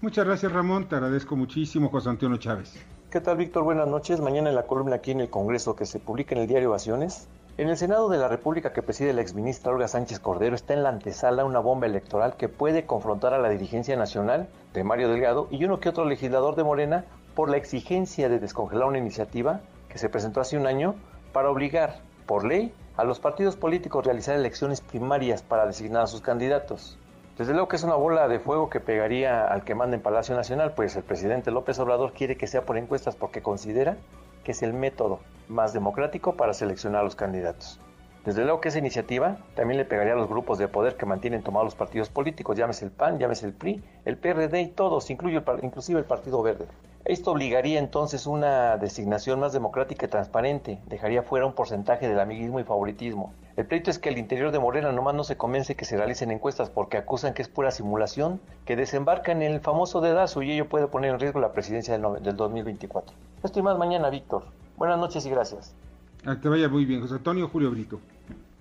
Muchas 0.00 0.24
gracias 0.24 0.52
Ramón, 0.52 0.88
te 0.88 0.94
agradezco 0.94 1.34
muchísimo 1.34 1.88
José 1.88 2.10
Antonio 2.10 2.36
Chávez. 2.36 2.74
¿Qué 3.12 3.20
tal 3.20 3.36
Víctor? 3.36 3.64
Buenas 3.64 3.88
noches. 3.88 4.22
Mañana 4.22 4.48
en 4.48 4.54
la 4.54 4.62
columna 4.62 4.96
aquí 4.96 5.10
en 5.10 5.20
el 5.20 5.28
Congreso 5.28 5.76
que 5.76 5.84
se 5.84 6.00
publica 6.00 6.34
en 6.34 6.40
el 6.40 6.46
diario 6.46 6.70
Ovaciones, 6.70 7.28
en 7.58 7.68
el 7.68 7.76
Senado 7.76 8.08
de 8.08 8.16
la 8.16 8.26
República 8.26 8.72
que 8.72 8.80
preside 8.80 9.12
la 9.12 9.20
exministra 9.20 9.70
Olga 9.70 9.86
Sánchez 9.86 10.18
Cordero 10.18 10.54
está 10.54 10.72
en 10.72 10.82
la 10.82 10.88
antesala 10.88 11.44
una 11.44 11.58
bomba 11.58 11.84
electoral 11.84 12.38
que 12.38 12.48
puede 12.48 12.86
confrontar 12.86 13.34
a 13.34 13.38
la 13.38 13.50
dirigencia 13.50 13.96
nacional 13.96 14.48
de 14.72 14.82
Mario 14.82 15.10
Delgado 15.10 15.46
y 15.50 15.62
uno 15.66 15.78
que 15.78 15.90
otro 15.90 16.06
legislador 16.06 16.56
de 16.56 16.64
Morena 16.64 17.04
por 17.34 17.50
la 17.50 17.58
exigencia 17.58 18.30
de 18.30 18.38
descongelar 18.38 18.88
una 18.88 18.96
iniciativa 18.96 19.60
que 19.90 19.98
se 19.98 20.08
presentó 20.08 20.40
hace 20.40 20.56
un 20.56 20.66
año 20.66 20.94
para 21.34 21.50
obligar, 21.50 22.00
por 22.24 22.46
ley, 22.46 22.72
a 22.96 23.04
los 23.04 23.20
partidos 23.20 23.56
políticos 23.56 24.00
a 24.00 24.06
realizar 24.06 24.36
elecciones 24.36 24.80
primarias 24.80 25.42
para 25.42 25.66
designar 25.66 26.04
a 26.04 26.06
sus 26.06 26.22
candidatos. 26.22 26.98
Desde 27.42 27.54
luego 27.54 27.66
que 27.66 27.74
es 27.74 27.82
una 27.82 27.96
bola 27.96 28.28
de 28.28 28.38
fuego 28.38 28.70
que 28.70 28.78
pegaría 28.78 29.44
al 29.44 29.64
que 29.64 29.74
manda 29.74 29.96
en 29.96 30.00
Palacio 30.00 30.36
Nacional, 30.36 30.74
pues 30.76 30.94
el 30.94 31.02
presidente 31.02 31.50
López 31.50 31.76
Obrador 31.80 32.12
quiere 32.12 32.36
que 32.36 32.46
sea 32.46 32.64
por 32.64 32.78
encuestas 32.78 33.16
porque 33.16 33.42
considera 33.42 33.96
que 34.44 34.52
es 34.52 34.62
el 34.62 34.72
método 34.72 35.18
más 35.48 35.72
democrático 35.72 36.36
para 36.36 36.54
seleccionar 36.54 37.00
a 37.00 37.04
los 37.04 37.16
candidatos. 37.16 37.80
Desde 38.24 38.44
luego 38.44 38.60
que 38.60 38.68
esa 38.68 38.78
iniciativa 38.78 39.38
también 39.56 39.76
le 39.76 39.84
pegaría 39.84 40.12
a 40.12 40.16
los 40.16 40.28
grupos 40.28 40.58
de 40.58 40.68
poder 40.68 40.96
que 40.96 41.04
mantienen 41.04 41.42
tomados 41.42 41.64
los 41.64 41.74
partidos 41.74 42.10
políticos, 42.10 42.56
llámese 42.56 42.84
el 42.84 42.92
PAN, 42.92 43.18
llámese 43.18 43.46
el 43.46 43.54
PRI, 43.54 43.82
el 44.04 44.18
PRD 44.18 44.60
y 44.60 44.68
todos, 44.68 45.10
incluye 45.10 45.42
inclusive 45.62 45.98
el 45.98 46.06
Partido 46.06 46.44
Verde. 46.44 46.68
Esto 47.04 47.32
obligaría 47.32 47.80
entonces 47.80 48.28
una 48.28 48.76
designación 48.76 49.40
más 49.40 49.52
democrática 49.52 50.06
y 50.06 50.08
transparente, 50.08 50.78
dejaría 50.86 51.24
fuera 51.24 51.44
un 51.44 51.54
porcentaje 51.54 52.06
del 52.06 52.20
amiguismo 52.20 52.60
y 52.60 52.64
favoritismo. 52.64 53.32
El 53.54 53.66
pleito 53.66 53.90
es 53.90 53.98
que 53.98 54.08
el 54.08 54.16
interior 54.16 54.50
de 54.50 54.58
Morena 54.58 54.92
nomás 54.92 55.14
no 55.14 55.24
se 55.24 55.36
convence 55.36 55.74
que 55.74 55.84
se 55.84 55.98
realicen 55.98 56.30
encuestas 56.30 56.70
porque 56.70 56.96
acusan 56.96 57.34
que 57.34 57.42
es 57.42 57.48
pura 57.48 57.70
simulación, 57.70 58.40
que 58.64 58.76
desembarca 58.76 59.30
en 59.30 59.42
el 59.42 59.60
famoso 59.60 60.00
dedazo 60.00 60.42
y 60.42 60.52
ello 60.52 60.70
puede 60.70 60.86
poner 60.86 61.10
en 61.12 61.20
riesgo 61.20 61.38
la 61.38 61.52
presidencia 61.52 61.98
del, 61.98 62.22
del 62.22 62.34
2024. 62.34 63.14
Esto 63.42 63.58
y 63.58 63.62
más 63.62 63.76
mañana, 63.76 64.08
Víctor. 64.08 64.44
Buenas 64.78 64.98
noches 64.98 65.26
y 65.26 65.30
gracias. 65.30 65.74
A 66.24 66.40
te 66.40 66.48
vaya 66.48 66.70
muy 66.70 66.86
bien, 66.86 67.02
José 67.02 67.16
Antonio 67.16 67.46
Julio 67.46 67.70
Brito. 67.70 68.00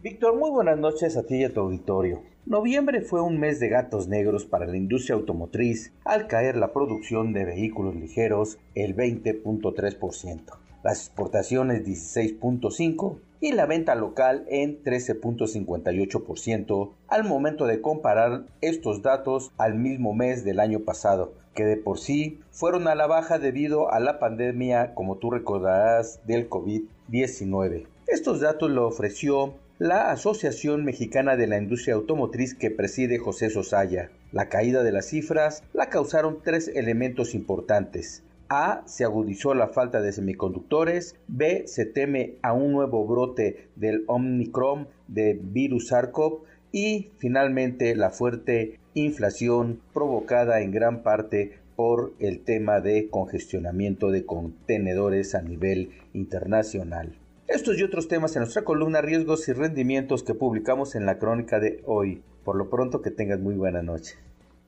Víctor, 0.04 0.36
muy 0.36 0.50
buenas 0.50 0.78
noches 0.78 1.16
a 1.16 1.24
ti 1.24 1.38
y 1.38 1.44
a 1.46 1.54
tu 1.54 1.62
auditorio. 1.62 2.24
Noviembre 2.46 3.00
fue 3.00 3.22
un 3.22 3.40
mes 3.40 3.62
de 3.62 3.70
gatos 3.70 4.10
negros 4.10 4.44
para 4.46 4.66
la 4.66 4.76
industria 4.76 5.16
automotriz 5.16 5.94
al 6.04 6.28
caer 6.28 6.58
la 6.58 6.74
producción 6.74 7.32
de 7.32 7.46
vehículos 7.46 7.96
ligeros 7.96 8.58
el 8.76 8.96
20.3%, 8.96 10.42
las 10.84 11.06
exportaciones 11.06 11.86
16.5% 11.86 13.20
y 13.42 13.52
la 13.52 13.66
venta 13.66 13.96
local 13.96 14.46
en 14.48 14.82
13.58% 14.84 16.92
al 17.08 17.24
momento 17.26 17.66
de 17.66 17.82
comparar 17.82 18.44
estos 18.62 19.02
datos 19.02 19.52
al 19.58 19.74
mismo 19.76 20.14
mes 20.14 20.46
del 20.46 20.60
año 20.60 20.82
pasado, 20.82 21.34
que 21.56 21.66
de 21.66 21.76
por 21.76 21.98
sí 22.00 22.40
fueron 22.52 22.88
a 22.88 22.94
la 22.96 23.08
baja 23.08 23.40
debido 23.40 23.92
a 23.92 24.00
la 24.00 24.20
pandemia, 24.20 24.94
como 24.94 25.18
tú 25.18 25.32
recordarás, 25.32 26.22
del 26.26 26.48
COVID-19. 26.50 27.88
Estos 28.08 28.40
datos 28.40 28.70
lo 28.70 28.88
ofreció 28.88 29.56
la 29.80 30.12
Asociación 30.12 30.86
Mexicana 30.86 31.36
de 31.36 31.48
la 31.48 31.58
Industria 31.58 31.96
Automotriz 31.96 32.54
que 32.54 32.70
preside 32.70 33.18
José 33.18 33.50
Sosaya. 33.50 34.12
La 34.32 34.48
caída 34.48 34.84
de 34.84 34.92
las 34.92 35.08
cifras 35.08 35.64
la 35.74 35.90
causaron 35.90 36.38
tres 36.44 36.68
elementos 36.68 37.34
importantes. 37.34 38.22
A. 38.52 38.84
Se 38.86 39.06
agudizó 39.06 39.54
la 39.54 39.70
falta 39.70 40.02
de 40.02 40.12
semiconductores. 40.12 41.16
B. 41.30 41.64
Se 41.68 41.86
teme 41.86 42.36
a 42.42 42.52
un 42.52 42.74
nuevo 42.74 43.08
brote 43.08 43.70
del 43.78 44.04
Omicron 44.08 44.90
de 45.08 45.40
virus 45.42 45.92
SARS-CoV. 45.92 46.42
Y 46.74 47.12
finalmente 47.18 47.96
la 47.96 48.10
fuerte 48.10 48.78
inflación 48.94 49.80
provocada 49.94 50.60
en 50.60 50.72
gran 50.72 51.02
parte 51.02 51.60
por 51.78 52.14
el 52.20 52.42
tema 52.42 52.82
de 52.82 53.10
congestionamiento 53.10 54.12
de 54.12 54.26
contenedores 54.26 55.34
a 55.34 55.42
nivel 55.42 55.92
internacional. 56.14 57.16
Estos 57.48 57.80
y 57.80 57.84
otros 57.84 58.10
temas 58.10 58.36
en 58.36 58.42
nuestra 58.42 58.64
columna 58.64 59.02
Riesgos 59.02 59.48
y 59.48 59.54
Rendimientos 59.54 60.24
que 60.24 60.34
publicamos 60.34 60.96
en 60.96 61.06
la 61.06 61.20
crónica 61.20 61.62
de 61.62 61.82
hoy. 61.86 62.22
Por 62.44 62.58
lo 62.58 62.70
pronto 62.70 63.02
que 63.02 63.12
tengas 63.12 63.40
muy 63.40 63.56
buena 63.56 63.82
noche. 63.82 64.16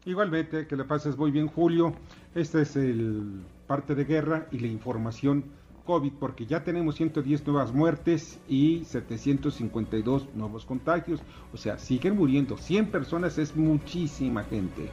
Igualmente, 0.05 0.67
que 0.67 0.75
le 0.75 0.83
pases 0.83 1.17
muy 1.17 1.31
bien 1.31 1.47
Julio. 1.47 1.93
Esta 2.35 2.61
es 2.61 2.75
el 2.75 3.41
parte 3.73 3.95
de 3.95 4.05
guerra 4.05 4.47
y 4.51 4.59
la 4.59 4.67
información 4.67 5.45
COVID, 5.87 6.13
porque 6.19 6.45
ya 6.45 6.63
tenemos 6.63 6.93
110 6.93 7.47
nuevas 7.47 7.73
muertes 7.73 8.39
y 8.47 8.83
752 8.85 10.29
nuevos 10.35 10.63
contagios. 10.63 11.23
O 11.51 11.57
sea, 11.57 11.79
siguen 11.79 12.15
muriendo 12.15 12.55
100 12.55 12.91
personas, 12.91 13.39
es 13.39 13.55
muchísima 13.55 14.43
gente. 14.43 14.91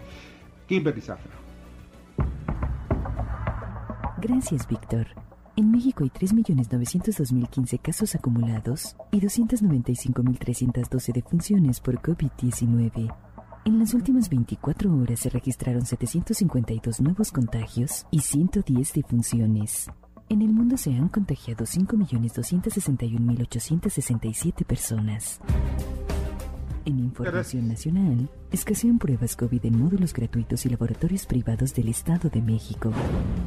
Kimberly 0.66 1.02
Zafra. 1.02 1.30
Gracias, 4.22 4.66
Víctor. 4.66 5.08
En 5.56 5.70
México 5.70 6.02
hay 6.02 6.08
3.902.015 6.08 7.82
casos 7.82 8.14
acumulados 8.14 8.96
y 9.12 9.20
295.312 9.20 11.12
defunciones 11.12 11.80
por 11.80 12.00
COVID-19. 12.00 13.29
En 13.66 13.78
las 13.78 13.92
últimas 13.92 14.30
24 14.30 14.96
horas 14.96 15.20
se 15.20 15.28
registraron 15.28 15.84
752 15.84 17.02
nuevos 17.02 17.30
contagios 17.30 18.06
y 18.10 18.20
110 18.20 18.94
defunciones. 18.94 19.90
En 20.30 20.40
el 20.40 20.48
mundo 20.48 20.78
se 20.78 20.94
han 20.94 21.08
contagiado 21.08 21.66
5.261.867 21.66 24.64
personas. 24.64 25.42
En 26.86 26.98
información 26.98 27.68
nacional, 27.68 28.30
escasean 28.50 28.98
pruebas 28.98 29.36
COVID 29.36 29.66
en 29.66 29.78
módulos 29.78 30.14
gratuitos 30.14 30.64
y 30.64 30.70
laboratorios 30.70 31.26
privados 31.26 31.74
del 31.74 31.88
Estado 31.88 32.30
de 32.30 32.40
México. 32.40 32.90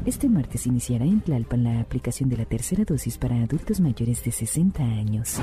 Este 0.06 0.30
martes 0.30 0.68
iniciará 0.68 1.06
en 1.06 1.20
Tlalpan 1.20 1.64
la 1.64 1.80
aplicación 1.80 2.30
de 2.30 2.38
la 2.38 2.46
tercera 2.46 2.86
dosis 2.86 3.18
para 3.18 3.42
adultos 3.42 3.82
mayores 3.82 4.24
de 4.24 4.32
60 4.32 4.84
años. 4.84 5.40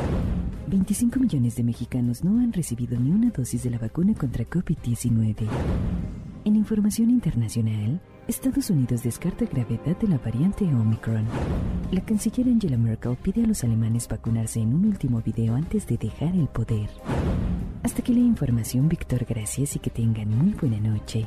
25 0.69 1.19
millones 1.19 1.57
de 1.57 1.65
mexicanos 1.65 2.23
no 2.23 2.39
han 2.39 2.53
recibido 2.53 2.99
ni 2.99 3.11
una 3.11 3.31
dosis 3.31 3.65
de 3.65 3.71
la 3.71 3.79
vacuna 3.79 4.15
contra 4.15 4.45
COVID-19. 4.45 5.49
En 6.45 6.57
información 6.57 7.11
internacional, 7.11 8.01
Estados 8.31 8.71
Unidos 8.71 9.03
descarta 9.03 9.45
gravedad 9.45 9.97
de 9.97 10.07
la 10.07 10.17
variante 10.19 10.65
Omicron. 10.65 11.27
La 11.91 12.01
canciller 12.01 12.47
Angela 12.47 12.77
Merkel 12.77 13.17
pide 13.17 13.43
a 13.43 13.47
los 13.49 13.65
alemanes 13.65 14.07
vacunarse 14.07 14.61
en 14.61 14.73
un 14.73 14.87
último 14.87 15.21
video 15.21 15.57
antes 15.57 15.85
de 15.89 15.97
dejar 15.97 16.37
el 16.37 16.47
poder. 16.47 16.89
Hasta 17.83 18.03
aquí 18.03 18.15
la 18.15 18.21
información, 18.21 18.89
Víctor. 18.89 19.27
Gracias 19.29 19.75
y 19.75 19.81
que 19.81 19.91
tengan 19.91 20.29
muy 20.29 20.53
buena 20.53 20.79
noche. 20.79 21.27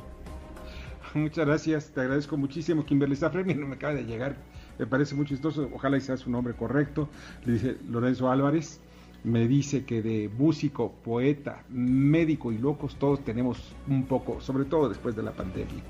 Muchas 1.14 1.46
gracias, 1.46 1.90
te 1.90 2.00
agradezco 2.00 2.38
muchísimo. 2.38 2.86
Kimberly 2.86 3.18
Safremi 3.18 3.54
no 3.54 3.68
me 3.68 3.76
acaba 3.76 3.96
de 3.96 4.06
llegar, 4.06 4.38
me 4.80 4.88
parece 4.88 5.14
muy 5.14 5.26
chistoso. 5.26 5.70
Ojalá 5.74 5.98
y 5.98 6.02
sea 6.02 6.16
su 6.16 6.32
nombre 6.32 6.54
correcto. 6.54 7.10
Le 7.44 7.52
dice 7.52 7.78
Lorenzo 7.90 8.32
Álvarez. 8.32 8.80
Me 9.26 9.46
dice 9.48 9.84
que 9.84 10.02
de 10.02 10.30
músico, 10.30 10.94
poeta, 11.04 11.64
médico 11.70 12.54
y 12.54 12.58
locos 12.58 12.96
todos 12.96 13.24
tenemos 13.26 13.74
un 13.88 14.06
poco, 14.06 14.40
sobre 14.40 14.64
todo 14.64 14.88
después 14.88 15.18
de 15.18 15.24
la 15.24 15.32
pandemia. 15.32 15.84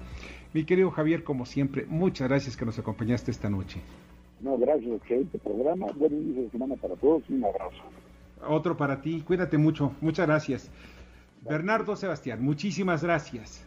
Mi 0.53 0.65
querido 0.65 0.91
Javier, 0.91 1.23
como 1.23 1.47
siempre, 1.47 1.85
muchas 1.87 2.27
gracias 2.27 2.55
que 2.55 2.63
nos 2.63 2.77
acompañaste 2.77 3.31
esta 3.31 3.49
noche. 3.49 3.81
No, 4.39 4.55
gracias, 4.57 4.91
excelente 4.97 5.39
programa. 5.39 5.87
Buen 5.95 6.13
inicio 6.13 6.43
de 6.43 6.49
semana 6.51 6.75
para 6.75 6.95
todos 6.95 7.23
y 7.27 7.33
un 7.33 7.45
abrazo. 7.45 7.81
Otro 8.47 8.77
para 8.77 9.01
ti, 9.01 9.21
cuídate 9.21 9.57
mucho, 9.57 9.95
muchas 9.99 10.27
gracias. 10.27 10.71
Bernardo 11.41 11.95
Sebastián, 11.95 12.43
muchísimas 12.43 13.03
gracias. 13.03 13.65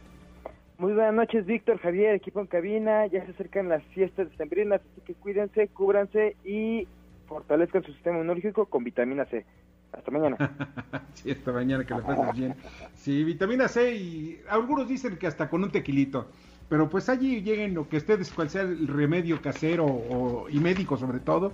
Muy 0.79 0.93
buenas 0.93 1.15
noches, 1.15 1.45
Víctor, 1.45 1.79
Javier, 1.79 2.15
equipo 2.15 2.41
en 2.41 2.47
cabina. 2.47 3.07
Ya 3.07 3.25
se 3.25 3.33
acercan 3.33 3.69
las 3.69 3.83
fiestas 3.87 4.31
de 4.31 4.37
sembrinas, 4.37 4.81
así 4.93 5.01
que 5.01 5.15
cuídense, 5.15 5.67
cúbranse 5.69 6.37
y 6.45 6.87
fortalezcan 7.27 7.83
su 7.83 7.93
sistema 7.95 8.19
inmunológico 8.19 8.67
con 8.67 8.85
vitamina 8.85 9.25
C. 9.25 9.45
Hasta 9.93 10.11
mañana. 10.11 10.37
sí, 11.15 11.31
hasta 11.33 11.53
mañana, 11.53 11.85
que 11.85 11.95
la 11.95 12.03
pases 12.03 12.37
bien. 12.37 12.55
Sí, 12.95 13.25
vitamina 13.25 13.67
C 13.67 13.97
y 13.97 14.41
algunos 14.49 14.87
dicen 14.87 15.17
que 15.17 15.27
hasta 15.27 15.49
con 15.49 15.65
un 15.65 15.73
tequilito. 15.73 16.29
Pero 16.69 16.91
pues 16.91 17.09
allí 17.09 17.43
lleguen 17.43 17.75
lo 17.75 17.89
que 17.89 17.99
ustedes, 17.99 18.31
cual 18.33 18.51
sea 18.51 18.63
el 18.63 18.89
remedio 18.89 19.41
casero 19.41 20.47
y 20.51 20.59
médico 20.59 20.97
sobre 20.97 21.21
todo, 21.21 21.53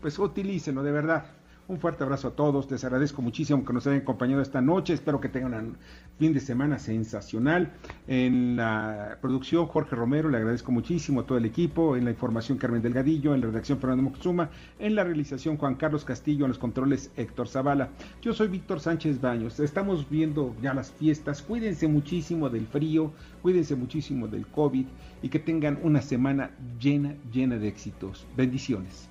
pues 0.00 0.18
utilícenlo 0.18 0.82
de 0.82 0.92
verdad. 0.92 1.24
Un 1.72 1.80
fuerte 1.80 2.04
abrazo 2.04 2.28
a 2.28 2.30
todos, 2.32 2.70
les 2.70 2.84
agradezco 2.84 3.22
muchísimo 3.22 3.64
que 3.64 3.72
nos 3.72 3.86
hayan 3.86 4.02
acompañado 4.02 4.42
esta 4.42 4.60
noche, 4.60 4.92
espero 4.92 5.22
que 5.22 5.30
tengan 5.30 5.54
un 5.54 5.76
fin 6.18 6.34
de 6.34 6.40
semana 6.40 6.78
sensacional. 6.78 7.72
En 8.06 8.56
la 8.56 9.16
producción 9.22 9.64
Jorge 9.68 9.96
Romero, 9.96 10.28
le 10.28 10.36
agradezco 10.36 10.70
muchísimo 10.70 11.20
a 11.20 11.24
todo 11.24 11.38
el 11.38 11.46
equipo, 11.46 11.96
en 11.96 12.04
la 12.04 12.10
información 12.10 12.58
Carmen 12.58 12.82
Delgadillo, 12.82 13.34
en 13.34 13.40
la 13.40 13.46
redacción 13.46 13.78
Fernando 13.78 14.02
Moxuma, 14.02 14.50
en 14.78 14.94
la 14.94 15.02
realización 15.02 15.56
Juan 15.56 15.76
Carlos 15.76 16.04
Castillo, 16.04 16.44
en 16.44 16.50
los 16.50 16.58
controles 16.58 17.10
Héctor 17.16 17.48
Zavala. 17.48 17.88
Yo 18.20 18.34
soy 18.34 18.48
Víctor 18.48 18.78
Sánchez 18.78 19.22
Baños, 19.22 19.58
estamos 19.58 20.10
viendo 20.10 20.54
ya 20.60 20.74
las 20.74 20.90
fiestas, 20.92 21.40
cuídense 21.40 21.88
muchísimo 21.88 22.50
del 22.50 22.66
frío, 22.66 23.12
cuídense 23.40 23.76
muchísimo 23.76 24.28
del 24.28 24.46
COVID 24.46 24.84
y 25.22 25.28
que 25.30 25.38
tengan 25.38 25.78
una 25.82 26.02
semana 26.02 26.50
llena, 26.78 27.14
llena 27.32 27.56
de 27.56 27.68
éxitos. 27.68 28.26
Bendiciones. 28.36 29.08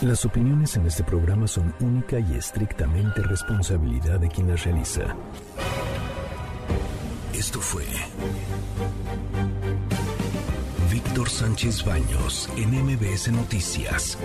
Las 0.00 0.24
opiniones 0.24 0.76
en 0.76 0.86
este 0.86 1.02
programa 1.02 1.48
son 1.48 1.74
única 1.80 2.20
y 2.20 2.34
estrictamente 2.34 3.20
responsabilidad 3.22 4.20
de 4.20 4.28
quien 4.28 4.48
las 4.48 4.64
realiza. 4.64 5.16
Esto 7.34 7.60
fue 7.60 7.84
Víctor 10.90 11.28
Sánchez 11.28 11.84
Baños 11.84 12.48
en 12.56 12.70
MBS 12.84 13.32
Noticias. 13.32 14.16